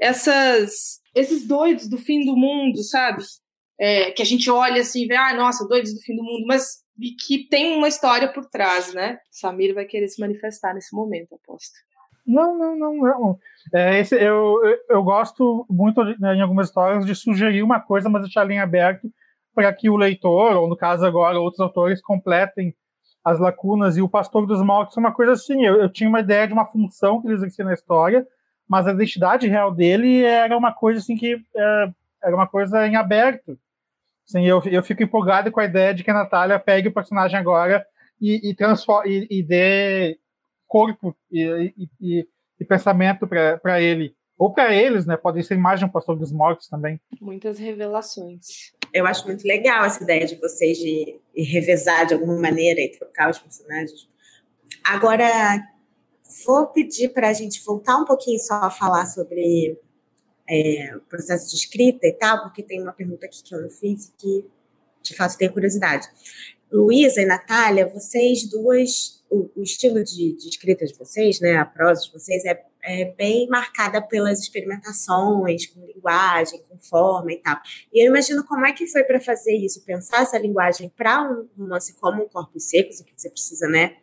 essas, 0.00 1.00
esses 1.14 1.46
doidos 1.46 1.88
do 1.88 1.98
fim 1.98 2.24
do 2.24 2.36
mundo, 2.36 2.82
sabe? 2.82 3.22
É, 3.78 4.10
que 4.12 4.22
a 4.22 4.26
gente 4.26 4.50
olha 4.50 4.80
assim 4.80 5.04
e 5.04 5.06
vê, 5.06 5.16
ah, 5.16 5.34
nossa, 5.34 5.66
doidos 5.66 5.92
do 5.94 6.00
fim 6.00 6.14
do 6.14 6.22
mundo, 6.22 6.46
mas 6.46 6.84
que 7.26 7.48
tem 7.48 7.76
uma 7.76 7.88
história 7.88 8.32
por 8.32 8.46
trás, 8.46 8.94
né? 8.94 9.18
Samir 9.30 9.74
vai 9.74 9.84
querer 9.84 10.08
se 10.08 10.20
manifestar 10.20 10.74
nesse 10.74 10.94
momento, 10.94 11.34
aposto. 11.34 11.74
Não, 12.26 12.56
não, 12.56 12.76
não. 12.76 12.96
não. 12.96 13.38
É, 13.72 13.98
esse, 14.00 14.14
eu, 14.16 14.60
eu, 14.88 15.02
gosto 15.02 15.66
muito, 15.68 16.02
né, 16.18 16.34
em 16.34 16.40
algumas 16.40 16.68
histórias, 16.68 17.04
de 17.04 17.14
sugerir 17.14 17.62
uma 17.62 17.80
coisa, 17.80 18.08
mas 18.08 18.22
deixar 18.22 18.42
a 18.42 18.44
linha 18.44 18.62
aberta 18.62 19.06
para 19.54 19.72
que 19.72 19.90
o 19.90 19.96
leitor, 19.96 20.56
ou 20.56 20.68
no 20.68 20.76
caso 20.76 21.04
agora, 21.04 21.38
outros 21.38 21.60
autores, 21.60 22.00
completem 22.00 22.74
as 23.24 23.38
lacunas. 23.38 23.96
E 23.96 24.02
o 24.02 24.08
Pastor 24.08 24.46
dos 24.46 24.62
Mortos 24.62 24.96
é 24.96 25.00
uma 25.00 25.12
coisa 25.12 25.32
assim. 25.32 25.64
Eu, 25.64 25.76
eu 25.76 25.92
tinha 25.92 26.08
uma 26.08 26.20
ideia 26.20 26.46
de 26.46 26.52
uma 26.52 26.66
função 26.66 27.20
que 27.20 27.26
ele 27.26 27.34
exercia 27.34 27.64
na 27.64 27.74
história, 27.74 28.26
mas 28.68 28.86
a 28.86 28.92
identidade 28.92 29.48
real 29.48 29.72
dele 29.72 30.22
era 30.22 30.56
uma 30.56 30.72
coisa 30.72 31.00
assim 31.00 31.16
que 31.16 31.40
é, 31.56 31.90
era 32.22 32.34
uma 32.34 32.46
coisa 32.46 32.86
em 32.86 32.96
aberto. 32.96 33.58
Assim, 34.28 34.46
eu, 34.46 34.62
eu 34.64 34.82
fico 34.82 35.02
empolgado 35.02 35.52
com 35.52 35.60
a 35.60 35.64
ideia 35.64 35.94
de 35.94 36.02
que 36.02 36.10
a 36.10 36.14
Natália 36.14 36.58
pegue 36.58 36.88
o 36.88 36.94
personagem 36.94 37.38
agora 37.38 37.86
e, 38.20 38.50
e, 38.50 38.56
e, 39.06 39.38
e 39.38 39.42
dê 39.42 40.18
corpo 40.66 41.14
e, 41.30 41.74
e, 42.00 42.26
e 42.58 42.64
pensamento 42.64 43.26
para 43.26 43.80
ele. 43.80 44.14
Ou 44.36 44.52
para 44.52 44.74
eles, 44.74 45.06
né? 45.06 45.16
Pode 45.16 45.42
ser 45.44 45.54
imagem 45.54 45.86
do 45.86 45.92
pastor 45.92 46.18
dos 46.18 46.32
mortos 46.32 46.68
também. 46.68 47.00
Muitas 47.20 47.58
revelações. 47.58 48.72
Eu 48.92 49.06
acho 49.06 49.26
muito 49.26 49.46
legal 49.46 49.84
essa 49.84 50.02
ideia 50.02 50.26
de 50.26 50.34
vocês 50.36 50.78
de 50.78 51.20
revezar 51.36 52.06
de 52.06 52.14
alguma 52.14 52.40
maneira 52.40 52.80
e 52.80 52.90
trocar 52.90 53.30
os 53.30 53.38
personagens. 53.38 54.08
Agora, 54.84 55.28
vou 56.44 56.66
pedir 56.66 57.10
para 57.10 57.28
a 57.28 57.32
gente 57.32 57.62
voltar 57.64 57.96
um 57.96 58.04
pouquinho 58.04 58.38
só 58.38 58.54
a 58.54 58.70
falar 58.70 59.06
sobre 59.06 59.78
é, 60.48 60.96
o 60.96 61.00
processo 61.02 61.50
de 61.50 61.56
escrita 61.56 62.06
e 62.06 62.12
tal, 62.12 62.42
porque 62.42 62.62
tem 62.62 62.82
uma 62.82 62.92
pergunta 62.92 63.26
aqui 63.26 63.42
que 63.42 63.54
eu 63.54 63.60
não 63.60 63.70
fiz 63.70 64.12
que, 64.18 64.44
de 65.02 65.14
fato, 65.14 65.36
tenho 65.36 65.52
curiosidade. 65.52 66.08
Luísa 66.72 67.22
e 67.22 67.26
Natália, 67.26 67.86
vocês 67.86 68.48
duas 68.48 69.22
o, 69.30 69.50
o 69.56 69.62
estilo 69.62 70.02
de, 70.04 70.36
de, 70.36 70.48
escrita 70.48 70.84
de 70.84 70.94
vocês, 70.94 71.40
né, 71.40 71.56
a 71.56 71.64
prosa 71.64 72.02
de 72.02 72.12
vocês, 72.12 72.44
é, 72.44 72.64
é 72.82 73.04
bem 73.16 73.48
marcada 73.48 74.00
pelas 74.00 74.40
experimentações 74.40 75.66
com 75.66 75.84
linguagem, 75.84 76.62
com 76.68 76.78
forma 76.78 77.32
e 77.32 77.36
tal. 77.36 77.56
E 77.92 78.04
eu 78.04 78.10
imagino 78.10 78.44
como 78.44 78.64
é 78.64 78.72
que 78.72 78.86
foi 78.86 79.02
para 79.02 79.20
fazer 79.20 79.56
isso, 79.56 79.84
pensar 79.84 80.22
essa 80.22 80.38
linguagem 80.38 80.88
para 80.96 81.22
um 81.22 81.48
romance 81.58 81.94
como 81.94 82.22
um 82.22 82.28
Corpos 82.28 82.64
Secos, 82.64 83.00
em 83.00 83.04
que 83.04 83.12
você 83.16 83.30
precisa, 83.30 83.66
né, 83.66 83.96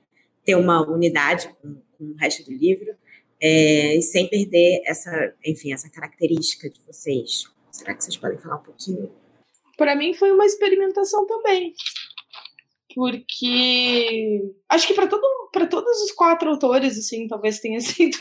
ter 0.45 0.55
uma 0.55 0.81
unidade 0.89 1.49
com, 1.61 1.81
com 1.97 2.03
o 2.05 2.15
resto 2.15 2.43
do 2.43 2.51
livro. 2.51 2.95
é, 3.41 3.97
e 3.97 4.01
sem 4.03 4.29
perder 4.29 4.83
essa, 4.85 5.33
enfim, 5.43 5.73
essa 5.73 5.89
característica 5.89 6.69
de 6.69 6.79
vocês. 6.85 7.45
Será 7.71 7.95
que 7.95 8.03
vocês 8.03 8.15
podem 8.17 8.37
falar 8.37 8.57
um 8.57 8.63
pouquinho? 8.63 9.11
Para 9.77 9.95
mim 9.95 10.13
foi 10.13 10.31
uma 10.31 10.45
experimentação 10.45 11.25
também, 11.25 11.73
porque 12.93 14.53
acho 14.69 14.87
que 14.87 14.93
para 14.93 15.07
todo 15.07 15.41
para 15.51 15.67
todos 15.67 16.01
os 16.03 16.11
quatro 16.11 16.49
autores 16.49 16.97
assim 16.97 17.27
talvez 17.27 17.59
tenha 17.59 17.79
sido 17.81 18.17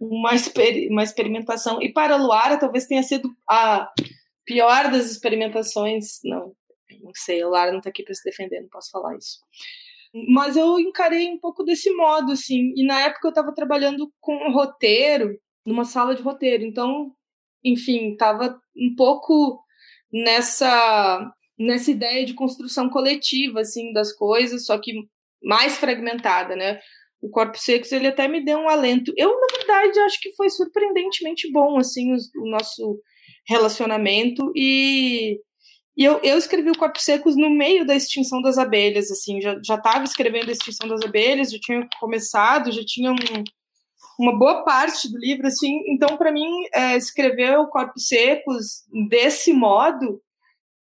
uma, 0.00 0.34
exper 0.34 0.90
uma 0.90 1.02
experimentação 1.02 1.80
e 1.80 1.92
para 1.92 2.16
Luara 2.16 2.58
talvez 2.58 2.86
tenha 2.86 3.02
sido 3.02 3.30
a 3.48 3.92
pior 4.44 4.90
das 4.90 5.10
experimentações 5.10 6.20
não 6.24 6.54
não 7.00 7.12
sei 7.14 7.42
a 7.42 7.46
Luara 7.46 7.70
não 7.70 7.78
está 7.78 7.90
aqui 7.90 8.02
para 8.02 8.14
se 8.14 8.24
defender 8.24 8.60
não 8.60 8.68
posso 8.68 8.90
falar 8.90 9.16
isso 9.16 9.38
mas 10.28 10.56
eu 10.56 10.78
encarei 10.78 11.28
um 11.28 11.38
pouco 11.38 11.64
desse 11.64 11.90
modo 11.94 12.32
assim 12.32 12.72
e 12.76 12.84
na 12.84 13.00
época 13.00 13.28
eu 13.28 13.30
estava 13.30 13.54
trabalhando 13.54 14.12
com 14.20 14.52
roteiro 14.52 15.38
numa 15.64 15.84
sala 15.84 16.14
de 16.14 16.22
roteiro 16.22 16.64
então 16.64 17.12
enfim 17.64 18.12
estava 18.12 18.58
um 18.76 18.94
pouco 18.96 19.62
nessa 20.12 21.32
nessa 21.58 21.90
ideia 21.90 22.26
de 22.26 22.34
construção 22.34 22.88
coletiva 22.90 23.60
assim 23.60 23.92
das 23.92 24.12
coisas, 24.12 24.66
só 24.66 24.78
que 24.78 24.92
mais 25.42 25.76
fragmentada, 25.76 26.56
né? 26.56 26.80
O 27.20 27.30
Corpo 27.30 27.56
Secos 27.56 27.92
ele 27.92 28.08
até 28.08 28.26
me 28.26 28.44
deu 28.44 28.58
um 28.58 28.68
alento. 28.68 29.12
Eu 29.16 29.28
na 29.40 29.46
verdade 29.56 29.98
acho 30.00 30.20
que 30.20 30.34
foi 30.34 30.50
surpreendentemente 30.50 31.50
bom 31.52 31.78
assim 31.78 32.12
o, 32.12 32.16
o 32.42 32.50
nosso 32.50 33.00
relacionamento 33.46 34.52
e, 34.56 35.38
e 35.96 36.04
eu, 36.04 36.20
eu 36.22 36.38
escrevi 36.38 36.70
o 36.70 36.78
Corpo 36.78 36.98
Secos 36.98 37.36
no 37.36 37.50
meio 37.50 37.86
da 37.86 37.94
extinção 37.94 38.40
das 38.40 38.56
abelhas, 38.56 39.10
assim, 39.10 39.40
já 39.40 39.54
estava 39.60 40.04
escrevendo 40.04 40.48
a 40.48 40.52
extinção 40.52 40.88
das 40.88 41.02
abelhas, 41.02 41.52
já 41.52 41.58
tinha 41.60 41.86
começado, 42.00 42.72
já 42.72 42.82
tinha 42.84 43.12
um, 43.12 43.44
uma 44.18 44.38
boa 44.38 44.64
parte 44.64 45.10
do 45.10 45.18
livro, 45.18 45.46
assim. 45.46 45.82
Então, 45.88 46.16
para 46.16 46.32
mim, 46.32 46.48
é, 46.72 46.96
escrever 46.96 47.58
o 47.58 47.68
Corpos 47.68 48.06
Secos 48.06 48.84
desse 49.08 49.52
modo 49.52 50.20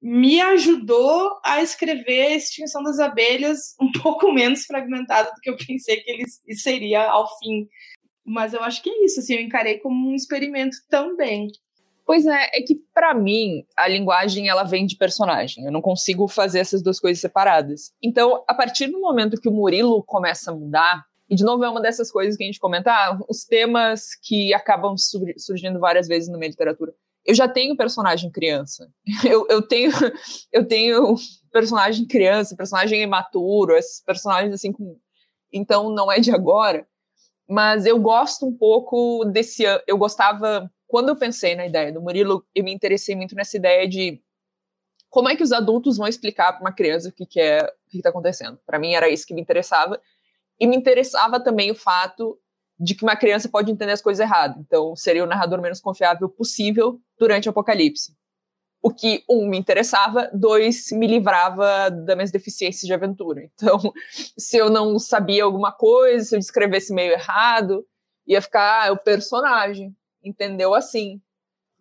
me 0.01 0.39
ajudou 0.39 1.39
a 1.43 1.61
escrever 1.61 2.27
a 2.27 2.35
Extinção 2.35 2.83
das 2.83 2.99
Abelhas 2.99 3.75
um 3.81 3.91
pouco 4.01 4.31
menos 4.31 4.65
fragmentado 4.65 5.29
do 5.35 5.41
que 5.41 5.49
eu 5.49 5.57
pensei 5.57 5.97
que 5.97 6.11
ele 6.11 6.25
seria 6.55 7.09
ao 7.09 7.27
fim. 7.39 7.67
Mas 8.23 8.53
eu 8.53 8.63
acho 8.63 8.81
que 8.83 8.89
é 8.89 9.05
isso, 9.05 9.19
assim, 9.19 9.35
eu 9.35 9.41
encarei 9.41 9.79
como 9.79 10.09
um 10.09 10.15
experimento 10.15 10.77
também. 10.87 11.47
Pois 12.09 12.25
é, 12.25 12.49
é 12.55 12.61
que 12.63 12.73
para 12.91 13.13
mim 13.13 13.63
a 13.77 13.87
linguagem 13.87 14.49
ela 14.49 14.63
vem 14.63 14.83
de 14.83 14.97
personagem. 14.97 15.63
Eu 15.63 15.71
não 15.71 15.79
consigo 15.79 16.27
fazer 16.27 16.57
essas 16.57 16.81
duas 16.81 16.99
coisas 16.99 17.21
separadas. 17.21 17.93
Então, 18.01 18.43
a 18.47 18.53
partir 18.55 18.87
do 18.87 18.99
momento 18.99 19.39
que 19.39 19.47
o 19.47 19.51
Murilo 19.51 20.01
começa 20.01 20.49
a 20.49 20.55
mudar, 20.55 21.05
e, 21.29 21.35
de 21.35 21.43
novo, 21.43 21.63
é 21.63 21.69
uma 21.69 21.79
dessas 21.79 22.11
coisas 22.11 22.35
que 22.35 22.41
a 22.41 22.47
gente 22.47 22.59
comenta, 22.59 22.91
ah, 22.91 23.19
os 23.29 23.43
temas 23.43 24.15
que 24.23 24.51
acabam 24.55 24.95
surgindo 25.37 25.79
várias 25.79 26.07
vezes 26.07 26.27
no 26.29 26.39
meio 26.39 26.49
da 26.49 26.53
literatura. 26.53 26.95
Eu 27.23 27.35
já 27.35 27.47
tenho 27.47 27.77
personagem 27.77 28.31
criança. 28.31 28.89
Eu, 29.23 29.45
eu 29.47 29.61
tenho 29.61 29.91
eu 30.51 30.67
tenho 30.67 31.13
personagem 31.51 32.07
criança, 32.07 32.55
personagem 32.55 33.03
imaturo, 33.03 33.75
esses 33.75 34.03
personagens 34.03 34.51
assim 34.51 34.71
com... 34.71 34.97
Então, 35.53 35.91
não 35.91 36.11
é 36.11 36.19
de 36.19 36.31
agora. 36.31 36.87
Mas 37.47 37.85
eu 37.85 37.99
gosto 37.99 38.47
um 38.47 38.57
pouco 38.57 39.25
desse... 39.25 39.63
Eu 39.85 39.95
gostava... 39.99 40.71
Quando 40.89 41.09
eu 41.09 41.15
pensei 41.15 41.55
na 41.55 41.67
ideia 41.67 41.93
do 41.93 42.01
Murilo, 42.01 42.43
eu 42.53 42.63
me 42.63 42.73
interessei 42.73 43.15
muito 43.15 43.35
nessa 43.35 43.55
ideia 43.55 43.87
de 43.87 44.19
como 45.07 45.29
é 45.29 45.35
que 45.35 45.43
os 45.43 45.51
adultos 45.51 45.97
vão 45.97 46.07
explicar 46.07 46.51
para 46.51 46.61
uma 46.61 46.73
criança 46.73 47.09
o 47.09 47.11
que, 47.11 47.27
que 47.27 47.39
é 47.39 47.63
o 47.63 47.89
que 47.91 47.97
está 47.97 48.09
acontecendo. 48.09 48.59
Para 48.65 48.79
mim 48.79 48.95
era 48.95 49.07
isso 49.07 49.25
que 49.27 49.35
me 49.35 49.39
interessava 49.39 50.01
e 50.59 50.65
me 50.65 50.75
interessava 50.75 51.39
também 51.39 51.69
o 51.69 51.75
fato 51.75 52.39
de 52.79 52.95
que 52.95 53.03
uma 53.03 53.15
criança 53.15 53.47
pode 53.47 53.71
entender 53.71 53.91
as 53.91 54.01
coisas 54.01 54.19
errado. 54.19 54.59
Então, 54.61 54.95
seria 54.95 55.23
o 55.23 55.27
narrador 55.27 55.61
menos 55.61 55.79
confiável 55.79 56.27
possível 56.27 56.99
durante 57.19 57.47
o 57.47 57.51
apocalipse. 57.51 58.17
O 58.81 58.91
que, 58.91 59.23
um, 59.29 59.47
me 59.47 59.59
interessava, 59.59 60.27
dois, 60.33 60.91
me 60.91 61.05
livrava 61.05 61.91
das 61.91 62.15
minhas 62.15 62.31
deficiências 62.31 62.87
de 62.87 62.93
aventura. 62.93 63.43
Então, 63.53 63.77
se 64.35 64.57
eu 64.57 64.71
não 64.71 64.97
sabia 64.97 65.43
alguma 65.43 65.71
coisa, 65.71 66.25
se 66.25 66.35
eu 66.35 66.39
descrevesse 66.39 66.91
meio 66.95 67.11
errado, 67.11 67.85
ia 68.25 68.41
ficar, 68.41 68.81
ah, 68.81 68.87
é 68.87 68.91
o 68.91 68.97
personagem, 68.97 69.95
entendeu 70.29 70.73
assim, 70.73 71.21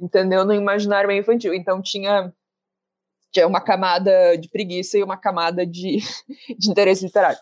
entendeu 0.00 0.44
no 0.44 0.54
imaginário 0.54 1.08
meio 1.08 1.20
infantil. 1.20 1.54
Então, 1.54 1.82
tinha, 1.82 2.32
tinha 3.32 3.46
uma 3.46 3.60
camada 3.60 4.36
de 4.36 4.48
preguiça 4.48 4.98
e 4.98 5.02
uma 5.02 5.16
camada 5.16 5.66
de, 5.66 5.98
de 6.58 6.70
interesse 6.70 7.04
literário. 7.04 7.38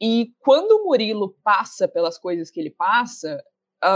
E 0.00 0.32
quando 0.40 0.72
o 0.72 0.84
Murilo 0.84 1.36
passa 1.44 1.86
pelas 1.86 2.18
coisas 2.18 2.50
que 2.50 2.58
ele 2.58 2.70
passa, 2.70 3.42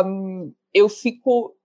um, 0.05 0.55
eu 0.73 0.89
fico. 0.89 1.57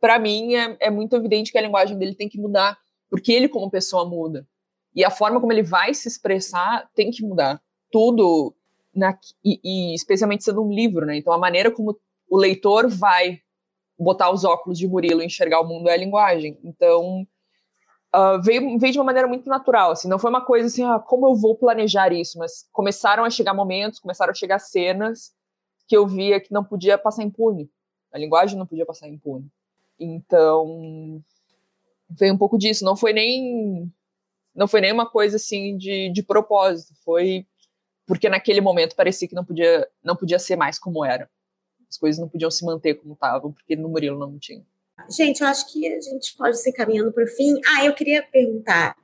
Para 0.00 0.18
mim, 0.18 0.54
é, 0.54 0.76
é 0.80 0.90
muito 0.90 1.16
evidente 1.16 1.50
que 1.50 1.56
a 1.56 1.62
linguagem 1.62 1.96
dele 1.96 2.14
tem 2.14 2.28
que 2.28 2.38
mudar, 2.38 2.76
porque 3.08 3.32
ele, 3.32 3.48
como 3.48 3.70
pessoa, 3.70 4.04
muda. 4.04 4.46
E 4.94 5.04
a 5.04 5.10
forma 5.10 5.40
como 5.40 5.52
ele 5.52 5.62
vai 5.62 5.94
se 5.94 6.08
expressar 6.08 6.90
tem 6.94 7.10
que 7.10 7.22
mudar. 7.22 7.62
Tudo, 7.90 8.54
na, 8.94 9.16
e, 9.44 9.60
e, 9.64 9.94
especialmente 9.94 10.44
sendo 10.44 10.62
um 10.62 10.72
livro, 10.72 11.06
né? 11.06 11.16
Então, 11.16 11.32
a 11.32 11.38
maneira 11.38 11.70
como 11.70 11.98
o 12.28 12.36
leitor 12.36 12.88
vai 12.88 13.40
botar 13.98 14.30
os 14.30 14.44
óculos 14.44 14.78
de 14.78 14.88
Murilo 14.88 15.22
e 15.22 15.26
enxergar 15.26 15.60
o 15.60 15.66
mundo 15.66 15.88
é 15.88 15.94
a 15.94 15.96
linguagem. 15.96 16.58
Então, 16.62 17.26
uh, 18.14 18.42
veio, 18.42 18.78
veio 18.78 18.92
de 18.92 18.98
uma 18.98 19.04
maneira 19.04 19.28
muito 19.28 19.48
natural, 19.48 19.92
assim, 19.92 20.08
não 20.08 20.18
foi 20.18 20.30
uma 20.30 20.44
coisa 20.44 20.66
assim, 20.66 20.84
ah, 20.84 20.98
como 20.98 21.26
eu 21.26 21.34
vou 21.34 21.56
planejar 21.56 22.12
isso, 22.12 22.38
mas 22.38 22.66
começaram 22.72 23.24
a 23.24 23.30
chegar 23.30 23.54
momentos, 23.54 23.98
começaram 23.98 24.30
a 24.30 24.34
chegar 24.34 24.58
cenas 24.58 25.32
que 25.86 25.96
eu 25.96 26.06
via 26.06 26.40
que 26.40 26.52
não 26.52 26.64
podia 26.64 26.96
passar 26.96 27.22
impune. 27.22 27.70
A 28.12 28.18
linguagem 28.18 28.58
não 28.58 28.66
podia 28.66 28.86
passar 28.86 29.08
impune. 29.08 29.50
Então, 29.98 31.22
veio 32.08 32.34
um 32.34 32.38
pouco 32.38 32.58
disso, 32.58 32.84
não 32.84 32.96
foi 32.96 33.12
nem 33.12 33.92
não 34.54 34.68
foi 34.68 34.80
nem 34.80 34.92
uma 34.92 35.08
coisa 35.08 35.36
assim 35.36 35.76
de, 35.76 36.10
de 36.10 36.22
propósito, 36.22 36.94
foi 37.04 37.44
porque 38.06 38.28
naquele 38.28 38.60
momento 38.60 38.94
parecia 38.94 39.26
que 39.26 39.34
não 39.34 39.44
podia 39.44 39.88
não 40.02 40.16
podia 40.16 40.38
ser 40.38 40.56
mais 40.56 40.78
como 40.78 41.04
era. 41.04 41.28
As 41.94 41.98
coisas 41.98 42.20
não 42.20 42.28
podiam 42.28 42.50
se 42.50 42.64
manter 42.64 42.94
como 42.94 43.14
estavam, 43.14 43.52
porque 43.52 43.76
no 43.76 43.88
Murilo 43.88 44.18
não 44.18 44.36
tinha. 44.36 44.64
Gente, 45.08 45.42
eu 45.42 45.46
acho 45.46 45.72
que 45.72 45.86
a 45.86 46.00
gente 46.00 46.36
pode 46.36 46.60
ser 46.60 46.72
caminhando 46.72 47.12
para 47.12 47.22
o 47.22 47.26
fim. 47.28 47.54
Ah, 47.66 47.84
eu 47.84 47.94
queria 47.94 48.20
perguntar 48.20 48.96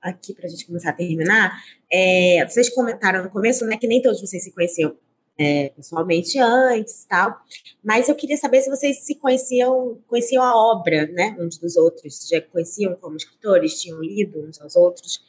aqui 0.00 0.32
para 0.32 0.46
a 0.46 0.48
gente 0.48 0.64
começar 0.64 0.90
a 0.90 0.94
terminar. 0.94 1.62
É, 1.92 2.46
vocês 2.48 2.70
comentaram 2.70 3.22
no 3.22 3.28
começo, 3.28 3.66
né, 3.66 3.76
que 3.76 3.86
nem 3.86 4.00
todos 4.00 4.20
vocês 4.22 4.42
se 4.42 4.52
conheciam 4.52 4.96
é, 5.36 5.68
pessoalmente 5.76 6.38
antes, 6.38 7.04
tal. 7.04 7.38
Mas 7.84 8.08
eu 8.08 8.14
queria 8.14 8.38
saber 8.38 8.62
se 8.62 8.70
vocês 8.70 9.00
se 9.00 9.14
conheciam, 9.16 9.98
conheciam 10.06 10.42
a 10.42 10.56
obra, 10.56 11.06
né, 11.08 11.36
uns 11.38 11.58
dos 11.58 11.76
outros, 11.76 12.26
já 12.26 12.40
conheciam 12.40 12.94
como 12.94 13.16
escritores, 13.16 13.78
tinham 13.78 14.00
lido 14.00 14.40
uns 14.40 14.58
aos 14.58 14.74
outros. 14.74 15.22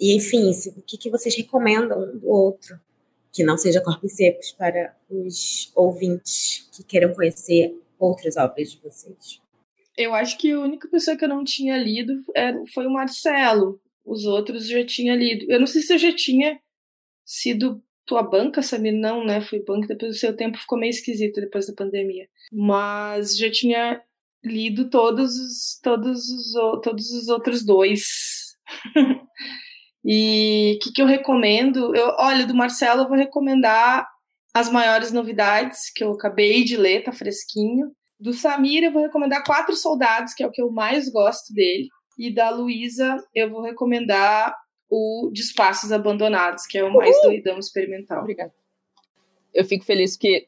E 0.00 0.16
enfim, 0.16 0.54
se, 0.54 0.70
o 0.70 0.82
que, 0.86 0.96
que 0.96 1.10
vocês 1.10 1.36
recomendam 1.36 2.02
um 2.02 2.18
do 2.18 2.28
outro, 2.28 2.80
que 3.32 3.42
não 3.42 3.56
seja 3.56 3.80
corpos 3.80 4.14
secos 4.14 4.52
para 4.52 4.94
os 5.08 5.72
ouvintes 5.74 6.68
que 6.74 6.84
queiram 6.84 7.14
conhecer 7.14 7.74
outras 7.98 8.36
obras 8.36 8.72
de 8.72 8.80
vocês 8.82 9.42
eu 9.96 10.14
acho 10.14 10.38
que 10.38 10.50
a 10.52 10.60
única 10.60 10.88
pessoa 10.88 11.16
que 11.16 11.24
eu 11.24 11.28
não 11.28 11.44
tinha 11.44 11.76
lido 11.76 12.14
era, 12.34 12.62
foi 12.72 12.86
o 12.86 12.92
Marcelo. 12.92 13.80
Os 14.04 14.24
outros 14.24 14.66
já 14.66 14.84
tinha 14.84 15.14
lido. 15.14 15.46
Eu 15.48 15.60
não 15.60 15.66
sei 15.66 15.82
se 15.82 15.94
eu 15.94 15.98
já 15.98 16.14
tinha 16.14 16.58
sido 17.24 17.82
tua 18.04 18.22
banca, 18.22 18.62
Samir, 18.62 18.94
não, 18.94 19.24
né? 19.24 19.40
Fui 19.40 19.62
banca, 19.62 19.88
depois 19.88 20.16
o 20.16 20.18
seu 20.18 20.34
tempo 20.34 20.58
ficou 20.58 20.78
meio 20.78 20.90
esquisito 20.90 21.40
depois 21.40 21.66
da 21.66 21.74
pandemia. 21.74 22.28
Mas 22.50 23.36
já 23.36 23.50
tinha 23.50 24.02
lido 24.44 24.90
todos 24.90 25.36
os, 25.36 25.78
todos 25.82 26.28
os, 26.28 26.52
todos 26.82 27.10
os 27.12 27.28
outros 27.28 27.64
dois. 27.64 28.56
e 30.04 30.76
o 30.76 30.84
que, 30.84 30.92
que 30.92 31.02
eu 31.02 31.06
recomendo? 31.06 31.94
Eu, 31.94 32.14
olha, 32.18 32.46
do 32.46 32.54
Marcelo 32.54 33.02
eu 33.02 33.08
vou 33.08 33.16
recomendar 33.16 34.06
as 34.54 34.70
maiores 34.70 35.12
novidades 35.12 35.90
que 35.94 36.04
eu 36.04 36.12
acabei 36.12 36.64
de 36.64 36.76
ler, 36.76 37.04
tá 37.04 37.12
fresquinho. 37.12 37.90
Do 38.18 38.32
Samir, 38.32 38.84
eu 38.84 38.92
vou 38.92 39.02
recomendar 39.02 39.44
Quatro 39.44 39.74
Soldados, 39.74 40.34
que 40.34 40.42
é 40.42 40.46
o 40.46 40.50
que 40.50 40.62
eu 40.62 40.70
mais 40.70 41.08
gosto 41.08 41.52
dele. 41.52 41.88
E 42.18 42.32
da 42.32 42.50
Luísa, 42.50 43.16
eu 43.34 43.50
vou 43.50 43.62
recomendar 43.62 44.54
o 44.90 45.30
De 45.32 45.40
Espaços 45.40 45.90
Abandonados, 45.90 46.66
que 46.66 46.76
é 46.76 46.84
o 46.84 46.92
mais 46.92 47.16
doidão 47.22 47.58
experimental. 47.58 48.20
Obrigada. 48.20 48.52
Eu 49.54 49.64
fico 49.64 49.84
feliz 49.84 50.16
que 50.16 50.46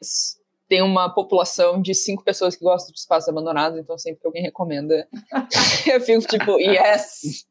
tem 0.68 0.82
uma 0.82 1.12
população 1.12 1.80
de 1.80 1.94
cinco 1.94 2.22
pessoas 2.22 2.56
que 2.56 2.64
gostam 2.64 2.92
de 2.92 2.98
espaços 2.98 3.28
abandonados, 3.28 3.78
então 3.78 3.98
sempre 3.98 4.20
que 4.20 4.26
alguém 4.26 4.42
recomenda, 4.42 5.08
eu 5.86 6.00
fico 6.00 6.26
tipo, 6.26 6.58
yes! 6.58 7.46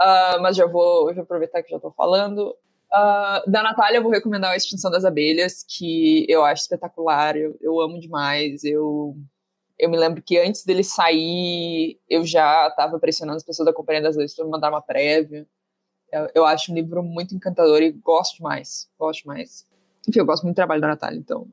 Uh, 0.00 0.40
mas 0.40 0.56
já 0.56 0.66
vou, 0.66 1.12
já 1.12 1.22
aproveitar 1.22 1.62
que 1.62 1.70
já 1.70 1.76
estou 1.76 1.92
falando. 1.92 2.54
Uh, 2.92 3.50
da 3.50 3.62
Natália, 3.62 3.98
eu 3.98 4.02
vou 4.02 4.12
recomendar 4.12 4.52
a 4.52 4.56
Extinção 4.56 4.90
das 4.90 5.04
Abelhas, 5.04 5.64
que 5.66 6.24
eu 6.28 6.44
acho 6.44 6.62
espetacular, 6.62 7.36
eu, 7.36 7.56
eu 7.60 7.80
amo 7.80 8.00
demais. 8.00 8.64
Eu, 8.64 9.16
eu 9.78 9.90
me 9.90 9.96
lembro 9.96 10.22
que 10.22 10.38
antes 10.38 10.64
dele 10.64 10.84
sair, 10.84 11.98
eu 12.08 12.24
já 12.24 12.68
estava 12.68 12.98
pressionando 12.98 13.36
as 13.36 13.44
pessoas 13.44 13.66
da 13.66 13.72
Companhia 13.72 14.02
das 14.02 14.16
Letras 14.16 14.34
para 14.34 14.44
me 14.44 14.50
mandar 14.50 14.70
uma 14.70 14.80
prévia. 14.80 15.46
Eu, 16.10 16.28
eu, 16.34 16.46
acho 16.46 16.72
um 16.72 16.74
livro 16.74 17.02
muito 17.02 17.34
encantador 17.34 17.82
e 17.82 17.90
gosto 17.90 18.36
demais, 18.36 18.88
gosto 18.98 19.22
demais. 19.22 19.66
Enfim, 20.08 20.20
eu 20.20 20.26
gosto 20.26 20.44
muito 20.44 20.54
do 20.54 20.56
trabalho 20.56 20.80
da 20.80 20.88
Natália, 20.88 21.18
então, 21.18 21.46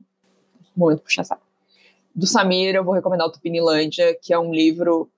momento 0.74 1.02
puxar 1.02 1.24
saco. 1.24 1.46
do 2.14 2.26
Samir, 2.26 2.74
eu 2.74 2.84
vou 2.84 2.94
recomendar 2.94 3.26
o 3.26 3.32
Tupinilândia, 3.32 4.16
que 4.22 4.32
é 4.32 4.38
um 4.38 4.52
livro 4.52 5.10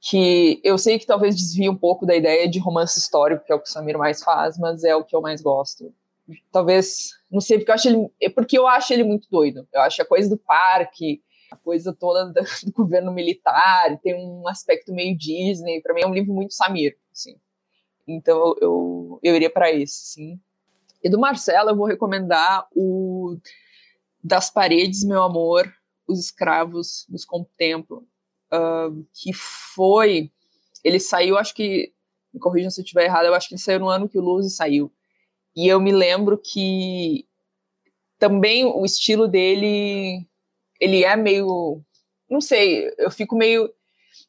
que 0.00 0.60
eu 0.62 0.78
sei 0.78 0.98
que 0.98 1.06
talvez 1.06 1.34
desvie 1.34 1.68
um 1.68 1.76
pouco 1.76 2.06
da 2.06 2.14
ideia 2.14 2.48
de 2.48 2.58
romance 2.58 2.98
histórico, 2.98 3.44
que 3.44 3.52
é 3.52 3.54
o 3.54 3.60
que 3.60 3.68
o 3.68 3.72
Samir 3.72 3.98
mais 3.98 4.22
faz, 4.22 4.56
mas 4.58 4.84
é 4.84 4.94
o 4.94 5.04
que 5.04 5.14
eu 5.14 5.20
mais 5.20 5.40
gosto. 5.40 5.92
Talvez, 6.52 7.10
não 7.30 7.40
sei, 7.40 7.58
porque 7.58 7.70
eu 7.70 7.74
acho 7.74 7.88
ele, 7.88 8.10
é 8.20 8.28
porque 8.28 8.58
eu 8.58 8.66
acho 8.66 8.92
ele 8.92 9.02
muito 9.02 9.28
doido. 9.30 9.66
Eu 9.72 9.80
acho 9.80 10.00
a 10.00 10.06
coisa 10.06 10.28
do 10.28 10.36
parque, 10.36 11.22
a 11.50 11.56
coisa 11.56 11.92
toda 11.92 12.26
do, 12.62 12.72
governo 12.72 13.12
militar, 13.12 13.98
tem 14.02 14.14
um 14.14 14.46
aspecto 14.46 14.92
meio 14.92 15.16
Disney. 15.16 15.80
Para 15.80 15.94
mim 15.94 16.02
é 16.02 16.06
um 16.06 16.14
livro 16.14 16.32
muito 16.32 16.54
Samir, 16.54 16.96
assim. 17.12 17.36
Então 18.06 18.54
eu, 18.60 19.18
eu 19.22 19.34
iria 19.34 19.50
para 19.50 19.72
esse, 19.72 20.12
sim. 20.12 20.40
E 21.02 21.08
do 21.08 21.18
Marcelo 21.18 21.70
eu 21.70 21.76
vou 21.76 21.86
recomendar 21.86 22.66
o 22.74 23.36
Das 24.22 24.50
Paredes, 24.50 25.04
Meu 25.04 25.22
Amor, 25.22 25.72
Os 26.06 26.18
Escravos 26.18 27.06
nos 27.08 27.24
Contemplam, 27.24 28.02
uh, 28.52 29.06
que 29.12 29.32
foi. 29.32 30.30
Ele 30.84 31.00
saiu, 31.00 31.36
acho 31.36 31.54
que. 31.54 31.92
Me 32.32 32.38
corrijam 32.38 32.70
se 32.70 32.80
eu 32.80 32.84
estiver 32.84 33.04
errado, 33.04 33.24
eu 33.24 33.34
acho 33.34 33.48
que 33.48 33.54
ele 33.54 33.60
saiu 33.60 33.80
no 33.80 33.88
ano 33.88 34.08
que 34.08 34.18
o 34.18 34.22
Luz 34.22 34.54
saiu. 34.54 34.92
E 35.56 35.66
eu 35.66 35.80
me 35.80 35.90
lembro 35.90 36.38
que 36.38 37.26
também 38.18 38.64
o 38.64 38.84
estilo 38.84 39.26
dele. 39.26 40.26
Ele 40.80 41.04
é 41.04 41.16
meio. 41.16 41.82
Não 42.28 42.40
sei, 42.40 42.92
eu 42.98 43.10
fico 43.10 43.36
meio. 43.36 43.72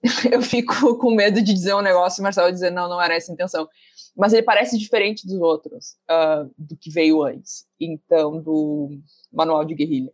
eu 0.32 0.42
fico 0.42 0.98
com 0.98 1.12
medo 1.12 1.42
de 1.42 1.54
dizer 1.54 1.74
um 1.74 1.82
negócio 1.82 2.22
e 2.22 2.24
Marcelo 2.24 2.52
dizer, 2.52 2.72
não, 2.72 2.88
não 2.88 3.02
era 3.02 3.16
essa 3.16 3.32
a 3.32 3.34
intenção. 3.34 3.68
Mas 4.16 4.34
ele 4.34 4.44
parece 4.44 4.78
diferente 4.78 5.28
dos 5.28 5.40
outros, 5.40 5.98
uh, 6.10 6.50
do 6.58 6.76
que 6.76 6.90
veio 6.90 7.22
antes. 7.24 7.68
Então, 7.80 8.42
do 8.42 8.90
Manual 9.32 9.66
de 9.66 9.76
Guerrilha. 9.76 10.12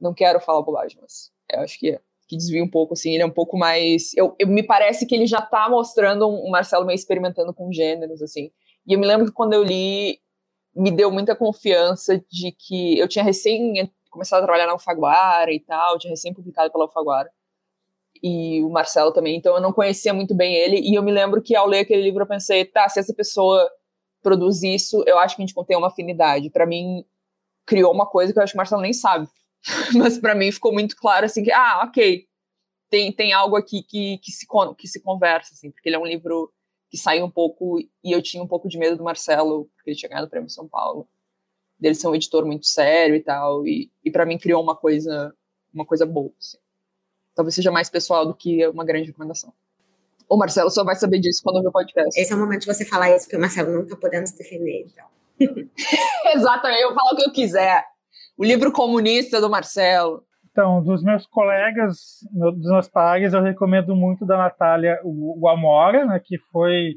Não 0.00 0.14
quero 0.14 0.40
falar 0.40 0.62
bobagem, 0.62 0.98
mas 1.00 1.30
eu 1.52 1.60
acho 1.60 1.78
que 1.78 1.90
é 1.90 2.00
que 2.30 2.36
desvia 2.36 2.62
um 2.62 2.70
pouco, 2.70 2.92
assim, 2.94 3.12
ele 3.12 3.24
é 3.24 3.26
um 3.26 3.30
pouco 3.30 3.58
mais. 3.58 4.14
Eu, 4.16 4.36
eu 4.38 4.46
me 4.46 4.62
parece 4.62 5.04
que 5.04 5.16
ele 5.16 5.26
já 5.26 5.42
tá 5.42 5.68
mostrando 5.68 6.28
um, 6.28 6.46
um, 6.46 6.50
Marcelo 6.50 6.86
meio 6.86 6.94
experimentando 6.94 7.52
com 7.52 7.72
gêneros, 7.72 8.22
assim. 8.22 8.52
E 8.86 8.92
eu 8.92 9.00
me 9.00 9.06
lembro 9.06 9.26
que 9.26 9.32
quando 9.32 9.52
eu 9.52 9.64
li, 9.64 10.20
me 10.72 10.92
deu 10.92 11.10
muita 11.10 11.34
confiança 11.34 12.22
de 12.30 12.52
que 12.52 12.96
eu 12.96 13.08
tinha 13.08 13.24
recém 13.24 13.92
começado 14.08 14.38
a 14.38 14.44
trabalhar 14.44 14.66
na 14.66 14.72
Alfaguara 14.74 15.52
e 15.52 15.58
tal, 15.58 15.98
tinha 15.98 16.12
recém 16.12 16.32
publicado 16.32 16.70
pela 16.70 16.84
Alfaguara. 16.84 17.28
E 18.22 18.62
o 18.62 18.70
Marcelo 18.70 19.12
também, 19.12 19.36
então 19.36 19.56
eu 19.56 19.60
não 19.60 19.72
conhecia 19.72 20.14
muito 20.14 20.32
bem 20.32 20.54
ele. 20.54 20.78
E 20.78 20.94
eu 20.94 21.02
me 21.02 21.10
lembro 21.10 21.42
que 21.42 21.56
ao 21.56 21.66
ler 21.66 21.80
aquele 21.80 22.02
livro 22.02 22.22
eu 22.22 22.28
pensei, 22.28 22.64
tá, 22.64 22.88
se 22.88 23.00
essa 23.00 23.12
pessoa 23.12 23.68
produz 24.22 24.62
isso, 24.62 25.02
eu 25.04 25.18
acho 25.18 25.34
que 25.34 25.42
a 25.42 25.46
gente 25.46 25.66
tem 25.66 25.76
uma 25.76 25.88
afinidade. 25.88 26.48
Para 26.48 26.64
mim, 26.64 27.04
criou 27.66 27.92
uma 27.92 28.06
coisa 28.06 28.32
que 28.32 28.38
eu 28.38 28.42
acho 28.44 28.52
que 28.52 28.56
o 28.56 28.58
Marcelo 28.58 28.82
nem 28.82 28.92
sabe 28.92 29.26
mas 29.96 30.18
para 30.18 30.34
mim 30.34 30.50
ficou 30.52 30.72
muito 30.72 30.96
claro 30.96 31.26
assim 31.26 31.42
que 31.42 31.52
ah 31.52 31.82
ok 31.84 32.26
tem, 32.88 33.12
tem 33.12 33.32
algo 33.32 33.56
aqui 33.56 33.82
que, 33.82 34.18
que, 34.18 34.32
se, 34.32 34.46
que 34.76 34.88
se 34.88 35.00
conversa 35.00 35.54
assim 35.54 35.70
porque 35.70 35.88
ele 35.88 35.96
é 35.96 35.98
um 35.98 36.06
livro 36.06 36.52
que 36.90 36.96
sai 36.96 37.22
um 37.22 37.30
pouco 37.30 37.78
e 37.78 38.12
eu 38.12 38.22
tinha 38.22 38.42
um 38.42 38.48
pouco 38.48 38.68
de 38.68 38.78
medo 38.78 38.96
do 38.96 39.04
Marcelo 39.04 39.70
porque 39.76 39.90
ele 39.90 39.96
tinha 39.96 40.08
ganhado 40.08 40.26
o 40.26 40.30
prêmio 40.30 40.50
São 40.50 40.68
Paulo 40.68 41.08
dele 41.78 41.94
ser 41.94 42.08
um 42.08 42.14
editor 42.14 42.44
muito 42.44 42.66
sério 42.66 43.14
e 43.14 43.20
tal 43.20 43.66
e, 43.66 43.90
e 44.04 44.10
para 44.10 44.26
mim 44.26 44.38
criou 44.38 44.62
uma 44.62 44.74
coisa 44.74 45.34
uma 45.72 45.86
coisa 45.86 46.04
boa 46.04 46.32
assim. 46.38 46.58
talvez 47.34 47.54
seja 47.54 47.70
mais 47.70 47.88
pessoal 47.88 48.26
do 48.26 48.34
que 48.34 48.66
uma 48.68 48.84
grande 48.84 49.08
recomendação 49.08 49.52
o 50.30 50.36
Marcelo 50.36 50.70
só 50.70 50.84
vai 50.84 50.94
saber 50.94 51.18
disso 51.18 51.42
quando 51.42 51.56
ouvir 51.56 51.68
o 51.68 51.72
podcast. 51.72 52.18
Esse 52.18 52.32
é 52.32 52.36
o 52.36 52.38
momento 52.38 52.60
de 52.60 52.66
você 52.68 52.84
falar 52.84 53.10
isso, 53.10 53.24
porque 53.24 53.36
o 53.36 53.40
Marcelo 53.40 53.72
não 53.72 53.84
tá 53.84 53.96
podendo 53.96 54.28
se 54.28 54.38
defender, 54.38 54.86
então. 54.86 55.06
Exatamente, 56.32 56.82
eu 56.82 56.94
falo 56.94 57.14
o 57.14 57.16
que 57.16 57.24
eu 57.24 57.32
quiser. 57.32 57.84
O 58.40 58.44
livro 58.44 58.72
comunista 58.72 59.38
do 59.38 59.50
Marcelo. 59.50 60.22
Então, 60.50 60.82
dos 60.82 61.04
meus 61.04 61.26
colegas, 61.26 62.20
dos 62.32 62.70
meus 62.70 62.88
pares, 62.88 63.34
eu 63.34 63.42
recomendo 63.42 63.94
muito 63.94 64.24
da 64.24 64.38
Natália 64.38 64.98
o, 65.04 65.38
o 65.38 65.46
Amora, 65.46 66.06
né, 66.06 66.18
que 66.24 66.38
foi 66.50 66.94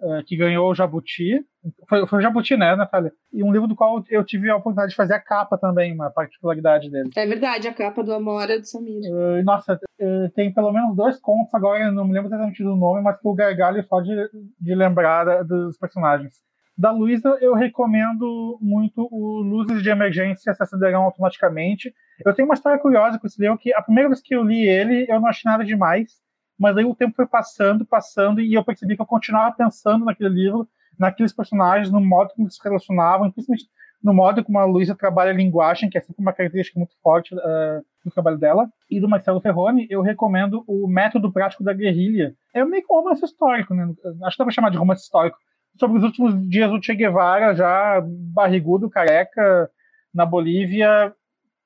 uh, 0.00 0.22
que 0.24 0.36
ganhou 0.36 0.70
o 0.70 0.74
Jabuti. 0.74 1.44
Foi, 1.88 2.06
foi 2.06 2.20
o 2.20 2.22
Jabuti, 2.22 2.56
né, 2.56 2.76
Natália? 2.76 3.10
E 3.32 3.42
um 3.42 3.52
livro 3.52 3.66
do 3.66 3.74
qual 3.74 4.04
eu 4.08 4.24
tive 4.24 4.48
a 4.48 4.54
oportunidade 4.54 4.90
de 4.90 4.96
fazer 4.96 5.14
a 5.14 5.20
capa 5.20 5.58
também, 5.58 5.92
uma 5.92 6.12
particularidade 6.12 6.88
dele. 6.88 7.10
É 7.16 7.26
verdade, 7.26 7.66
a 7.66 7.74
capa 7.74 8.04
do 8.04 8.14
Amora 8.14 8.54
é 8.54 8.60
do 8.60 8.64
Samir. 8.64 9.02
Uh, 9.12 9.42
nossa, 9.42 9.74
uh, 9.74 10.30
tem 10.36 10.54
pelo 10.54 10.72
menos 10.72 10.94
dois 10.94 11.18
contos 11.18 11.52
agora, 11.52 11.90
não 11.90 12.06
me 12.06 12.12
lembro 12.12 12.28
exatamente 12.28 12.62
do 12.62 12.76
nome, 12.76 13.02
mas 13.02 13.20
que 13.20 13.26
o 13.26 13.34
gargalho 13.34 13.84
só 13.88 14.00
de, 14.00 14.14
de 14.60 14.74
lembrar 14.76 15.42
dos 15.42 15.76
personagens. 15.76 16.34
Da 16.76 16.90
Luísa, 16.90 17.38
eu 17.40 17.54
recomendo 17.54 18.58
muito 18.60 19.08
o 19.10 19.40
Luzes 19.42 19.80
de 19.80 19.90
Emergência 19.90 20.52
se 20.52 20.62
acenderão 20.62 21.04
automaticamente. 21.04 21.94
Eu 22.24 22.34
tenho 22.34 22.48
uma 22.48 22.54
história 22.54 22.78
curiosa 22.78 23.18
com 23.18 23.26
esse 23.26 23.40
livro, 23.40 23.56
que 23.56 23.72
a 23.72 23.80
primeira 23.80 24.08
vez 24.08 24.20
que 24.20 24.34
eu 24.34 24.42
li 24.42 24.66
ele, 24.66 25.06
eu 25.08 25.20
não 25.20 25.28
achei 25.28 25.48
nada 25.48 25.64
demais, 25.64 26.20
mas 26.58 26.76
aí 26.76 26.84
o 26.84 26.94
tempo 26.94 27.14
foi 27.14 27.26
passando, 27.26 27.86
passando, 27.86 28.40
e 28.40 28.54
eu 28.54 28.64
percebi 28.64 28.96
que 28.96 29.02
eu 29.02 29.06
continuava 29.06 29.54
pensando 29.54 30.04
naquele 30.04 30.30
livro, 30.30 30.68
naqueles 30.98 31.32
personagens, 31.32 31.90
no 31.90 32.00
modo 32.00 32.30
como 32.34 32.46
eles 32.46 32.56
se 32.56 32.62
relacionavam, 32.62 33.30
principalmente 33.30 33.68
no 34.02 34.12
modo 34.12 34.44
como 34.44 34.58
a 34.58 34.66
Luísa 34.66 34.94
trabalha 34.94 35.30
a 35.30 35.34
linguagem, 35.34 35.88
que 35.88 35.96
é 35.96 36.00
sempre 36.00 36.20
uma 36.20 36.32
característica 36.32 36.78
muito 36.78 36.94
forte 37.02 37.34
uh, 37.34 37.84
do 38.04 38.10
trabalho 38.10 38.36
dela. 38.36 38.68
E 38.90 39.00
do 39.00 39.08
Marcelo 39.08 39.40
Ferroni, 39.40 39.86
eu 39.88 40.02
recomendo 40.02 40.62
o 40.66 40.86
Método 40.86 41.32
Prático 41.32 41.64
da 41.64 41.72
Guerrilha. 41.72 42.34
É 42.52 42.62
meio 42.64 42.84
que 42.84 42.92
um 42.92 42.96
romance 42.96 43.24
histórico, 43.24 43.72
né? 43.72 43.90
Acho 44.24 44.36
que 44.36 44.38
dá 44.38 44.44
pra 44.44 44.52
chamar 44.52 44.70
de 44.70 44.76
romance 44.76 45.04
histórico 45.04 45.38
sobre 45.78 45.98
os 45.98 46.04
últimos 46.04 46.48
dias 46.48 46.70
do 46.70 46.82
Che 46.82 46.94
Guevara, 46.94 47.54
já 47.54 48.02
barrigudo, 48.04 48.90
careca, 48.90 49.70
na 50.12 50.24
Bolívia, 50.24 51.12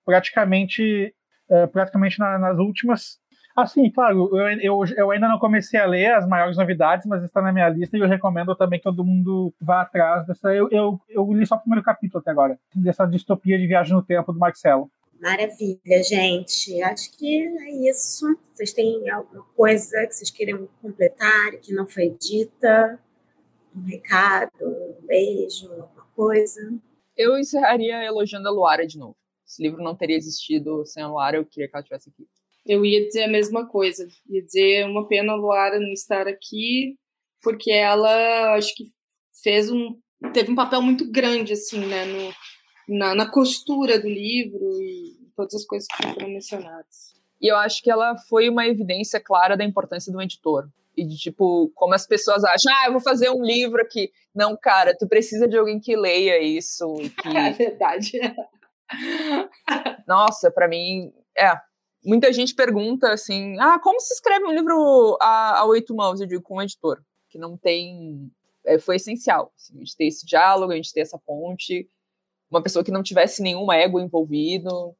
praticamente, 0.04 1.14
é, 1.50 1.66
praticamente 1.66 2.18
na, 2.18 2.38
nas 2.38 2.58
últimas. 2.58 3.18
Assim, 3.54 3.90
claro, 3.90 4.30
eu, 4.38 4.60
eu, 4.60 4.84
eu, 4.96 5.10
ainda 5.10 5.28
não 5.28 5.38
comecei 5.38 5.80
a 5.80 5.86
ler 5.86 6.14
as 6.14 6.26
maiores 6.26 6.56
novidades, 6.56 7.04
mas 7.06 7.24
está 7.24 7.42
na 7.42 7.52
minha 7.52 7.68
lista 7.68 7.96
e 7.96 8.00
eu 8.00 8.06
recomendo 8.06 8.54
também 8.54 8.78
que 8.78 8.84
todo 8.84 9.04
mundo 9.04 9.52
vá 9.60 9.82
atrás 9.82 10.24
dessa. 10.26 10.54
Eu, 10.54 10.68
eu, 10.70 11.00
eu 11.08 11.32
li 11.32 11.44
só 11.44 11.56
o 11.56 11.60
primeiro 11.60 11.84
capítulo 11.84 12.20
até 12.20 12.30
agora, 12.30 12.58
dessa 12.74 13.04
distopia 13.04 13.58
de 13.58 13.66
viagem 13.66 13.92
no 13.92 14.02
tempo 14.02 14.32
do 14.32 14.38
Marcelo. 14.38 14.90
Maravilha, 15.20 16.02
gente. 16.08 16.80
Acho 16.82 17.18
que 17.18 17.44
é 17.44 17.90
isso. 17.90 18.24
Vocês 18.54 18.72
têm 18.72 19.10
alguma 19.10 19.44
coisa 19.56 20.06
que 20.06 20.14
vocês 20.14 20.30
queiram 20.30 20.68
completar 20.80 21.52
que 21.60 21.74
não 21.74 21.86
foi 21.86 22.10
dita? 22.10 23.00
Um 23.78 23.84
recado, 23.84 24.50
um 24.62 25.06
beijo, 25.06 25.70
alguma 25.70 26.06
coisa? 26.14 26.72
Eu 27.16 27.38
encerraria 27.38 28.04
elogiando 28.04 28.48
a 28.48 28.50
Luara 28.50 28.86
de 28.86 28.98
novo. 28.98 29.16
Esse 29.46 29.62
livro 29.62 29.82
não 29.82 29.96
teria 29.96 30.16
existido 30.16 30.84
sem 30.84 31.02
a 31.02 31.08
Luara, 31.08 31.36
eu 31.36 31.44
queria 31.44 31.68
que 31.68 31.74
ela 31.74 31.80
estivesse 31.80 32.10
aqui. 32.10 32.26
Eu 32.66 32.84
ia 32.84 33.06
dizer 33.06 33.24
a 33.24 33.28
mesma 33.28 33.66
coisa. 33.66 34.06
Ia 34.28 34.42
dizer 34.42 34.84
uma 34.84 35.08
pena 35.08 35.32
a 35.32 35.36
Luara 35.36 35.80
não 35.80 35.92
estar 35.92 36.28
aqui, 36.28 36.96
porque 37.42 37.70
ela 37.70 38.54
acho 38.54 38.74
que 38.74 38.84
fez 39.42 39.70
um 39.70 39.98
teve 40.32 40.50
um 40.50 40.56
papel 40.56 40.82
muito 40.82 41.10
grande 41.10 41.52
assim, 41.52 41.78
né, 41.86 42.04
no, 42.04 42.34
na, 42.88 43.14
na 43.14 43.30
costura 43.30 43.98
do 43.98 44.08
livro 44.08 44.82
e 44.82 45.16
todas 45.36 45.54
as 45.54 45.64
coisas 45.64 45.86
que 45.88 46.12
foram 46.12 46.28
mencionadas. 46.28 47.14
E 47.40 47.50
eu 47.50 47.56
acho 47.56 47.82
que 47.82 47.90
ela 47.90 48.16
foi 48.28 48.48
uma 48.48 48.66
evidência 48.66 49.20
clara 49.20 49.56
da 49.56 49.64
importância 49.64 50.12
do 50.12 50.20
editor 50.20 50.68
e 50.98 51.06
de 51.06 51.16
tipo, 51.16 51.70
como 51.74 51.94
as 51.94 52.06
pessoas 52.06 52.42
acham, 52.42 52.72
ah, 52.72 52.86
eu 52.86 52.92
vou 52.92 53.00
fazer 53.00 53.30
um 53.30 53.42
livro 53.42 53.80
aqui. 53.80 54.10
Não, 54.34 54.56
cara, 54.56 54.96
tu 54.98 55.06
precisa 55.06 55.46
de 55.46 55.56
alguém 55.56 55.78
que 55.78 55.96
leia 55.96 56.42
isso. 56.42 56.84
Que... 57.22 57.36
É 57.36 57.50
verdade. 57.52 58.12
Nossa, 60.06 60.50
para 60.50 60.66
mim, 60.66 61.12
é. 61.36 61.52
Muita 62.04 62.32
gente 62.32 62.54
pergunta 62.54 63.12
assim: 63.12 63.58
ah, 63.60 63.78
como 63.78 64.00
se 64.00 64.14
escreve 64.14 64.44
um 64.44 64.52
livro 64.52 65.16
a, 65.20 65.60
a 65.60 65.64
oito 65.66 65.94
mãos? 65.94 66.20
Eu 66.20 66.26
digo, 66.26 66.42
com 66.42 66.56
um 66.56 66.62
editor, 66.62 67.00
que 67.28 67.38
não 67.38 67.56
tem. 67.56 68.30
É, 68.64 68.78
foi 68.78 68.96
essencial. 68.96 69.52
Assim, 69.56 69.76
a 69.76 69.78
gente 69.78 69.96
ter 69.96 70.06
esse 70.06 70.26
diálogo, 70.26 70.72
a 70.72 70.76
gente 70.76 70.92
ter 70.92 71.00
essa 71.00 71.18
ponte. 71.18 71.88
Uma 72.50 72.62
pessoa 72.62 72.84
que 72.84 72.90
não 72.90 73.02
tivesse 73.02 73.42
nenhum 73.42 73.70
ego 73.72 74.00
envolvido. 74.00 74.96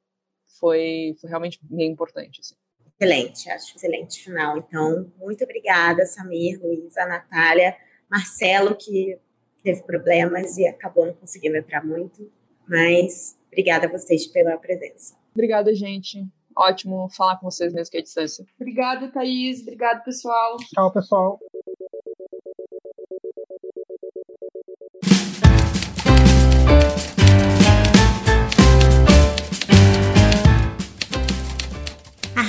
Foi, 0.61 1.15
foi 1.21 1.31
realmente 1.31 1.59
bem 1.63 1.91
importante. 1.91 2.41
Assim. 2.41 2.55
Excelente, 3.01 3.49
acho 3.49 3.77
excelente 3.77 4.21
final. 4.25 4.59
Então, 4.59 5.11
muito 5.19 5.45
obrigada, 5.45 6.05
Samir, 6.05 6.61
Luísa, 6.61 7.07
Natália, 7.07 7.77
Marcelo, 8.11 8.75
que 8.75 9.17
teve 9.63 9.83
problemas 9.85 10.59
e 10.59 10.67
acabou 10.67 11.07
não 11.07 11.15
conseguindo 11.15 11.57
entrar 11.57 11.85
muito, 11.85 12.31
mas 12.69 13.39
obrigada 13.47 13.87
a 13.87 13.91
vocês 13.91 14.27
pela 14.27 14.57
presença. 14.59 15.15
Obrigada, 15.33 15.73
gente. 15.75 16.27
Ótimo 16.57 17.09
falar 17.11 17.37
com 17.37 17.49
vocês 17.49 17.73
mesmo 17.73 17.93
que 17.93 17.99
é 17.99 18.03
distância. 18.03 18.45
Obrigada, 18.59 19.09
Thaís. 19.13 19.63
Obrigado, 19.63 20.03
pessoal. 20.03 20.57
Tchau, 20.57 20.93
pessoal. 20.93 21.39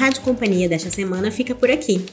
Rádio 0.10 0.24
Companhia 0.24 0.68
desta 0.68 0.90
semana 0.90 1.30
fica 1.30 1.54
por 1.54 1.70
aqui. 1.70 2.04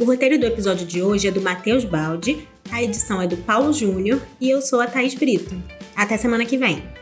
O 0.00 0.04
roteiro 0.04 0.36
do 0.36 0.46
episódio 0.46 0.84
de 0.84 1.00
hoje 1.00 1.28
é 1.28 1.30
do 1.30 1.40
Matheus 1.40 1.84
Baldi, 1.84 2.48
a 2.72 2.82
edição 2.82 3.22
é 3.22 3.28
do 3.28 3.36
Paulo 3.36 3.72
Júnior 3.72 4.20
e 4.40 4.50
eu 4.50 4.60
sou 4.60 4.80
a 4.80 4.88
Thaís 4.88 5.14
Brito. 5.14 5.54
Até 5.94 6.16
semana 6.16 6.44
que 6.44 6.58
vem! 6.58 6.97